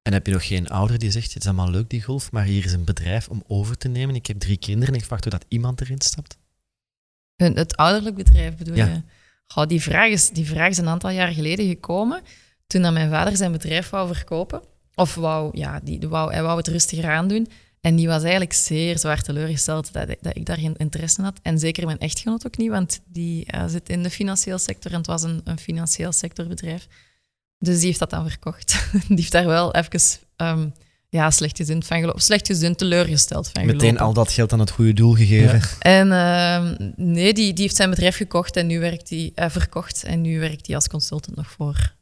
En 0.02 0.12
heb 0.12 0.26
je 0.26 0.32
nog 0.32 0.46
geen 0.46 0.68
ouder 0.68 0.98
die 0.98 1.10
zegt, 1.10 1.32
het 1.32 1.42
is 1.42 1.48
allemaal 1.48 1.70
leuk 1.70 1.90
die 1.90 2.02
golf, 2.02 2.32
maar 2.32 2.44
hier 2.44 2.64
is 2.64 2.72
een 2.72 2.84
bedrijf 2.84 3.28
om 3.28 3.42
over 3.46 3.76
te 3.76 3.88
nemen. 3.88 4.14
Ik 4.14 4.26
heb 4.26 4.38
drie 4.38 4.56
kinderen 4.56 4.94
en 4.94 5.00
ik 5.00 5.06
wacht 5.06 5.30
dat 5.30 5.44
iemand 5.48 5.80
erin 5.80 6.00
stapt. 6.00 6.38
Het 7.36 7.76
ouderlijk 7.76 8.16
bedrijf 8.16 8.56
bedoel 8.56 8.74
je? 8.74 9.02
Goh, 9.46 9.66
die, 9.66 9.82
vraag 9.82 10.08
is, 10.10 10.30
die 10.30 10.46
vraag 10.46 10.68
is 10.68 10.78
een 10.78 10.88
aantal 10.88 11.10
jaar 11.10 11.32
geleden 11.32 11.68
gekomen, 11.68 12.22
toen 12.66 12.82
dat 12.82 12.92
mijn 12.92 13.10
vader 13.10 13.36
zijn 13.36 13.52
bedrijf 13.52 13.90
wou 13.90 14.14
verkopen. 14.14 14.62
Of 14.94 15.14
wou, 15.14 15.58
ja, 15.58 15.80
die, 15.82 16.08
wou, 16.08 16.32
hij 16.32 16.42
wou 16.42 16.56
het 16.56 16.68
rustiger 16.68 17.10
aandoen. 17.10 17.48
En 17.80 17.96
die 17.96 18.06
was 18.06 18.22
eigenlijk 18.22 18.52
zeer 18.52 18.98
zwaar 18.98 19.22
teleurgesteld 19.22 19.92
dat, 19.92 20.16
dat 20.20 20.36
ik 20.36 20.46
daar 20.46 20.58
geen 20.58 20.76
interesse 20.76 21.18
in 21.18 21.24
had. 21.24 21.38
En 21.42 21.58
zeker 21.58 21.86
mijn 21.86 21.98
echtgenoot 21.98 22.46
ook 22.46 22.56
niet, 22.56 22.70
want 22.70 23.00
die 23.06 23.46
uh, 23.54 23.64
zit 23.66 23.88
in 23.88 24.02
de 24.02 24.10
financiële 24.10 24.58
sector 24.58 24.92
en 24.92 24.98
het 24.98 25.06
was 25.06 25.22
een, 25.22 25.40
een 25.44 25.58
financieel 25.58 26.12
sectorbedrijf. 26.12 26.86
Dus 27.58 27.76
die 27.76 27.86
heeft 27.86 27.98
dat 27.98 28.10
dan 28.10 28.28
verkocht. 28.28 28.86
die 29.08 29.16
heeft 29.16 29.32
daar 29.32 29.46
wel 29.46 29.74
even 29.74 30.00
um, 30.36 30.72
ja, 31.08 31.30
slecht 31.30 31.56
gezind 31.56 31.86
van 31.86 32.00
gelopen. 32.00 32.22
Slecht 32.22 32.46
gezind, 32.46 32.78
teleurgesteld 32.78 33.48
van 33.48 33.66
Meteen 33.66 33.98
al 33.98 34.12
dat 34.12 34.32
geld 34.32 34.52
aan 34.52 34.60
het 34.60 34.70
goede 34.70 34.92
doel 34.92 35.14
gegeven. 35.14 35.62
En 35.78 36.06
uh, 36.06 36.88
nee, 36.96 37.32
die, 37.32 37.52
die 37.52 37.62
heeft 37.62 37.76
zijn 37.76 37.90
bedrijf 37.90 38.16
gekocht 38.16 38.56
en 38.56 38.66
nu 38.66 38.80
werkt 38.80 39.10
hij, 39.10 39.32
uh, 39.34 39.44
verkocht. 39.48 40.04
En 40.04 40.20
nu 40.20 40.40
werkt 40.40 40.66
hij 40.66 40.74
als 40.74 40.88
consultant 40.88 41.36
nog 41.36 41.50
voor 41.50 41.94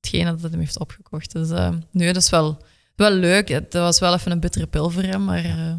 hetgene 0.00 0.34
dat 0.34 0.50
hij 0.50 0.60
heeft 0.60 0.78
opgekocht. 0.78 1.32
Dus 1.32 1.50
uh, 1.50 1.68
nee, 1.90 2.12
dat 2.12 2.22
is 2.22 2.30
wel 2.30 2.58
wel 2.96 3.10
leuk. 3.10 3.48
Dat 3.48 3.72
was 3.72 3.98
wel 3.98 4.14
even 4.14 4.32
een 4.32 4.40
bittere 4.40 4.66
pil 4.66 4.90
voor 4.90 5.02
hem, 5.02 5.24
maar... 5.24 5.44
Uh, 5.44 5.74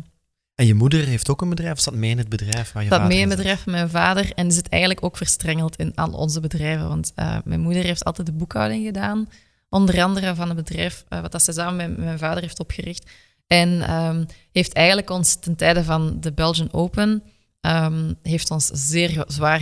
en 0.56 0.66
je 0.66 0.74
moeder 0.74 1.06
heeft 1.06 1.30
ook 1.30 1.42
een 1.42 1.50
bedrijf, 1.50 1.72
of 1.72 1.80
zat 1.80 1.94
mee 1.94 2.10
in 2.10 2.18
het 2.18 2.30
bedrijf 2.30 2.72
waar 2.72 2.84
je 2.84 2.90
zat 2.90 3.08
mee 3.08 3.20
in 3.20 3.30
het 3.30 3.38
bedrijf 3.38 3.62
van 3.62 3.72
mijn 3.72 3.90
vader 3.90 4.32
en 4.34 4.52
zit 4.52 4.70
eigenlijk 4.70 5.04
ook 5.04 5.18
verstrengeld 5.18 5.76
in 5.76 5.96
al 5.96 6.12
onze 6.12 6.40
bedrijven. 6.40 6.88
Want 6.88 7.12
uh, 7.16 7.38
mijn 7.44 7.60
moeder 7.60 7.84
heeft 7.84 8.04
altijd 8.04 8.28
de 8.28 8.34
boekhouding 8.34 8.86
gedaan, 8.86 9.30
onder 9.70 10.04
andere 10.04 10.36
van 10.36 10.48
het 10.48 10.58
bedrijf 10.58 11.06
uh, 11.10 11.22
wat 11.22 11.32
dat 11.32 11.44
ze 11.44 11.52
samen 11.52 11.76
met 11.76 11.98
mijn 11.98 12.18
vader 12.18 12.42
heeft 12.42 12.60
opgericht. 12.60 13.12
En 13.48 13.94
um, 13.94 14.26
heeft 14.52 14.74
eigenlijk 14.74 15.10
ons 15.10 15.36
ten 15.36 15.56
tijde 15.56 15.84
van 15.84 16.18
de 16.20 16.32
Belgian 16.32 16.74
Open, 16.74 17.24
um, 17.62 18.16
heeft 18.22 18.52
ons 18.52 18.70
zeer 18.74 19.24
zwaar 19.28 19.62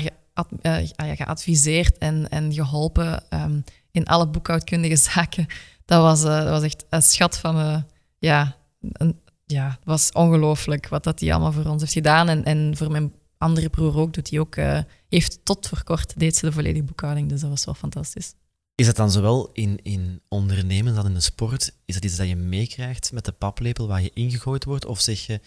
geadviseerd 0.97 1.97
en, 1.97 2.29
en 2.29 2.53
geholpen 2.53 3.23
um, 3.29 3.63
in 3.91 4.05
alle 4.05 4.27
boekhoudkundige 4.27 4.95
zaken 5.13 5.47
dat 5.85 6.01
was, 6.01 6.23
uh, 6.23 6.37
dat 6.37 6.49
was 6.49 6.63
echt 6.63 6.85
een 6.89 7.01
schat 7.01 7.37
van... 7.37 7.59
Uh, 7.59 7.81
ja, 8.17 8.55
een, 8.91 9.19
ja, 9.45 9.69
het 9.69 9.85
was 9.85 10.11
ongelooflijk 10.11 10.87
wat 10.87 11.03
dat 11.03 11.19
hij 11.19 11.33
allemaal 11.33 11.51
voor 11.51 11.65
ons 11.65 11.81
heeft 11.81 11.93
gedaan. 11.93 12.29
En, 12.29 12.43
en 12.43 12.77
voor 12.77 12.91
mijn 12.91 13.13
andere 13.37 13.69
broer 13.69 13.97
ook, 13.97 14.13
doet 14.13 14.29
hij 14.29 14.39
ook... 14.39 14.55
Uh, 14.55 14.79
heeft 15.09 15.39
tot 15.45 15.67
voor 15.67 15.83
kort 15.83 16.19
deed 16.19 16.35
ze 16.35 16.45
de 16.45 16.51
volledige 16.51 16.83
boekhouding, 16.83 17.29
dus 17.29 17.41
dat 17.41 17.49
was 17.49 17.65
wel 17.65 17.73
fantastisch. 17.73 18.33
Is 18.75 18.85
dat 18.85 18.95
dan 18.95 19.11
zowel 19.11 19.49
in, 19.51 19.79
in 19.83 20.21
ondernemen 20.27 20.95
dan 20.95 21.05
in 21.05 21.13
de 21.13 21.19
sport? 21.19 21.73
Is 21.85 21.93
dat 21.93 22.03
iets 22.03 22.15
dat 22.15 22.27
je 22.27 22.35
meekrijgt 22.35 23.11
met 23.11 23.25
de 23.25 23.31
paplepel 23.31 23.87
waar 23.87 24.01
je 24.01 24.11
ingegooid 24.13 24.63
wordt? 24.63 24.85
Of 24.85 25.01
zeg 25.01 25.25
je, 25.25 25.39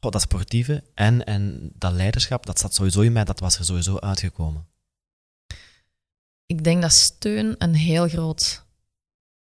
oh, 0.00 0.10
dat 0.10 0.20
sportieve 0.20 0.82
en, 0.94 1.24
en 1.24 1.70
dat 1.74 1.92
leiderschap, 1.92 2.46
dat 2.46 2.58
zat 2.58 2.74
sowieso 2.74 3.00
in 3.00 3.12
mij, 3.12 3.24
dat 3.24 3.40
was 3.40 3.58
er 3.58 3.64
sowieso 3.64 3.98
uitgekomen? 3.98 4.66
Ik 6.46 6.64
denk 6.64 6.82
dat 6.82 6.92
steun 6.92 7.54
een 7.58 7.74
heel 7.74 8.08
groot 8.08 8.63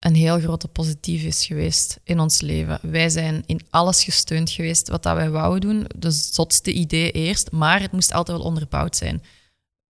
een 0.01 0.15
heel 0.15 0.41
grote 0.41 0.69
positief 0.69 1.23
is 1.23 1.47
geweest 1.47 2.01
in 2.05 2.21
ons 2.21 2.41
leven. 2.41 2.79
Wij 2.83 3.09
zijn 3.09 3.43
in 3.47 3.61
alles 3.71 4.05
gesteund 4.05 4.51
geweest 4.51 4.89
wat 4.89 5.03
dat 5.03 5.17
wij 5.17 5.31
wouden 5.31 5.61
doen. 5.61 5.87
De 5.97 6.11
zotste 6.11 6.73
idee 6.73 7.11
eerst, 7.11 7.51
maar 7.51 7.81
het 7.81 7.93
moest 7.93 8.13
altijd 8.13 8.39
wel 8.39 8.47
onderbouwd 8.47 8.97
zijn. 8.97 9.23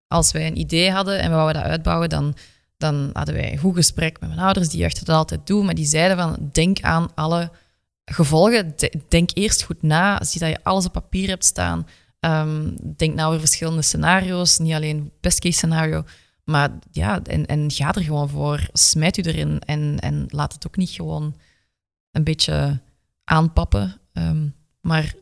Als 0.07 0.33
wij 0.33 0.47
een 0.47 0.59
idee 0.59 0.91
hadden 0.91 1.21
en 1.21 1.31
we 1.31 1.37
wouden 1.37 1.63
dat 1.63 1.71
uitbouwen, 1.71 2.09
dan, 2.09 2.35
dan 2.77 3.11
hadden 3.13 3.35
wij 3.35 3.53
een 3.53 3.59
goed 3.59 3.75
gesprek 3.75 4.21
met 4.21 4.29
mijn 4.29 4.41
ouders, 4.41 4.69
die 4.69 4.85
echt 4.85 5.07
dat 5.07 5.17
altijd 5.17 5.47
doen, 5.47 5.65
maar 5.65 5.75
die 5.75 5.87
zeiden 5.87 6.17
van, 6.17 6.51
denk 6.53 6.81
aan 6.81 7.15
alle 7.15 7.51
gevolgen. 8.05 8.75
Denk 9.09 9.31
eerst 9.35 9.63
goed 9.63 9.83
na, 9.83 10.25
zie 10.25 10.41
dat 10.41 10.49
je 10.49 10.65
alles 10.65 10.87
op 10.87 10.93
papier 10.93 11.29
hebt 11.29 11.45
staan. 11.45 11.87
Um, 12.21 12.77
denk 12.97 13.15
na 13.15 13.27
over 13.27 13.41
verschillende 13.41 13.83
scenario's, 13.83 14.59
niet 14.59 14.75
alleen 14.75 15.11
best 15.21 15.39
case 15.39 15.57
scenario. 15.57 16.05
Maar 16.45 16.79
ja, 16.91 17.23
en, 17.23 17.47
en 17.47 17.71
ga 17.71 17.93
er 17.95 18.03
gewoon 18.03 18.29
voor. 18.29 18.69
Smijt 18.73 19.17
u 19.17 19.23
erin 19.23 19.59
en, 19.59 19.99
en 19.99 20.27
laat 20.29 20.53
het 20.53 20.67
ook 20.67 20.77
niet 20.77 20.91
gewoon 20.91 21.37
een 22.11 22.25
beetje 22.25 22.81
aanpappen. 23.25 24.01
Ehm, 24.13 24.49
maar 24.81 25.15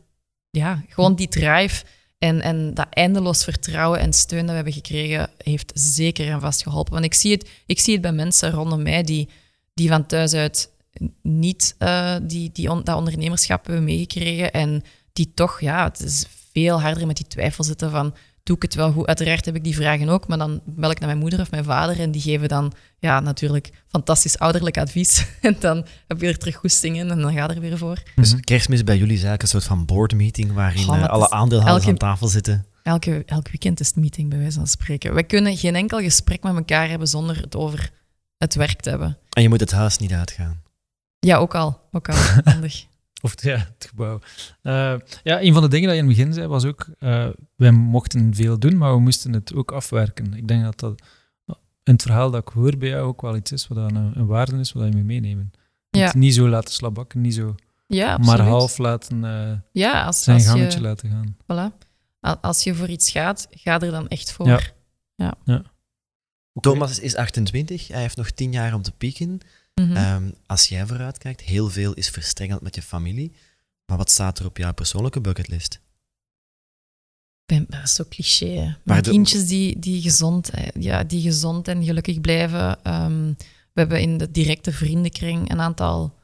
ja, 0.49 0.83
gewoon 0.87 1.15
die 1.15 1.27
drive 1.27 1.85
en, 2.17 2.41
en 2.41 2.73
dat 2.73 2.87
eindeloos 2.89 3.43
vertrouwen 3.43 3.99
en 3.99 4.13
steun 4.13 4.39
dat 4.39 4.49
we 4.49 4.55
hebben 4.55 4.73
gekregen, 4.73 5.29
heeft 5.37 5.71
zeker 5.73 6.31
en 6.31 6.39
vast 6.39 6.63
geholpen. 6.63 6.93
Want 6.93 7.05
ik 7.05 7.13
zie 7.13 7.31
het, 7.31 7.49
ik 7.65 7.79
zie 7.79 7.93
het 7.93 8.01
bij 8.01 8.11
mensen 8.11 8.51
rondom 8.51 8.81
mij 8.81 9.03
die, 9.03 9.29
die 9.73 9.89
van 9.89 10.05
thuis 10.05 10.33
uit 10.33 10.71
niet 11.21 11.75
uh, 11.79 12.15
die, 12.21 12.51
die 12.51 12.67
dat 12.83 12.97
ondernemerschap 12.97 13.65
hebben 13.65 13.83
meegekregen 13.83 14.51
en 14.51 14.83
die 15.13 15.31
toch, 15.33 15.61
ja, 15.61 15.83
het 15.83 15.99
is 15.99 16.25
veel 16.51 16.81
harder 16.81 17.07
met 17.07 17.17
die 17.17 17.27
twijfel 17.27 17.63
zitten 17.63 17.91
van 17.91 18.15
doe 18.43 18.55
ik 18.55 18.61
het 18.61 18.75
wel 18.75 18.91
goed? 18.91 19.07
Uiteraard 19.07 19.45
heb 19.45 19.55
ik 19.55 19.63
die 19.63 19.75
vragen 19.75 20.09
ook, 20.09 20.27
maar 20.27 20.37
dan 20.37 20.61
bel 20.65 20.91
ik 20.91 20.99
naar 20.99 21.07
mijn 21.07 21.21
moeder 21.21 21.39
of 21.39 21.51
mijn 21.51 21.63
vader 21.63 21.99
en 21.99 22.11
die 22.11 22.21
geven 22.21 22.47
dan 22.47 22.73
ja, 22.99 23.19
natuurlijk 23.19 23.71
fantastisch 23.87 24.39
ouderlijk 24.39 24.77
advies. 24.77 25.25
en 25.41 25.55
dan 25.59 25.85
heb 26.07 26.21
je 26.21 26.27
er 26.27 26.37
terug 26.37 26.55
goesting 26.55 26.97
in 26.97 27.09
en 27.09 27.21
dan 27.21 27.33
gaat 27.33 27.49
er 27.49 27.59
weer 27.59 27.77
voor. 27.77 28.03
Dus 28.15 28.33
mhm. 28.33 28.41
kerstmis 28.41 28.83
bij 28.83 28.97
jullie 28.97 29.15
is 29.15 29.23
eigenlijk 29.23 29.41
een 29.41 29.61
soort 29.61 29.77
van 29.77 29.85
board 29.85 30.13
meeting 30.13 30.53
waarin 30.53 30.89
oh, 30.89 30.97
eh, 30.97 31.07
alle 31.07 31.29
aandeelhouders 31.29 31.87
aan 31.87 31.97
tafel 31.97 32.27
zitten. 32.27 32.65
Elke, 32.83 33.23
elk 33.25 33.47
weekend 33.47 33.79
is 33.79 33.87
het 33.87 33.95
meeting, 33.95 34.29
bij 34.29 34.39
wijze 34.39 34.57
van 34.57 34.67
spreken. 34.67 35.15
We 35.15 35.23
kunnen 35.23 35.57
geen 35.57 35.75
enkel 35.75 35.99
gesprek 35.99 36.43
met 36.43 36.55
elkaar 36.55 36.89
hebben 36.89 37.07
zonder 37.07 37.41
het 37.41 37.55
over 37.55 37.91
het 38.37 38.55
werk 38.55 38.81
te 38.81 38.89
hebben. 38.89 39.17
En 39.29 39.41
je 39.41 39.49
moet 39.49 39.59
het 39.59 39.71
huis 39.71 39.97
niet 39.97 40.13
uitgaan. 40.13 40.61
Ja, 41.19 41.37
ook 41.37 41.55
al. 41.55 41.79
Ook 41.91 42.09
al. 42.09 42.15
Handig. 42.53 42.85
Of 43.21 43.43
ja, 43.43 43.57
het 43.57 43.85
gebouw. 43.89 44.19
Uh, 44.63 44.95
ja, 45.23 45.41
een 45.41 45.53
van 45.53 45.61
de 45.61 45.67
dingen 45.67 45.87
dat 45.87 45.97
je 45.97 46.01
in 46.01 46.07
het 46.07 46.17
begin 46.17 46.33
zei 46.33 46.47
was 46.47 46.65
ook, 46.65 46.87
uh, 46.99 47.27
wij 47.55 47.71
mochten 47.71 48.33
veel 48.35 48.59
doen, 48.59 48.77
maar 48.77 48.93
we 48.93 48.99
moesten 48.99 49.33
het 49.33 49.53
ook 49.53 49.71
afwerken. 49.71 50.33
Ik 50.33 50.47
denk 50.47 50.63
dat 50.63 50.79
dat 50.79 51.01
in 51.83 51.93
het 51.93 52.01
verhaal 52.01 52.31
dat 52.31 52.41
ik 52.41 52.53
hoor 52.53 52.77
bij 52.77 52.89
jou 52.89 53.07
ook 53.07 53.21
wel 53.21 53.35
iets 53.35 53.51
is, 53.51 53.67
wat 53.67 53.77
een, 53.77 53.95
een 53.95 54.25
waarde 54.25 54.59
is, 54.59 54.71
wat 54.71 54.85
je 54.85 54.93
mee 54.93 55.03
meenemen. 55.03 55.51
Ja. 55.89 56.13
Niet 56.15 56.33
zo 56.33 56.47
laten 56.47 56.73
slabakken, 56.73 57.21
niet 57.21 57.33
zo 57.33 57.55
ja, 57.87 58.17
maar 58.17 58.41
half 58.41 58.77
laten 58.77 59.23
uh, 59.23 59.51
ja, 59.71 60.05
als, 60.05 60.23
zijn 60.23 60.37
als 60.37 60.45
gangetje 60.45 60.79
je, 60.79 60.83
laten 60.83 61.09
gaan. 61.09 61.35
Voilà. 61.43 61.87
Als 62.41 62.63
je 62.63 62.75
voor 62.75 62.87
iets 62.87 63.11
gaat, 63.11 63.47
ga 63.51 63.79
er 63.79 63.91
dan 63.91 64.07
echt 64.07 64.31
voor. 64.31 64.47
Ja. 64.47 64.59
ja. 65.15 65.33
ja. 65.43 65.63
Thomas 66.53 66.99
is 66.99 67.15
28, 67.15 67.87
hij 67.87 68.01
heeft 68.01 68.17
nog 68.17 68.31
10 68.31 68.51
jaar 68.51 68.73
om 68.73 68.81
te 68.81 68.91
pieken. 68.91 69.39
Mhm. 69.79 69.95
Ehm, 69.95 70.31
als 70.45 70.67
jij 70.67 70.85
vooruit 70.85 71.17
kijkt, 71.17 71.41
heel 71.41 71.69
veel 71.69 71.93
is 71.93 72.09
verstrengeld 72.09 72.61
met 72.61 72.75
je 72.75 72.81
familie. 72.81 73.35
Maar 73.85 73.97
wat 73.97 74.09
staat 74.09 74.39
er 74.39 74.45
op 74.45 74.57
jouw 74.57 74.73
persoonlijke 74.73 75.21
bucketlist? 75.21 75.79
Ben, 77.45 77.65
dat 77.69 77.83
is 77.83 77.93
zo 77.93 78.03
cliché. 78.09 78.77
Maar 78.83 79.01
kindjes 79.01 79.47
die, 79.47 79.79
die, 79.79 80.01
gezond, 80.01 80.49
eh, 80.49 80.67
ja, 80.79 81.03
die 81.03 81.21
gezond 81.21 81.67
en 81.67 81.83
gelukkig 81.83 82.21
blijven. 82.21 82.83
Ehm, 82.83 83.33
we 83.73 83.79
hebben 83.79 84.01
in 84.01 84.17
de 84.17 84.31
directe 84.31 84.71
vriendenkring 84.71 85.51
een 85.51 85.61
aantal 85.61 86.15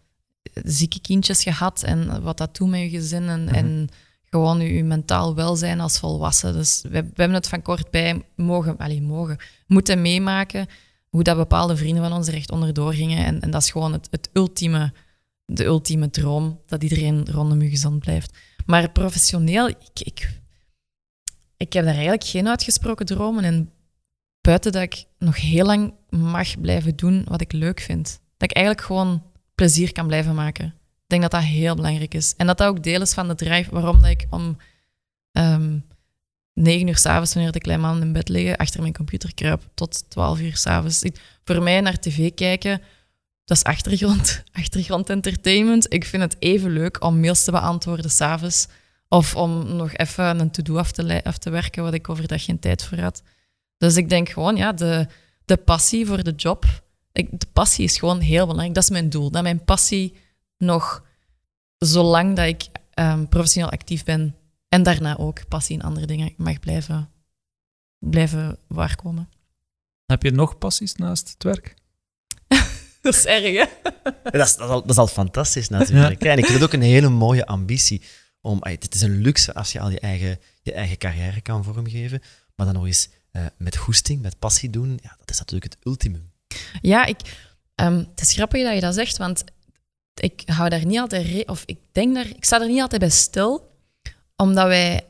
zieke 0.53 1.01
kindjes 1.01 1.43
gehad. 1.43 1.84
En 1.84 2.22
wat 2.22 2.38
dat 2.38 2.58
doet 2.58 2.70
met 2.70 2.80
je 2.80 2.89
gezin. 2.89 3.24
En, 3.24 3.43
mhm. 3.43 3.53
en 3.53 3.89
gewoon 4.24 4.60
je, 4.60 4.84
mentaal 4.84 5.36
welzijn 5.36 5.80
als 5.80 5.99
volwassen. 5.99 6.53
Dus 6.53 6.82
we, 6.82 6.89
we 6.89 6.97
hebben 7.16 7.34
het 7.34 7.47
van 7.47 7.62
kort 7.62 7.91
bij 7.91 8.26
mogen, 8.36 8.78
allez, 8.78 8.99
mogen, 8.99 9.38
moeten 9.68 10.01
meemaken 10.01 10.68
hoe 11.16 11.24
dat 11.24 11.38
bepaalde 11.38 11.78
vrienden 11.78 12.03
van 12.03 12.13
ons 12.13 12.28
er 12.28 12.34
echt 12.34 12.51
onderdoor 12.51 12.93
gingen. 12.93 13.26
En, 13.26 13.41
en 13.41 13.51
dat 13.51 13.61
is 13.61 13.72
gewoon 13.72 13.93
het, 13.93 14.07
het, 14.11 14.30
ultieme, 14.34 14.93
de 15.45 15.63
ultieme 15.63 16.09
droom, 16.09 16.61
dat 16.66 16.84
iedereen 16.84 17.26
rondom 17.32 17.61
je 17.61 17.70
gezond 17.70 17.99
blijft. 17.99 18.38
Maar 18.66 18.91
professioneel, 18.91 19.68
ik, 19.68 19.78
ik, 19.93 20.30
ik 21.57 21.74
heb 21.74 21.84
daar 21.84 21.93
eigenlijk 21.93 22.24
geen 22.24 22.47
uitgesproken 22.47 23.05
dromen. 23.05 23.43
En 23.43 23.72
buiten 24.41 24.72
dat 24.72 24.82
ik 24.82 25.05
nog 25.18 25.41
heel 25.41 25.66
lang 25.66 25.93
mag 26.09 26.61
blijven 26.61 26.95
doen 26.95 27.26
wat 27.28 27.41
ik 27.41 27.51
leuk 27.51 27.80
vind. 27.80 28.20
Dat 28.38 28.49
ik 28.49 28.55
eigenlijk 28.55 28.86
gewoon 28.86 29.24
plezier 29.55 29.91
kan 29.91 30.07
blijven 30.07 30.36
maken. 30.36 30.66
Ik 30.66 31.07
denk 31.07 31.22
dat 31.22 31.32
dat 31.32 31.41
heel 31.41 31.76
belangrijk 31.76 32.13
is. 32.13 32.34
En 32.36 32.47
dat 32.47 32.57
dat 32.57 32.68
ook 32.68 32.84
deel 32.84 33.01
is 33.01 33.13
van 33.13 33.28
de 33.28 33.36
drive 33.36 33.72
waarom 33.72 34.01
dat 34.01 34.09
ik 34.09 34.28
om 34.30 34.57
ehm, 35.32 35.80
9 36.56 36.88
uur 36.88 36.97
s'avonds, 36.97 37.34
wanneer 37.34 37.51
de 37.51 37.78
man 37.78 38.01
in 38.01 38.14
bed 38.14 38.30
liggen, 38.30 38.58
achter 38.58 38.82
mijn 38.82 38.93
computer 38.93 39.34
kruip 39.34 39.62
tot 39.74 40.10
12 40.10 40.39
uur 40.39 40.58
s'avonds. 40.58 41.03
Voor 41.43 41.64
mij 41.64 41.82
naar 41.82 41.99
tv 41.99 42.34
kijken, 42.34 42.82
dat 43.45 43.58
is 43.58 43.64
achtergrond, 43.64 44.43
achtergrond 44.51 45.10
entertainment. 45.10 45.93
Ik 45.93 46.06
vind 46.06 46.24
het 46.24 46.36
even 46.39 46.72
leuk 46.72 47.03
om 47.03 47.20
mails 47.20 47.43
te 47.43 47.51
beantwoorden 47.51 48.12
s'avonds 48.12 48.68
of 49.08 49.36
om 49.36 49.76
nog 49.76 49.93
even 49.93 50.39
een 50.39 50.51
to-do 50.51 50.78
af 50.78 50.91
te, 50.91 51.24
af 51.24 51.38
te 51.38 51.49
werken 51.49 51.84
wat 51.84 51.93
ik 51.93 52.10
overdag 52.10 52.43
geen 52.43 52.60
tijd 52.60 52.84
voor 52.84 52.97
had. 52.97 53.24
Dus 53.78 53.95
ik 53.95 54.10
denk 54.10 54.30
gewoon, 54.30 54.56
ja, 54.56 54.74
de, 54.74 55.08
de 55.45 55.58
passie 55.58 56.06
voor 56.06 56.24
de 56.24 56.34
job, 56.36 56.66
ik, 57.12 57.39
de 57.39 57.47
passie 57.53 57.86
is 57.86 57.97
gewoon 57.97 58.20
heel 58.20 58.45
belangrijk. 58.45 58.74
Dat 58.74 58.84
is 58.84 58.89
mijn 58.89 59.10
doel, 59.10 59.32
dat 59.32 59.43
mijn 59.43 59.64
passie 59.64 60.16
nog, 60.58 61.03
zolang 61.78 62.36
dat 62.36 62.45
ik 62.45 62.66
ehm, 62.93 63.26
professioneel 63.26 63.72
actief 63.72 64.03
ben, 64.03 64.36
en 64.76 64.84
daarna 64.84 65.17
ook 65.17 65.47
passie 65.47 65.76
in 65.76 65.84
andere 65.84 66.05
dingen 66.05 66.34
mag 66.38 66.59
blijven, 66.59 67.09
blijven 67.99 68.57
waarkomen. 68.67 69.30
Heb 70.05 70.23
je 70.23 70.32
nog 70.32 70.57
passies 70.57 70.95
naast 70.95 71.30
het 71.30 71.43
werk? 71.43 71.73
dat 73.01 73.13
is 73.13 73.26
erg, 73.26 73.55
hè? 73.55 73.91
dat, 74.23 74.47
is, 74.47 74.55
dat, 74.55 74.67
is 74.67 74.73
al, 74.73 74.82
dat 74.82 74.89
is 74.89 74.97
al 74.97 75.07
fantastisch 75.07 75.69
natuurlijk. 75.69 76.23
En 76.23 76.38
ik 76.38 76.45
vind 76.45 76.59
het 76.59 76.63
ook 76.63 76.73
een 76.73 76.82
hele 76.82 77.09
mooie 77.09 77.45
ambitie. 77.45 78.01
Om, 78.41 78.57
het 78.61 78.95
is 78.95 79.01
een 79.01 79.21
luxe 79.21 79.53
als 79.53 79.71
je 79.71 79.80
al 79.80 79.89
je 79.89 79.99
eigen, 79.99 80.39
je 80.61 80.73
eigen 80.73 80.97
carrière 80.97 81.41
kan 81.41 81.63
vormgeven. 81.63 82.21
Maar 82.55 82.65
dan 82.65 82.76
nog 82.76 82.86
eens 82.86 83.09
uh, 83.32 83.45
met 83.57 83.78
goesting, 83.78 84.21
met 84.21 84.39
passie 84.39 84.69
doen, 84.69 84.99
ja, 85.01 85.15
dat 85.19 85.30
is 85.30 85.39
natuurlijk 85.39 85.73
het 85.73 85.86
ultimum. 85.86 86.32
Ja, 86.82 87.05
ik, 87.05 87.19
um, 87.76 87.97
het 87.97 88.21
is 88.21 88.34
grappig 88.34 88.63
dat 88.63 88.73
je 88.73 88.82
dat 88.82 88.93
zegt, 88.93 89.17
want 89.17 89.43
ik 90.13 90.41
hou 90.45 90.69
daar 90.69 90.86
niet 90.86 90.99
altijd... 90.99 91.47
Of 91.47 91.63
ik 91.65 91.80
denk 91.91 92.15
daar... 92.15 92.28
Ik 92.28 92.45
sta 92.45 92.61
er 92.61 92.67
niet 92.67 92.82
altijd 92.82 93.01
bij 93.01 93.09
stil 93.09 93.73
omdat 94.36 94.67
wij 94.67 95.05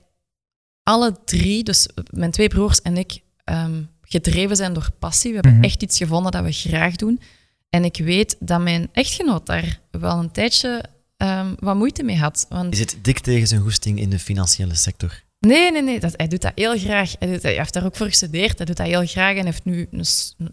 alle 0.84 1.16
drie, 1.26 1.64
dus 1.64 1.88
mijn 2.10 2.32
twee 2.32 2.48
broers 2.48 2.82
en 2.82 2.98
ik, 2.98 3.20
ehm, 3.44 3.84
gedreven 4.02 4.56
zijn 4.56 4.74
door 4.74 4.92
passie. 5.00 5.30
We 5.30 5.36
hebben 5.36 5.56
mhm. 5.56 5.64
echt 5.64 5.84
iets 5.84 5.98
gevonden 5.98 6.32
dat 6.32 6.44
we 6.44 6.52
graag 6.52 6.96
doen. 6.96 7.22
En 7.70 7.84
ik 7.84 7.98
weet 7.98 8.36
dat 8.40 8.62
mijn 8.62 8.90
echtgenoot 8.92 9.46
daar 9.46 9.80
wel 9.92 10.20
een 10.20 10.32
tijdje 10.32 10.84
um, 11.18 11.56
wat 11.60 11.76
moeite 11.76 12.04
mee 12.04 12.18
had. 12.18 12.46
Want... 12.50 12.70
Je 12.70 12.76
zit 12.76 12.98
dik 13.02 13.20
tegen 13.20 13.48
zijn 13.48 13.62
goesting 13.62 14.00
in 14.00 14.10
de 14.10 14.20
financiële 14.20 14.76
sector. 14.76 15.24
Nee, 15.40 15.72
nee, 15.72 15.82
nee. 15.82 16.00
Dat, 16.00 16.14
hij 16.16 16.28
doet 16.28 16.42
dat 16.42 16.52
heel 16.56 16.78
graag. 16.78 17.16
Hij, 17.20 17.32
doet, 17.32 17.44
hij, 17.44 17.54
heeft 17.54 17.74
daar 17.74 17.86
ook 17.86 17.96
voor 17.96 18.08
gestudeerd. 18.08 18.58
Hij 18.58 18.66
doet 18.66 18.78
dat 18.78 18.88
heel 18.88 19.06
graag 19.06 19.36
en 19.36 19.46
heeft 19.46 19.66
nu 19.66 19.88
een, 19.92 20.06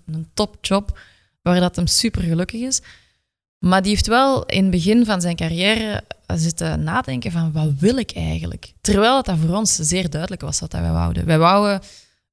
een 0.07 0.31
topjob 0.35 0.99
waar 1.43 1.61
dat 1.61 1.77
hem 1.77 1.87
super 1.87 2.23
gelukkig 2.23 2.61
is. 2.61 2.81
Maar 3.63 3.83
die 3.83 3.91
heeft 3.91 4.07
wel 4.07 4.47
in 4.47 4.63
het 4.63 4.71
begin 4.71 5.05
van 5.05 5.21
zijn 5.21 5.37
carrière 5.37 6.05
zitten 6.27 6.83
nadenken 6.83 7.33
van 7.33 7.53
wat 7.53 7.73
wil 7.79 7.97
ik 7.97 8.13
eigenlijk? 8.13 8.73
Terwijl 8.81 9.23
dat 9.23 9.39
voor 9.39 9.57
ons 9.57 9.75
zeer 9.75 10.11
duidelijk 10.11 10.43
was 10.43 10.61
wat 10.61 10.73
wij 10.73 10.91
wouden. 10.91 11.27
Wij 11.27 11.39
wouden 11.39 11.81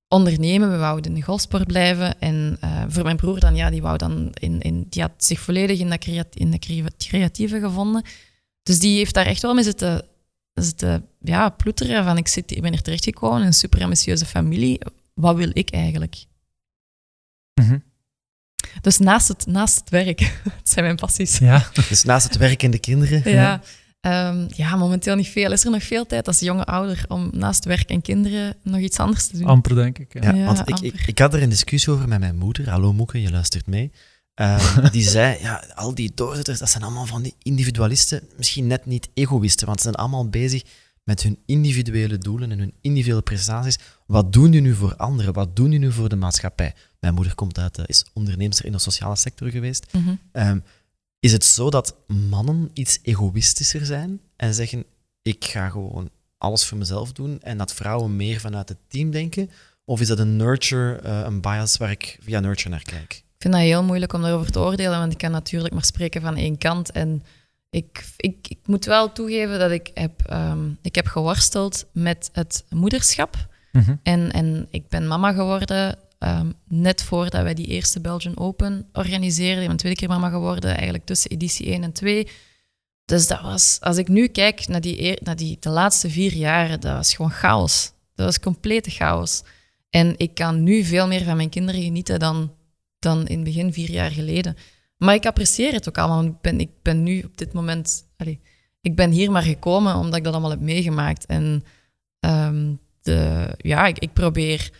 ondernemen, 0.08 0.72
we 0.72 0.78
wouden 0.78 1.12
in 1.12 1.18
de 1.18 1.26
golfsport 1.26 1.68
blijven. 1.68 2.20
En 2.20 2.58
uh, 2.64 2.84
voor 2.88 3.04
mijn 3.04 3.18
broer 3.18 3.40
dan, 3.40 3.56
ja, 3.56 3.70
die 3.70 3.82
wou 3.82 3.98
dan 3.98 4.32
in, 4.34 4.62
in 4.62 4.86
die 4.90 5.02
had 5.02 5.12
zich 5.18 5.40
volledig 5.40 5.80
in, 5.80 5.90
dat 5.90 6.00
creati 6.00 6.40
in 6.40 6.52
de 6.52 6.90
creatieve 6.98 7.60
gevonden. 7.60 8.04
Dus 8.64 8.80
die 8.80 8.98
heeft 8.98 9.14
daar 9.14 9.26
echt 9.26 9.42
wel 9.42 9.54
mee 9.54 9.64
zitten, 9.64 10.06
zitten 10.54 11.08
ja, 11.20 11.50
ploeteren 11.50 12.04
van 12.04 12.18
ik, 12.18 12.28
zit, 12.28 12.52
ik 12.52 12.62
ben 12.62 12.74
er 12.74 12.82
terechtgekomen 12.82 13.42
in 13.42 13.48
een 13.48 13.54
super 13.54 13.84
ambitieuze 13.84 14.26
familie. 14.26 14.80
Wat 15.14 15.36
wil 15.36 15.50
ik 15.54 15.70
eigenlijk? 15.70 16.26
Mm 17.62 17.88
Dus 18.82 18.98
naast 18.98 19.28
het, 19.28 19.46
naast 19.46 19.80
het 19.80 19.90
werk, 19.90 20.20
dat 20.44 20.54
zijn 20.64 20.86
mijn 20.86 20.96
passies. 20.96 21.38
Ja. 21.38 21.68
Dus 21.90 22.04
naast 22.04 22.28
het 22.28 22.38
werk 22.38 22.64
en 22.64 22.72
de 22.72 22.80
kinderen? 22.80 23.32
Ja. 23.32 23.62
Um, 24.02 24.48
ja, 24.56 24.76
momenteel 24.76 25.16
niet 25.16 25.28
veel. 25.28 25.52
Is 25.52 25.66
er 25.66 25.72
nog 25.72 25.84
veel 25.84 26.06
tijd 26.06 26.28
als 26.28 26.40
jonge 26.40 26.66
ouder 26.66 27.06
om 27.08 27.30
naast 27.34 27.66
werk 27.66 27.90
en 27.90 28.02
kinderen 28.02 28.56
nog 28.64 28.80
iets 28.80 28.98
anders 28.98 29.28
te 29.28 29.38
doen? 29.38 29.48
Amper, 29.48 29.76
denk 29.76 29.98
ik. 29.98 30.24
Ja, 30.24 30.34
ja 30.34 30.46
want 30.46 30.60
ik, 30.70 30.80
ik, 30.80 31.02
ik, 31.06 31.20
had 31.20 31.34
er 31.34 31.42
een 31.42 31.50
discussie 31.50 31.94
over 31.94 32.08
met 32.08 32.20
mijn 32.20 32.38
moeder. 32.38 32.70
Hallo 32.70 32.94
Moeke, 32.94 33.22
je 33.22 33.32
luistert 33.32 33.68
mee. 33.68 33.92
Uh, 34.42 34.92
die 34.92 35.04
zei, 35.04 35.38
ja, 35.42 35.64
al 35.76 35.96
die 35.96 36.12
doorzitters, 36.16 36.60
dat 36.60 36.70
zijn 36.70 36.84
allemaal 36.84 37.06
van 37.06 37.22
die 37.22 37.36
individualisten. 37.42 38.22
Misschien 38.38 38.68
net 38.68 38.86
niet 38.86 39.10
egoïsten, 39.14 39.68
want 39.68 39.80
ze 39.80 39.84
zijn 39.84 39.96
allemaal 39.96 40.30
bezig 40.30 40.64
met 41.04 41.24
hun 41.24 41.40
individuele 41.46 42.18
doelen 42.18 42.52
en 42.52 42.60
hun 42.60 42.74
individuele 42.82 43.22
prestaties. 43.22 43.78
Wat 44.06 44.34
doen 44.34 44.52
die 44.52 44.62
nu 44.62 44.76
voor 44.76 44.96
anderen? 44.96 45.34
Wat 45.34 45.56
doen 45.56 45.70
die 45.70 45.80
nu 45.80 45.92
voor 45.92 46.10
de 46.10 46.16
maatschappij? 46.16 46.74
Mijn 47.00 47.14
moeder 47.14 47.36
komt 47.36 47.60
uit, 47.60 47.78
uh, 47.78 47.84
is 47.88 48.06
onderneemster 48.14 48.66
in 48.66 48.72
de 48.72 48.80
sociale 48.80 49.16
sector 49.16 49.50
geweest. 49.50 49.94
Mm 49.94 50.04
-hmm. 50.04 50.20
um, 50.48 50.64
is 51.20 51.32
het 51.32 51.46
zo 51.46 51.70
dat 51.70 51.96
mannen 52.08 52.70
iets 52.74 53.00
egoïstischer 53.02 53.86
zijn 53.86 54.20
en 54.36 54.54
zeggen: 54.54 54.86
Ik 55.22 55.46
ga 55.46 55.70
gewoon 55.70 56.10
alles 56.38 56.66
voor 56.66 56.78
mezelf 56.78 57.12
doen 57.12 57.42
en 57.42 57.58
dat 57.58 57.74
vrouwen 57.74 58.16
meer 58.16 58.40
vanuit 58.40 58.70
het 58.70 58.78
team 58.88 59.12
denken? 59.12 59.50
Of 59.86 60.02
is 60.02 60.08
dat 60.08 60.20
een 60.20 60.36
nurture, 60.36 61.00
uh, 61.06 61.20
een 61.20 61.42
bias 61.42 61.78
waar 61.78 61.92
ik 61.92 62.18
via 62.22 62.40
nurture 62.40 62.70
naar 62.70 62.84
kijk? 62.84 63.14
Ik 63.14 63.46
vind 63.46 63.54
dat 63.54 63.64
heel 63.64 63.84
moeilijk 63.84 64.14
om 64.14 64.22
daarover 64.22 64.52
te 64.52 64.60
oordelen, 64.60 65.00
want 65.00 65.12
ik 65.12 65.18
kan 65.18 65.32
natuurlijk 65.32 65.74
maar 65.74 65.86
spreken 65.86 66.22
van 66.22 66.36
één 66.36 66.58
kant. 66.58 66.92
En 66.92 67.24
ik, 67.70 68.06
ik, 68.18 68.48
ik 68.48 68.58
moet 68.66 68.86
wel 68.86 69.12
toegeven 69.12 69.60
dat 69.60 69.72
ik 69.72 69.92
heb, 69.94 70.32
um, 70.32 70.78
ik 70.82 70.96
heb 70.96 71.08
geworsteld 71.08 71.86
met 71.92 72.30
het 72.34 72.66
moederschap. 72.70 73.48
Mm 73.72 73.82
-hmm. 73.82 74.00
en, 74.04 74.32
en 74.32 74.68
ik 74.70 74.88
ben 74.88 75.08
mama 75.08 75.34
geworden 75.34 75.98
Um, 76.20 76.54
net 76.68 77.04
voordat 77.04 77.44
wij 77.44 77.54
die 77.54 77.68
eerste 77.68 78.02
Belgian 78.02 78.38
Open 78.38 78.90
organiseerden. 78.94 79.62
Ik 79.62 79.68
ben 79.68 79.78
tweede 79.78 80.00
keer 80.00 80.08
mama 80.08 80.30
geworden, 80.30 80.76
eigenlijk 80.76 81.06
tussen 81.06 81.32
editie 81.32 81.66
1 81.66 81.84
en 81.84 81.92
2. 81.92 82.28
Dus 83.06 83.28
dat 83.28 83.42
was, 83.42 83.78
als 83.82 83.98
ik 83.98 84.08
nu 84.08 84.28
kijk 84.28 84.68
naar, 84.68 84.82
die, 84.82 85.20
naar 85.24 85.36
die, 85.36 85.58
de 85.60 85.70
laatste 85.70 86.10
vier 86.10 86.34
jaren, 86.34 86.80
dat 86.80 86.94
was 86.94 87.14
gewoon 87.14 87.32
chaos. 87.32 87.92
Dat 88.16 88.26
was 88.26 88.40
complete 88.40 88.90
chaos. 88.90 89.44
En 89.90 90.14
ik 90.18 90.34
kan 90.34 90.64
nu 90.64 90.84
veel 90.84 91.08
meer 91.08 91.24
van 91.24 91.36
mijn 91.36 91.50
kinderen 91.50 91.82
genieten 91.82 92.20
dan, 92.20 92.54
dan 93.00 93.28
in 93.28 93.36
het 93.36 93.44
begin 93.44 93.74
vier 93.74 93.92
jaar 93.92 94.12
geleden. 94.12 94.58
Maar 94.98 95.16
ik 95.16 95.26
apprecieer 95.26 95.74
het 95.74 95.90
ook 95.90 95.98
allemaal. 95.98 96.24
Ik 96.24 96.42
ben, 96.42 96.60
ik 96.60 96.70
ben 96.82 97.04
nu 97.04 97.22
op 97.22 97.38
dit 97.38 97.54
moment... 97.54 98.08
Ik 98.82 98.96
ben 98.96 99.12
hier 99.12 99.32
maar 99.32 99.42
gekomen 99.42 99.96
omdat 99.96 100.16
ik 100.16 100.24
dat 100.24 100.34
allemaal 100.34 100.52
heb 100.52 100.60
meegemaakt. 100.60 101.26
En 101.26 101.64
um, 102.20 102.80
de, 103.02 103.48
ja, 103.58 103.86
ik 103.86 104.14
probeer 104.14 104.72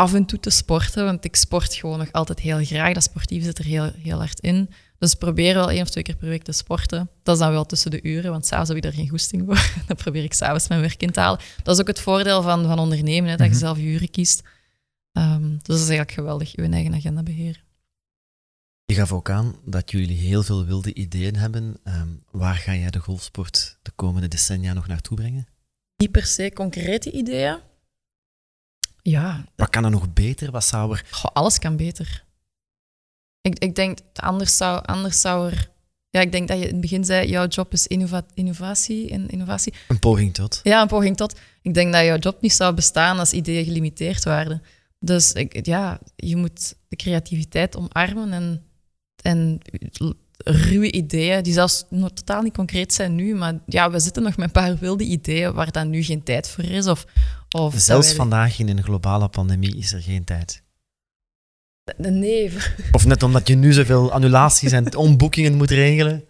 af 0.00 0.14
en 0.14 0.24
toe 0.26 0.40
te 0.40 0.50
sporten, 0.50 1.04
want 1.04 1.24
ik 1.24 1.36
sport 1.36 1.74
gewoon 1.74 1.98
nog 1.98 2.12
altijd 2.12 2.40
heel 2.40 2.64
graag. 2.64 2.94
Dat 2.94 3.02
sportief 3.02 3.44
zit 3.44 3.58
er 3.58 3.64
heel, 3.64 3.90
heel 3.98 4.18
hard 4.18 4.40
in. 4.40 4.70
Dus 4.98 5.14
probeer 5.14 5.54
wel 5.54 5.70
één 5.70 5.82
of 5.82 5.90
twee 5.90 6.04
keer 6.04 6.16
per 6.16 6.28
week 6.28 6.42
te 6.42 6.52
sporten. 6.52 7.10
Dat 7.22 7.34
is 7.34 7.40
dan 7.40 7.50
wel 7.50 7.64
tussen 7.66 7.90
de 7.90 8.02
uren, 8.02 8.30
want 8.30 8.46
s'avonds 8.46 8.68
heb 8.68 8.76
ik 8.78 8.82
daar 8.84 8.92
geen 8.92 9.08
goesting 9.08 9.42
voor. 9.46 9.70
Dan 9.86 9.96
probeer 9.96 10.22
ik 10.24 10.32
s'avonds 10.32 10.68
mijn 10.68 10.80
werk 10.80 11.02
in 11.02 11.10
te 11.10 11.20
halen. 11.20 11.40
Dat 11.62 11.74
is 11.74 11.80
ook 11.80 11.86
het 11.86 12.00
voordeel 12.00 12.42
van, 12.42 12.64
van 12.64 12.78
ondernemen, 12.78 13.30
hè, 13.30 13.36
dat 13.36 13.46
je 13.46 13.52
Mhm. 13.52 13.60
zelf 13.60 13.76
je 13.78 13.84
uren 13.84 14.10
kiest. 14.10 14.42
Ehm, 15.12 15.48
dus 15.50 15.62
dat 15.62 15.76
is 15.76 15.80
eigenlijk 15.82 16.12
geweldig, 16.12 16.52
je 16.52 16.68
eigen 16.68 16.94
agenda 16.94 17.22
beheren. 17.22 17.60
Je 18.84 18.94
gaf 18.94 19.12
ook 19.12 19.30
aan 19.30 19.56
dat 19.64 19.90
jullie 19.90 20.16
heel 20.18 20.42
veel 20.42 20.64
wilde 20.64 20.94
ideeën 20.94 21.36
hebben. 21.36 21.76
Ehm, 21.84 22.08
waar 22.30 22.54
ga 22.54 22.74
jij 22.74 22.90
de 22.90 22.98
golfsport 22.98 23.78
de 23.82 23.90
komende 23.94 24.28
decennia 24.28 24.72
nog 24.72 24.86
naartoe 24.86 25.16
brengen? 25.16 25.46
Niet 25.96 26.10
per 26.10 26.24
se 26.26 26.50
concrete 26.54 27.10
ideeën. 27.12 27.58
Ja, 29.10 29.44
Wat 29.56 29.70
kan 29.70 29.84
er 29.84 29.90
nog 29.90 30.12
beter? 30.12 30.50
Wat 30.50 30.64
zou 30.64 30.92
er... 30.92 31.04
Goh, 31.10 31.30
alles 31.32 31.58
kan 31.58 31.76
beter. 31.76 32.24
Ik, 33.40 33.58
ik 33.58 33.74
denk, 33.74 33.98
anders 34.14 34.56
zou, 34.56 34.84
anders 34.84 35.20
zou 35.20 35.50
er... 35.50 35.70
Ja, 36.10 36.20
ik 36.20 36.32
denk 36.32 36.48
dat 36.48 36.58
je 36.58 36.64
in 36.64 36.72
het 36.72 36.80
begin 36.80 37.04
zei, 37.04 37.28
jouw 37.28 37.46
job 37.46 37.72
is 37.72 37.86
innova- 37.86 38.26
innovatie 38.34 39.10
en 39.10 39.28
innovatie. 39.28 39.74
Een 39.88 39.98
poging 39.98 40.34
tot. 40.34 40.60
Ja, 40.62 40.82
een 40.82 40.88
poging 40.88 41.16
tot. 41.16 41.38
Ik 41.62 41.74
denk 41.74 41.92
dat 41.92 42.04
jouw 42.04 42.18
job 42.18 42.40
niet 42.40 42.52
zou 42.52 42.74
bestaan 42.74 43.18
als 43.18 43.32
ideeën 43.32 43.64
gelimiteerd 43.64 44.24
waren. 44.24 44.62
Dus 44.98 45.32
ik, 45.32 45.66
ja, 45.66 46.00
je 46.16 46.36
moet 46.36 46.74
de 46.88 46.96
creativiteit 46.96 47.76
omarmen 47.76 48.32
en, 48.32 48.62
en 49.22 49.60
ruwe 50.44 50.92
ideeën, 50.92 51.42
die 51.42 51.52
zelfs 51.52 51.84
nog 51.90 52.10
totaal 52.12 52.42
niet 52.42 52.54
concreet 52.54 52.92
zijn 52.92 53.14
nu, 53.14 53.34
maar 53.34 53.54
ja, 53.66 53.90
we 53.90 53.98
zitten 53.98 54.22
nog 54.22 54.36
met 54.36 54.46
een 54.46 54.52
paar 54.52 54.76
wilde 54.76 55.04
ideeën 55.04 55.52
waar 55.52 55.72
dan 55.72 55.90
nu 55.90 56.02
geen 56.02 56.22
tijd 56.22 56.48
voor 56.48 56.64
is. 56.64 56.86
Of, 56.86 57.06
of 57.60 57.74
Zelfs 57.76 58.06
wij- 58.06 58.16
vandaag 58.16 58.58
in 58.58 58.68
een 58.68 58.82
globale 58.82 59.28
pandemie 59.28 59.76
is 59.76 59.92
er 59.92 60.02
geen 60.02 60.24
tijd. 60.24 60.62
Nee, 61.96 62.52
Of 62.92 63.06
net 63.06 63.22
omdat 63.22 63.48
je 63.48 63.54
nu 63.54 63.72
zoveel 63.72 64.12
annulaties 64.12 64.72
en 64.72 64.96
omboekingen 65.06 65.54
moet 65.54 65.70
regelen. 65.70 66.24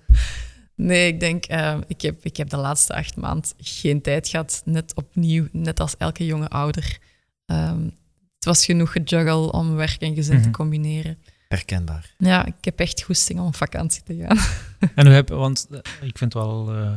Nee, 0.75 1.07
ik 1.13 1.21
denk, 1.21 1.45
eh, 1.45 1.79
ik, 1.87 2.01
heb, 2.01 2.25
ik 2.25 2.37
heb 2.37 2.49
de 2.49 2.57
laatste 2.57 2.95
acht 2.95 3.17
maanden 3.17 3.51
geen 3.59 4.03
tijd 4.03 4.29
gehad. 4.29 4.63
Net 4.65 4.95
opnieuw, 4.95 5.47
net 5.53 5.81
als 5.81 5.97
elke 5.97 6.27
jonge 6.27 6.49
ouder. 6.49 6.99
Ehm, 7.47 7.85
het 8.35 8.45
was 8.45 8.65
genoeg 8.65 8.93
gejuggle 8.93 9.53
om 9.53 9.75
werk 9.75 10.01
en 10.03 10.15
gezin 10.15 10.37
te 10.37 10.49
Mhm. 10.49 10.51
combineren. 10.51 11.19
Herkenbaar. 11.49 12.15
Ja, 12.19 12.47
ik 12.47 12.55
heb 12.61 12.81
echt 12.81 13.03
goesting 13.03 13.41
om 13.41 13.47
op 13.47 13.57
vakantie 13.57 14.03
te 14.03 14.17
gaan. 14.17 14.39
En 14.95 15.07
hoe 15.07 15.15
heb, 15.15 15.29
want 15.29 15.67
eh, 15.71 15.79
ik 16.09 16.19
vind 16.19 16.33
het 16.33 16.43
wel 16.43 16.75
eh, 16.75 16.93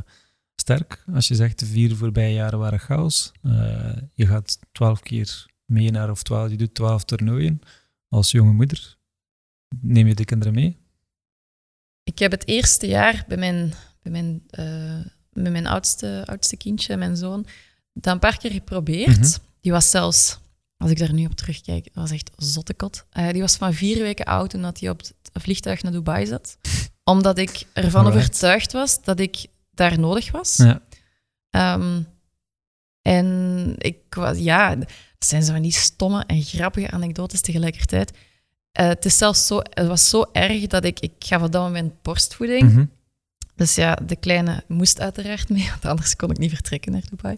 sterk 0.60 1.04
als 1.14 1.28
je 1.28 1.36
zegt 1.36 1.60
de 1.60 1.66
vier 1.66 1.96
voorbije 1.96 2.34
jaren 2.34 2.60
waren 2.60 2.80
chaos. 2.80 3.32
Eh, 3.42 3.92
je 4.14 4.28
gaat 4.28 4.60
twaalf 4.72 5.00
keer 5.00 5.46
mee 5.66 5.92
naar, 5.92 6.12
of 6.12 6.24
twaalf, 6.24 6.52
je 6.52 6.58
doet 6.58 6.74
twaalf 6.74 7.04
toernooien 7.04 7.60
als 8.10 8.32
jonge 8.32 8.52
moeder. 8.52 8.98
Neem 9.82 10.08
je 10.08 10.16
de 10.16 10.26
kinderen 10.26 10.54
mee? 10.54 10.78
Ik 12.04 12.20
heb 12.20 12.32
het 12.32 12.48
eerste 12.48 12.88
jaar 12.88 13.26
bij 13.28 13.38
mijn, 13.38 13.74
bij 14.02 14.12
mijn, 14.12 14.44
eh, 14.50 15.06
bij 15.32 15.52
mijn 15.52 15.68
oudste, 15.68 16.24
oudste 16.26 16.58
kindje, 16.58 16.98
mijn 16.98 17.18
zoon, 17.18 17.46
dat 17.94 18.14
een 18.14 18.20
paar 18.20 18.38
keer 18.38 18.52
geprobeerd. 18.52 19.20
Mhm. 19.20 19.38
Die 19.62 19.72
was 19.72 19.90
zelfs, 19.90 20.40
als 20.78 20.92
ik 20.92 20.98
daar 20.98 21.14
nu 21.14 21.26
op 21.26 21.36
terugkijk, 21.36 21.84
dat 21.84 21.94
was 21.94 22.12
echt 22.12 22.32
zottekot. 22.38 23.06
Eh, 23.10 23.30
die 23.30 23.42
was 23.42 23.56
van 23.56 23.74
vier 23.74 23.98
vijken 23.98 24.26
oud 24.26 24.50
toen 24.50 24.62
dat 24.62 24.80
hij 24.80 24.90
op 24.90 25.00
het 25.00 25.14
vliegtuig 25.34 25.84
naar 25.84 25.92
Dubai 25.92 26.26
zat. 26.26 26.58
Omdat 27.04 27.38
ik 27.38 27.66
ervan 27.74 28.06
Alright. 28.06 28.26
overtuigd 28.26 28.72
was 28.72 29.04
dat 29.04 29.20
ik 29.20 29.46
daar 29.80 30.00
nodig 30.00 30.32
was. 30.32 30.58
Ja. 30.58 30.82
Ehm, 31.50 32.02
en 33.02 33.76
ik 33.78 33.98
was, 34.10 34.38
ja, 34.38 34.76
dat 34.76 34.90
zijn 35.20 35.44
zo 35.44 35.52
van 35.52 35.62
die 35.62 35.72
stomme 35.72 36.24
en 36.28 36.42
grappige 36.42 36.92
anekdotes 36.92 37.42
tegelijkertijd. 37.42 38.12
Eh, 38.72 38.88
het, 38.88 39.06
is 39.06 39.18
zelfs 39.18 39.48
zo, 39.48 39.60
het 39.70 39.88
was 39.88 40.10
zo 40.10 40.26
erg 40.32 40.68
dat 40.68 40.84
ik, 40.84 41.00
ik 41.00 41.14
gaf 41.20 41.42
op 41.42 41.52
dat 41.52 41.64
moment 41.64 42.02
borstvoeding. 42.02 42.72
Mhm. 42.72 42.86
Dus 43.56 43.76
ja, 43.76 43.96
de 44.06 44.16
kleine 44.16 44.64
moest 44.68 45.00
uiteraard 45.00 45.50
mee, 45.50 45.68
want 45.70 45.86
anders 45.86 46.16
kon 46.16 46.32
ik 46.32 46.38
niet 46.38 46.54
vertrekken 46.54 46.92
naar 46.92 47.04
Dubai. 47.10 47.38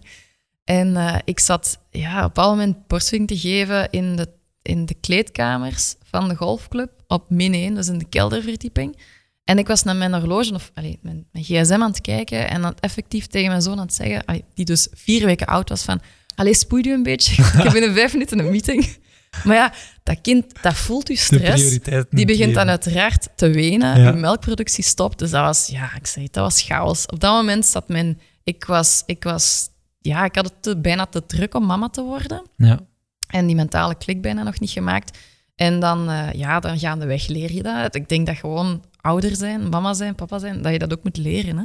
En 0.64 0.96
eh, 0.96 1.18
ik 1.24 1.40
zat 1.40 1.78
ja, 1.90 2.16
op 2.16 2.16
een 2.16 2.26
bepaald 2.26 2.56
moment 2.56 2.86
borstvoeding 2.86 3.30
te 3.30 3.48
geven 3.48 3.90
in 3.90 4.16
de, 4.16 4.28
in 4.62 4.86
de 4.86 4.94
kleedkamers 4.94 5.94
van 6.02 6.28
de 6.28 6.36
golfclub 6.36 6.90
op 7.06 7.30
min 7.30 7.54
1, 7.54 7.74
dus 7.74 7.88
in 7.88 7.98
de 7.98 8.08
kelderverdieping. 8.08 8.96
En 9.44 9.58
ik 9.58 9.66
was 9.66 9.82
naar 9.82 9.96
mijn 9.96 10.14
horloge, 10.14 10.54
of 10.54 10.70
allee, 10.74 10.98
mijn, 11.02 11.26
mijn 11.32 11.44
gsm 11.44 11.72
aan 11.72 11.90
het 11.90 12.00
kijken 12.00 12.48
en 12.48 12.62
dan 12.62 12.74
effectief 12.80 13.26
tegen 13.26 13.48
mijn 13.48 13.62
zoon 13.62 13.78
aan 13.78 13.86
het 13.86 13.94
zeggen, 13.94 14.24
allee, 14.24 14.44
die 14.54 14.64
dus 14.64 14.88
vier 14.92 15.24
weken 15.26 15.46
oud 15.46 15.68
was, 15.68 15.82
van 15.82 16.00
allee, 16.34 16.54
spoed 16.54 16.86
u 16.86 16.92
een 16.92 17.02
beetje, 17.02 17.32
ik 17.42 17.62
heb 17.62 17.72
binnen 17.72 17.94
vijf 17.94 18.12
minuten 18.12 18.38
een 18.38 18.50
meeting. 18.50 19.00
Maar 19.44 19.56
ja, 19.56 19.72
dat 20.02 20.20
kind, 20.20 20.62
dat 20.62 20.74
voelt 20.74 21.06
De 21.06 21.16
stress. 21.16 21.78
Die 22.10 22.26
begint 22.26 22.54
dan 22.54 22.68
uiteraard 22.68 23.28
te 23.34 23.50
wenen. 23.50 24.00
Ja. 24.00 24.12
Uw 24.12 24.18
melkproductie 24.18 24.84
stopt. 24.84 25.18
Dus 25.18 25.30
dat 25.30 25.40
was, 25.44 25.66
ja, 25.66 25.94
ik 25.96 26.06
zei 26.06 26.24
het, 26.24 26.34
dat 26.34 26.44
was 26.44 26.62
chaos. 26.62 27.06
Op 27.06 27.20
dat 27.20 27.32
moment 27.32 27.66
zat 27.66 27.88
mijn... 27.88 28.20
Ik 28.44 28.64
was, 28.64 29.02
ik 29.06 29.24
was... 29.24 29.68
Ja, 30.00 30.24
ik 30.24 30.34
had 30.34 30.44
het 30.44 30.62
te- 30.62 30.76
bijna 30.76 31.06
te 31.06 31.26
druk 31.26 31.54
om 31.54 31.66
mama 31.66 31.88
te 31.88 32.02
worden. 32.02 32.42
Ja. 32.56 32.80
En 33.26 33.46
die 33.46 33.56
mentale 33.56 33.94
klik 33.94 34.22
bijna 34.22 34.42
nog 34.42 34.60
niet 34.60 34.70
gemaakt. 34.70 35.18
En 35.54 35.80
dan, 35.80 36.10
eh, 36.10 36.32
ja, 36.32 36.60
dan 36.60 36.78
gaandeweg 36.78 37.26
leer 37.26 37.52
je 37.52 37.62
dat. 37.62 37.94
Ik 37.94 38.08
denk 38.08 38.26
dat 38.26 38.36
gewoon 38.36 38.84
ouder 39.02 39.36
zijn, 39.36 39.68
mama 39.68 39.94
zijn, 39.94 40.14
papa 40.14 40.38
zijn, 40.38 40.62
dat 40.62 40.72
je 40.72 40.78
dat 40.78 40.92
ook 40.92 41.04
moet 41.04 41.16
leren. 41.16 41.56
Hè? 41.56 41.64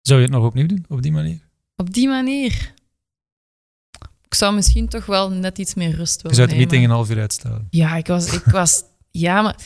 Zou 0.00 0.20
je 0.20 0.26
het 0.26 0.34
nog 0.34 0.44
opnieuw 0.44 0.66
doen, 0.66 0.84
op 0.88 1.02
die 1.02 1.12
manier? 1.12 1.40
Op 1.76 1.92
die 1.94 2.08
manier. 2.08 2.74
Ik 4.22 4.34
zou 4.34 4.54
misschien 4.54 4.88
toch 4.88 5.06
wel 5.06 5.30
net 5.30 5.58
iets 5.58 5.74
meer 5.74 5.94
rust 5.94 6.16
Je 6.16 6.22
willen 6.22 6.36
zou 6.36 6.48
de 6.48 6.54
nemen. 6.54 6.68
meeting 6.68 6.90
een 6.90 6.96
half 6.96 7.10
uur 7.10 7.20
uitstellen. 7.20 7.66
Ja, 7.70 7.96
ik 7.96 8.06
was... 8.06 8.32
Ik 8.32 8.44
was 8.44 8.82
ja, 9.10 9.42
maar 9.42 9.56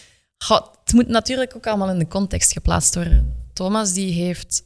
het 0.85 0.93
moet 0.93 1.09
natuurlijk 1.09 1.57
ook 1.57 1.67
allemaal 1.67 1.91
in 1.91 1.99
de 1.99 2.09
context 2.09 2.53
geplaatst 2.53 2.95
worden. 2.95 3.37
Thomas 3.53 3.93
die 3.93 4.13
heeft 4.13 4.63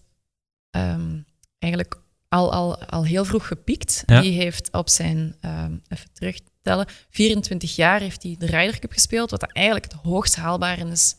ehm, 0.70 1.18
eigenlijk 1.59 2.01
al, 2.28 2.53
al, 2.53 2.78
al 2.84 3.05
heel 3.05 3.24
vroeg 3.24 3.47
gepiekt. 3.47 4.03
Die 4.07 4.32
heeft 4.32 4.72
op 4.72 4.89
zijn, 4.89 5.37
um, 5.41 5.82
even 5.89 6.12
terugtellen, 6.12 6.87
24 7.11 7.76
jaar 7.76 8.01
heeft 8.01 8.22
hij 8.22 8.37
de 8.39 8.47
Ryder 8.47 8.78
Cup 8.78 8.93
gespeeld, 8.93 9.30
wat 9.30 9.43
eigenlijk 9.53 9.93
het 9.93 10.01
hoogst 10.03 10.37
haalbare 10.37 10.91
is 10.91 11.16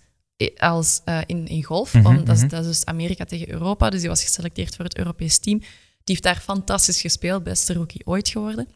als, 0.57 1.01
uh, 1.05 1.19
in, 1.25 1.47
in 1.47 1.63
golf. 1.63 1.93
Mm 1.93 2.03
dat, 2.25 2.35
is, 2.35 2.41
mhm. 2.41 2.49
dat, 2.49 2.61
is, 2.61 2.67
dus 2.67 2.85
Amerika 2.85 3.25
tegen 3.25 3.49
Europa, 3.49 3.89
dus 3.89 3.99
die 3.99 4.09
was 4.09 4.23
geselecteerd 4.23 4.75
voor 4.75 4.85
het 4.85 4.97
Europees 4.97 5.38
team. 5.38 5.59
Die 5.59 6.15
heeft 6.15 6.23
daar 6.23 6.39
fantastisch 6.39 7.01
gespeeld, 7.01 7.43
beste 7.43 7.73
rookie 7.73 8.05
ooit 8.05 8.29
geworden. 8.29 8.67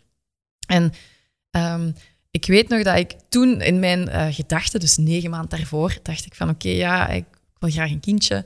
En 0.68 0.94
um, 1.52 1.96
ik 2.32 2.46
weet 2.46 2.70
nog 2.70 2.84
dat 2.84 2.98
ik 2.98 3.14
toen 3.30 3.62
in 3.62 3.80
mijn 3.80 4.10
uh, 4.10 4.28
gedachten, 4.30 4.80
dus 4.80 4.98
negen 4.98 5.30
maanden 5.30 5.58
daarvoor, 5.58 5.98
dacht 6.04 6.26
ik 6.26 6.36
van 6.36 6.50
oké, 6.50 6.70
ja, 6.70 7.08
ik 7.08 7.26
wil 7.60 7.70
graag 7.70 7.92
een 7.92 8.00
kindje. 8.00 8.46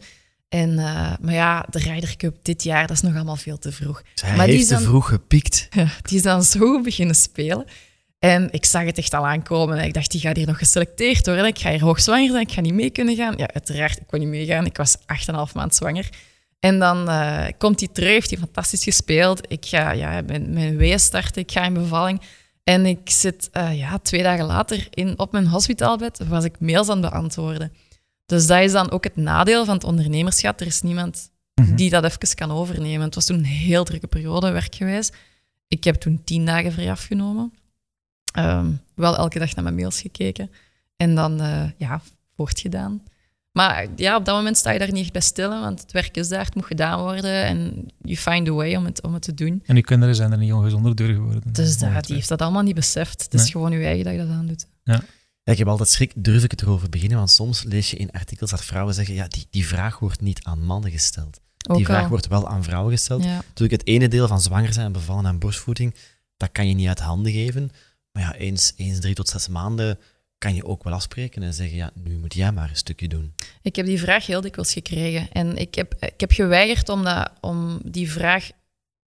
En, 0.49 0.69
uh, 0.69 1.13
maar 1.21 1.33
ja, 1.33 1.65
de 1.69 1.79
Ryder 1.79 2.17
Cup 2.17 2.37
dit 2.41 2.63
jaar, 2.63 2.87
dat 2.87 2.95
is 2.95 3.01
nog 3.01 3.15
allemaal 3.15 3.35
veel 3.35 3.57
te 3.57 3.71
vroeg. 3.71 4.03
Hij 4.15 4.35
maar 4.35 4.47
heeft 4.47 4.67
te 4.67 4.79
vroeg 4.79 5.07
gepiekt. 5.07 5.67
die 6.07 6.17
is 6.17 6.21
dan 6.21 6.43
zo 6.43 6.81
beginnen 6.81 7.15
spelen. 7.15 7.65
En 8.25 8.47
ik 8.51 8.65
zag 8.65 8.83
het 8.83 8.97
echt 8.97 9.13
al 9.13 9.27
aankomen. 9.27 9.77
En 9.77 9.85
ik 9.85 9.93
dacht, 9.93 10.11
die 10.11 10.21
gaat 10.21 10.35
hier 10.35 10.47
nog 10.47 10.57
geselecteerd 10.57 11.25
worden. 11.25 11.45
Ik 11.45 11.59
ga 11.59 11.69
hier 11.69 11.81
hoogzwanger 11.81 12.29
zijn, 12.29 12.41
ik 12.41 12.51
ga 12.51 12.61
niet 12.61 12.73
mee 12.73 12.89
kunnen 12.89 13.15
gaan. 13.15 13.33
Ja, 13.37 13.47
uiteraard, 13.53 13.97
ik 13.97 14.07
kon 14.07 14.19
niet 14.19 14.27
meegaan. 14.27 14.65
Ik 14.65 14.77
was 14.77 14.97
8,5 14.97 15.53
maand 15.53 15.75
zwanger. 15.75 16.09
En 16.59 16.79
dan 16.79 17.09
uh, 17.09 17.45
komt 17.57 17.79
hij 17.79 17.89
terug, 17.93 18.11
heeft 18.11 18.29
hij 18.29 18.39
fantastisch 18.39 18.83
gespeeld. 18.83 19.51
Ik 19.51 19.65
ga 19.65 19.91
ja, 19.91 20.21
mijn, 20.21 20.53
mijn 20.53 20.77
weeën 20.77 20.99
starten, 20.99 21.41
ik 21.41 21.51
ga 21.51 21.65
in 21.65 21.73
bevalling. 21.73 22.21
En 22.63 22.85
ik 22.85 23.09
zit 23.09 23.49
uh, 23.53 23.77
ja, 23.77 23.97
twee 23.97 24.23
dagen 24.23 24.45
later 24.45 24.87
in, 24.89 25.19
op 25.19 25.31
mijn 25.31 25.47
hospitaalbed, 25.47 26.19
was 26.27 26.43
ik 26.43 26.59
mails 26.59 26.89
aan 26.89 27.01
het 27.01 27.11
beantwoorden. 27.11 27.73
Dus 28.25 28.47
dat 28.47 28.61
is 28.61 28.71
dan 28.71 28.91
ook 28.91 29.03
het 29.03 29.15
nadeel 29.15 29.65
van 29.65 29.75
het 29.75 29.83
ondernemerschap. 29.83 30.59
Er 30.59 30.67
is 30.67 30.81
niemand 30.81 31.31
mhm. 31.53 31.75
die 31.75 31.89
dat 31.89 32.03
even 32.03 32.35
kan 32.35 32.51
overnemen. 32.51 33.05
Het 33.05 33.15
was 33.15 33.25
toen 33.25 33.37
een 33.37 33.45
heel 33.45 33.83
drukke 33.83 34.07
periode, 34.07 34.51
werkgewijs. 34.51 35.11
Ik 35.67 35.83
heb 35.83 35.95
toen 35.95 36.21
tien 36.23 36.45
dagen 36.45 36.71
vrij 36.71 36.91
afgenomen. 36.91 37.53
Ehm, 38.35 38.71
wel 38.95 39.17
elke 39.17 39.39
dag 39.39 39.55
naar 39.55 39.63
mijn 39.63 39.75
mails 39.75 40.01
gekeken. 40.01 40.51
En 40.95 41.15
dan, 41.15 41.41
uh, 41.41 41.63
ja, 41.77 42.01
voortgedaan. 42.35 43.03
Maar 43.51 43.87
ja, 43.95 44.15
op 44.15 44.25
dat 44.25 44.35
moment 44.35 44.57
sta 44.57 44.71
je 44.71 44.79
daar 44.79 44.91
niet 44.91 45.03
echt 45.03 45.11
bij 45.11 45.21
stil, 45.21 45.49
want 45.49 45.81
het 45.81 45.91
werk 45.91 46.17
is 46.17 46.27
daar, 46.27 46.45
het 46.45 46.55
moet 46.55 46.65
gedaan 46.65 47.01
worden 47.01 47.43
en 47.43 47.85
you 48.01 48.17
find 48.17 48.47
a 48.47 48.51
way 48.51 48.75
om 48.75 48.85
het, 48.85 49.01
om 49.01 49.13
het 49.13 49.21
te 49.21 49.33
doen. 49.33 49.63
En 49.65 49.75
uw 49.75 49.81
kinderen 49.81 50.15
zijn 50.15 50.31
er 50.31 50.37
niet 50.37 50.53
ongezonder 50.53 50.95
door 50.95 51.07
geworden. 51.07 51.41
Dus 51.45 51.77
dat, 51.77 52.05
die 52.05 52.15
heeft 52.15 52.27
dat 52.29 52.41
allemaal 52.41 52.61
niet 52.61 52.75
beseft. 52.75 53.23
Het 53.23 53.33
is 53.33 53.49
gewoon 53.49 53.71
uw 53.71 53.81
eigen 53.81 54.03
dat 54.03 54.13
je 54.13 54.19
dat 54.19 54.29
aan 54.29 54.47
doet. 54.47 54.67
Ja. 54.83 55.01
Ja, 55.43 55.51
ik 55.51 55.57
heb 55.57 55.67
altijd 55.67 55.89
schrik, 55.89 56.11
durf 56.15 56.43
ik 56.43 56.51
het 56.51 56.61
erover 56.61 56.89
beginnen, 56.89 57.17
want 57.17 57.31
soms 57.31 57.63
lees 57.63 57.89
je 57.89 57.97
in 57.97 58.11
artikels 58.11 58.49
dat 58.49 58.65
vrouwen 58.65 58.93
zeggen, 58.93 59.15
ja, 59.15 59.27
die, 59.27 59.47
die 59.49 59.67
vraag 59.67 59.99
wordt 59.99 60.21
niet 60.21 60.43
aan 60.43 60.63
mannen 60.63 60.91
gesteld. 60.91 61.39
die 61.57 61.85
vraag 61.85 62.07
wordt 62.07 62.27
wel 62.27 62.47
aan 62.47 62.63
vrouwen 62.63 62.91
gesteld. 62.91 63.23
Ja. 63.23 63.35
Natuurlijk, 63.35 63.81
het 63.81 63.87
ene 63.87 64.07
deel 64.07 64.27
van 64.27 64.41
zwanger 64.41 64.73
zijn, 64.73 64.91
bevallen 64.91 65.25
en 65.25 65.39
borstvoeding, 65.39 65.95
dat 66.37 66.51
kan 66.51 66.67
je 66.67 66.73
niet 66.73 66.87
uit 66.87 66.99
handen 66.99 67.31
geven. 67.31 67.71
Maar 68.15 68.23
ja, 68.23 68.35
eens, 68.35 68.73
eens 68.75 68.99
drie 68.99 69.13
tot 69.13 69.27
zes 69.27 69.47
maanden 69.47 69.99
kan 70.37 70.55
je 70.55 70.65
ook 70.65 70.83
wel 70.83 70.93
afspreken 70.93 71.43
en 71.43 71.53
zeggen, 71.53 71.77
ja, 71.77 71.91
nu 71.93 72.17
moet 72.17 72.33
jij 72.33 72.51
maar 72.51 72.69
een 72.69 72.75
stukje 72.75 73.07
doen. 73.07 73.33
Ik 73.61 73.75
heb 73.75 73.85
die 73.85 73.99
vraag 73.99 74.25
heel 74.25 74.41
dikwijls 74.41 74.73
gekregen. 74.73 75.31
En 75.31 75.57
ik 75.57 75.75
heb, 75.75 75.95
ik 75.99 76.19
heb 76.19 76.31
geweigerd 76.31 76.89
om, 76.89 77.03
dat, 77.03 77.31
om 77.41 77.79
die 77.85 78.11
vraag 78.11 78.49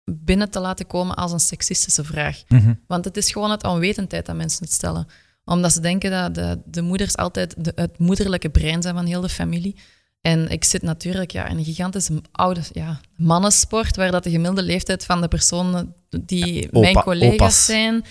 binnen 0.04 0.50
te 0.50 0.60
laten 0.60 0.86
komen 0.86 1.16
als 1.16 1.32
een 1.32 1.40
seksistische 1.40 2.04
vraag. 2.04 2.42
Mhm. 2.48 2.74
Want 2.86 3.04
het 3.04 3.16
is 3.16 3.32
gewoon 3.32 3.50
het 3.50 3.64
onwetendheid 3.64 4.26
dat 4.26 4.36
mensen 4.36 4.64
het 4.64 4.72
stellen. 4.72 5.06
Omdat 5.44 5.72
ze 5.72 5.80
denken 5.80 6.10
dat 6.10 6.34
de, 6.34 6.58
de 6.64 6.82
moeders 6.82 7.16
altijd 7.16 7.64
de, 7.64 7.72
het 7.74 7.98
moederlijke 7.98 8.50
brein 8.50 8.82
zijn 8.82 8.94
van 8.94 9.06
heel 9.06 9.20
de 9.20 9.28
familie. 9.28 9.76
En 10.20 10.48
ik 10.48 10.64
zit 10.64 10.82
natuurlijk 10.82 11.30
ja, 11.30 11.46
in 11.46 11.58
een 11.58 11.64
gigantische 11.64 12.22
oude 12.32 12.60
ja, 12.72 13.00
mannensport, 13.16 13.96
waar 13.96 14.10
dat 14.10 14.24
de 14.24 14.30
gemiddelde 14.30 14.62
leeftijd 14.62 15.04
van 15.04 15.20
de 15.20 15.28
personen 15.28 15.94
die 16.08 16.68
mijn 16.70 16.94
collega's 16.94 17.64
zijn, 17.64 18.04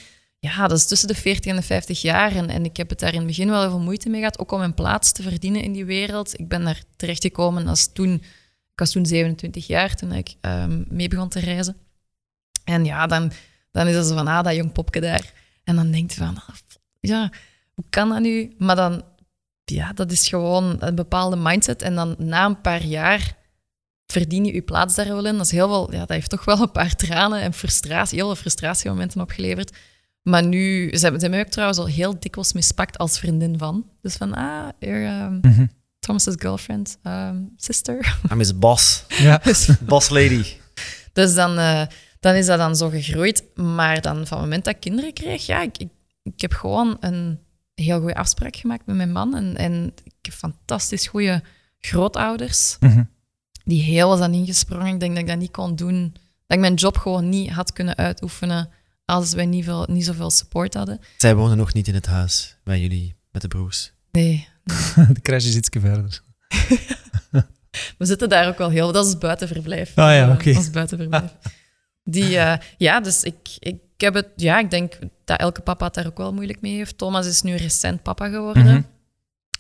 ja, 0.43 0.67
dat 0.67 0.77
is 0.77 0.85
tussen 0.85 1.07
de 1.07 1.15
40 1.15 1.51
en 1.51 1.55
de 1.55 1.61
50 1.61 2.01
jaar. 2.01 2.35
En, 2.35 2.49
en 2.49 2.65
ik 2.65 2.77
heb 2.77 2.89
het 2.89 2.99
daar 2.99 3.13
in 3.13 3.17
het 3.17 3.27
begin 3.27 3.49
wel 3.49 3.69
veel 3.69 3.79
moeite 3.79 4.09
mee 4.09 4.19
gehad, 4.19 4.39
ook 4.39 4.51
om 4.51 4.61
een 4.61 4.73
plaats 4.73 5.11
te 5.11 5.21
verdienen 5.21 5.61
in 5.63 5.71
die 5.71 5.85
wereld. 5.85 6.39
Ik 6.39 6.47
ben 6.47 6.63
daar 6.63 6.83
terechtgekomen 6.95 7.67
als 7.67 7.93
toen, 7.93 8.13
ik 8.71 8.79
was 8.79 8.91
toen 8.91 9.05
27 9.05 9.67
jaar, 9.67 9.95
toen 9.95 10.11
ik 10.11 10.35
um, 10.41 10.85
mee 10.89 11.07
begon 11.07 11.29
te 11.29 11.39
reizen. 11.39 11.77
En 12.63 12.85
ja, 12.85 13.07
dan, 13.07 13.31
dan 13.71 13.87
is 13.87 13.95
het 13.95 14.05
zo 14.05 14.15
van, 14.15 14.27
ah, 14.27 14.43
dat 14.43 14.55
jong 14.55 14.71
popje 14.71 15.01
daar. 15.01 15.33
En 15.63 15.75
dan 15.75 15.91
denkt 15.91 16.13
je 16.13 16.19
van, 16.19 16.37
ah, 16.37 16.55
ja, 16.99 17.31
hoe 17.73 17.85
kan 17.89 18.09
dat 18.09 18.19
nu? 18.19 18.55
Maar 18.57 18.75
dan, 18.75 19.03
ja, 19.63 19.93
dat 19.93 20.11
is 20.11 20.27
gewoon 20.27 20.75
een 20.79 20.95
bepaalde 20.95 21.35
mindset. 21.35 21.81
En 21.81 21.95
dan 21.95 22.15
na 22.17 22.45
een 22.45 22.61
paar 22.61 22.83
jaar 22.83 23.37
verdien 24.05 24.45
je 24.45 24.53
je 24.53 24.61
plaats 24.61 24.95
daar 24.95 25.07
wel 25.07 25.25
in. 25.25 25.37
Dat 25.37 25.45
is 25.45 25.51
heel 25.51 25.67
veel, 25.67 25.91
ja, 25.91 25.99
dat 25.99 26.09
heeft 26.09 26.29
toch 26.29 26.45
wel 26.45 26.61
een 26.61 26.71
paar 26.71 26.95
tranen 26.95 27.41
en 27.41 27.53
frustratie, 27.53 28.17
heel 28.17 28.27
veel 28.27 28.35
frustratiemomenten 28.35 29.21
opgeleverd. 29.21 29.77
Maar 30.21 30.45
nu, 30.45 30.89
ze 30.97 31.03
hebben, 31.03 31.21
ze 31.21 31.29
mij 31.29 31.39
ook 31.39 31.47
trouwens 31.47 31.79
al 31.79 31.87
heel 31.87 32.19
dikwijls 32.19 32.53
mispakt 32.53 32.97
als 32.97 33.19
vriendin 33.19 33.57
van. 33.57 33.85
Dus 34.01 34.15
van, 34.15 34.33
ah, 34.33 34.69
you're 34.79 35.23
um, 35.23 35.39
mm 35.41 35.69
Thomas's 35.99 36.35
girlfriend, 36.37 36.97
um, 37.03 37.53
sister. 37.57 38.17
I'm 38.31 38.37
his 38.37 38.57
boss. 38.57 39.05
Ja. 39.07 39.41
boss 39.81 40.09
lady. 40.09 40.45
Dus 41.13 41.33
dan, 41.33 41.59
uh, 41.59 41.85
dan 42.19 42.35
is 42.35 42.45
dat 42.45 42.57
dan 42.57 42.75
zo 42.75 42.89
gegroeid. 42.89 43.43
Maar 43.55 44.01
dan 44.01 44.15
van 44.15 44.37
het 44.37 44.45
moment 44.47 44.65
dat 44.65 44.75
ik 44.75 44.79
kinderen 44.79 45.13
kreeg, 45.13 45.45
ja, 45.45 45.61
ik, 45.61 45.77
ik, 45.77 45.89
ik 46.23 46.41
heb 46.41 46.53
gewoon 46.53 46.97
een 46.99 47.39
heel 47.75 47.99
goede 47.99 48.15
afspraak 48.15 48.55
gemaakt 48.55 48.85
met 48.85 48.95
mijn 48.95 49.11
man. 49.11 49.35
En, 49.35 49.55
en 49.57 49.93
ik 50.03 50.13
heb 50.21 50.33
fantastisch 50.33 51.07
goede 51.07 51.43
grootouders, 51.79 52.77
mm 52.79 53.09
die 53.63 53.81
heel 53.81 54.07
was 54.07 54.19
aan 54.19 54.33
ingesprongen. 54.33 54.93
Ik 54.93 54.99
denk 54.99 55.11
dat 55.11 55.21
ik 55.21 55.27
dat 55.27 55.37
niet 55.37 55.51
kon 55.51 55.75
doen, 55.75 56.11
dat 56.47 56.57
ik 56.57 56.59
mijn 56.59 56.73
job 56.73 56.97
gewoon 56.97 57.29
niet 57.29 57.49
had 57.49 57.73
kunnen 57.73 57.97
uitoefenen 57.97 58.69
als 59.11 59.33
wij 59.33 59.45
niet, 59.45 59.63
veel, 59.63 59.87
niet 59.89 60.05
zoveel 60.05 60.29
support 60.29 60.73
hadden. 60.73 60.99
Zij 61.17 61.35
wonen 61.35 61.57
nog 61.57 61.73
niet 61.73 61.87
in 61.87 61.93
het 61.93 62.05
huis 62.05 62.57
bij 62.63 62.81
jullie 62.81 63.15
met 63.31 63.41
de 63.41 63.47
broers? 63.47 63.93
Nee. 64.11 64.47
de 65.13 65.21
crash 65.21 65.45
is 65.45 65.55
iets 65.55 65.69
verder. 65.79 66.21
We 67.97 68.05
zitten 68.05 68.29
daar 68.29 68.47
ook 68.47 68.57
wel 68.57 68.69
heel... 68.69 68.91
Dat 68.91 69.07
is 69.07 69.17
buitenverblijf. 69.17 69.97
Ah 69.97 70.13
ja, 70.13 70.23
oké. 70.23 70.33
Okay. 70.33 70.53
Dat 70.53 70.63
is 70.63 70.69
buitenverblijf. 70.69 71.31
Die, 72.03 72.29
uh, 72.29 72.53
ja, 72.77 72.99
dus 72.99 73.23
ik, 73.23 73.37
ik 73.59 73.79
heb 73.97 74.13
het... 74.13 74.27
Ja, 74.35 74.59
ik 74.59 74.69
denk 74.69 74.99
dat 75.25 75.39
elke 75.39 75.61
papa 75.61 75.85
het 75.85 75.93
daar 75.93 76.07
ook 76.07 76.17
wel 76.17 76.33
moeilijk 76.33 76.61
mee 76.61 76.75
heeft. 76.75 76.97
Thomas 76.97 77.25
is 77.25 77.41
nu 77.41 77.55
recent 77.55 78.01
papa 78.01 78.29
geworden 78.29 78.63
mm 78.63 78.69
-hmm. 78.69 78.85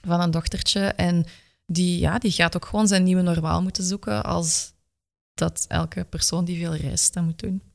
van 0.07 0.21
een 0.21 0.31
dochtertje. 0.31 0.79
En 0.79 1.25
die, 1.65 1.99
ja, 1.99 2.17
die 2.17 2.31
gaat 2.31 2.55
ook 2.55 2.65
gewoon 2.65 2.87
zijn 2.87 3.03
nieuwe 3.03 3.21
normaal 3.21 3.61
moeten 3.61 3.83
zoeken 3.83 4.23
als 4.23 4.73
dat 5.33 5.65
elke 5.67 6.03
persoon 6.03 6.45
die 6.45 6.59
veel 6.59 6.75
reist 6.75 7.13
dat 7.13 7.23
moet 7.23 7.39
doen 7.39 7.70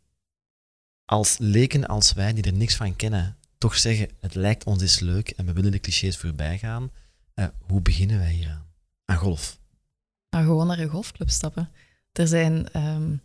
als 1.07 1.37
leken 1.39 1.87
als 1.87 2.13
wij, 2.13 2.33
die 2.33 2.45
er 2.45 2.53
niks 2.53 2.75
van 2.75 2.97
kennen, 2.97 3.37
toch 3.59 3.77
zeggen: 3.77 4.09
het 4.21 4.35
lijkt 4.35 4.65
ons 4.65 4.83
eens 4.83 5.01
leuk 5.01 5.31
en 5.31 5.47
we 5.47 5.53
willen 5.53 5.73
de 5.73 5.81
clichés 5.81 6.17
voorbij 6.17 6.59
gaan. 6.59 6.91
Uh, 7.35 7.47
hoe 7.61 7.81
beginnen 7.81 8.19
wij 8.19 8.33
hier 8.33 8.49
aan? 8.49 8.65
Aan 9.05 9.17
golf? 9.17 9.59
Gewoon 10.31 10.67
naar 10.67 10.79
een 10.79 10.89
golfclub 10.89 11.31
stappen. 11.31 11.71
Er 12.13 12.29
zijn 12.29 12.69
um, 12.77 13.21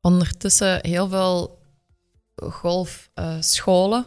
ondertussen 0.00 0.78
heel 0.86 1.08
veel 1.08 1.58
golfscholen, 2.36 4.06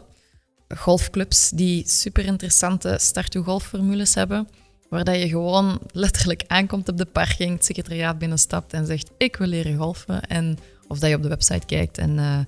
golfclubs, 0.68 1.50
die 1.50 1.88
super 1.88 2.24
interessante 2.24 2.96
start-to-golfformules 3.00 4.14
hebben. 4.14 4.48
Waar 4.88 5.04
dat 5.04 5.16
je 5.16 5.28
gewoon 5.28 5.80
letterlijk 5.92 6.44
aankomt 6.46 6.88
op 6.88 6.98
de 6.98 7.06
parking, 7.06 7.52
het 7.52 7.64
secretariaat 7.64 8.18
binnenstapt 8.18 8.72
en 8.72 8.86
zegt: 8.86 9.10
Ik 9.16 9.36
wil 9.36 9.46
leren 9.46 9.76
golfen. 9.76 10.22
En, 10.22 10.58
of 10.88 10.98
dat 10.98 11.10
je 11.10 11.16
op 11.16 11.22
de 11.22 11.28
website 11.28 11.66
kijkt 11.66 11.98
en. 11.98 12.18
Uh, 12.18 12.38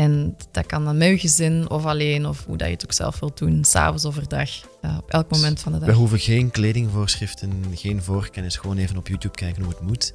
en 0.00 0.36
dat 0.50 0.66
kan 0.66 0.84
dan 0.84 0.96
met 0.96 1.08
je 1.08 1.18
gezin 1.18 1.70
of 1.70 1.84
alleen, 1.84 2.26
of 2.26 2.44
hoe 2.46 2.56
dat 2.56 2.66
je 2.66 2.72
het 2.72 2.84
ook 2.84 2.92
zelf 2.92 3.20
wilt 3.20 3.38
doen, 3.38 3.64
s'avonds 3.64 4.04
of 4.04 4.16
overdag, 4.16 4.50
uh, 4.84 4.96
op 4.98 5.10
elk 5.10 5.30
moment 5.30 5.60
van 5.60 5.72
de 5.72 5.78
dag. 5.78 5.88
We 5.88 5.94
hoeven 5.94 6.18
geen 6.18 6.50
kledingvoorschriften, 6.50 7.52
geen 7.74 8.02
voorkennis, 8.02 8.56
gewoon 8.56 8.76
even 8.76 8.96
op 8.96 9.08
YouTube 9.08 9.34
kijken 9.34 9.62
hoe 9.62 9.72
het 9.72 9.80
moet. 9.80 10.12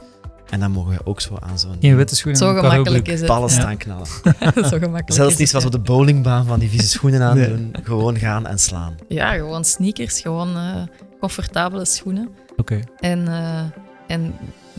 En 0.50 0.60
dan 0.60 0.72
mogen 0.72 0.92
we 0.92 1.06
ook 1.06 1.22
zo 1.22 1.38
aan 1.40 1.60
zo'n... 1.60 1.76
Geen 1.80 1.96
witte 1.96 2.16
schoenen. 2.16 2.42
Zo 2.42 2.54
gemakkelijk 2.54 3.08
is 3.08 3.20
het. 3.20 3.28
Ballen 3.28 3.50
staan 3.50 3.78
knallen. 3.78 4.08
zo 4.72 4.78
gemakkelijk 4.78 5.14
Zelfs 5.14 5.38
niet 5.38 5.50
zoals 5.50 5.64
we 5.66 5.72
de 5.72 5.80
bowlingbaan 5.80 6.46
van 6.46 6.60
die 6.60 6.70
vieze 6.70 6.88
schoenen 6.88 7.22
aan 7.22 7.38
doen. 7.38 7.76
Gewoon 7.84 8.18
gaan 8.18 8.48
en 8.48 8.60
slaan. 8.60 8.96
Ja, 9.08 9.34
gewoon 9.34 9.66
sneakers, 9.66 10.22
gewoon 10.22 10.58
uh, 10.58 10.82
comfortabele 11.20 11.86
schoenen. 11.86 12.30
Oké. 12.56 12.80
En, 13.00 13.20
uh, 13.20 13.60
en 14.08 14.34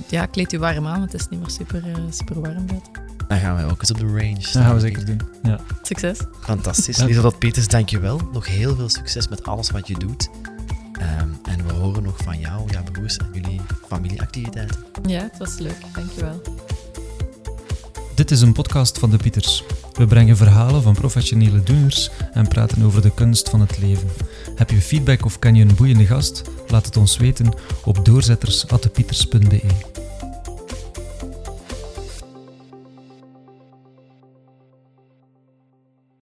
ja, 0.09 0.27
kleed 0.27 0.51
je 0.51 0.59
warm 0.59 0.87
aan, 0.87 0.99
want 0.99 1.13
het 1.13 1.21
is 1.21 1.29
niet 1.29 1.41
meer 1.41 1.51
super, 1.51 1.83
super 2.11 2.41
warm 2.41 2.67
buiten. 2.67 3.06
Dan 3.29 3.39
gaan 3.39 3.55
wij 3.55 3.65
ook 3.65 3.81
eens 3.81 3.91
op 3.91 3.99
de 3.99 4.07
range. 4.07 4.35
Dat 4.35 4.53
gaan 4.53 4.75
we 4.75 4.81
zeker 4.81 5.05
doen. 5.05 5.21
Ja. 5.43 5.61
Succes. 5.83 6.19
Fantastisch. 6.41 6.99
Lieselot 6.99 7.39
Peters, 7.39 7.69
dankjewel. 7.69 8.21
Nog 8.33 8.47
heel 8.47 8.77
veel 8.77 8.89
succes 8.89 9.29
met 9.29 9.47
alles 9.47 9.71
wat 9.71 9.89
je 9.89 9.95
doet. 9.99 10.29
Um, 11.21 11.39
en 11.43 11.67
we 11.67 11.73
horen 11.73 12.03
nog 12.03 12.17
van 12.17 12.39
jou, 12.39 12.71
jouw 12.71 12.83
broers 12.93 13.17
en 13.17 13.29
jullie 13.33 13.61
familieactiviteiten. 13.89 14.77
Ja, 15.07 15.21
het 15.21 15.39
was 15.39 15.59
leuk. 15.59 15.77
Dankjewel. 15.95 16.43
Dit 18.15 18.31
is 18.31 18.41
een 18.41 18.53
podcast 18.53 18.99
van 18.99 19.11
de 19.11 19.17
Pieters. 19.17 19.65
We 19.93 20.07
brengen 20.07 20.37
verhalen 20.37 20.83
van 20.83 20.95
professionele 20.95 21.63
doeners 21.63 22.11
en 22.33 22.49
praten 22.49 22.83
over 22.83 23.03
de 23.03 23.15
kunst 23.15 23.49
van 23.49 23.61
het 23.61 23.79
leven. 23.79 24.09
Heb 24.55 24.71
je 24.71 24.81
feedback 24.81 25.25
of 25.25 25.39
ken 25.39 25.55
je 25.55 25.65
een 25.65 25.75
boeiende 25.77 26.07
gast? 26.07 26.43
Laat 26.69 26.87
het 26.87 26.97
ons 26.97 27.17
weten 27.17 27.55
op 27.85 28.05
doorzetters.pieters.be. 28.05 29.61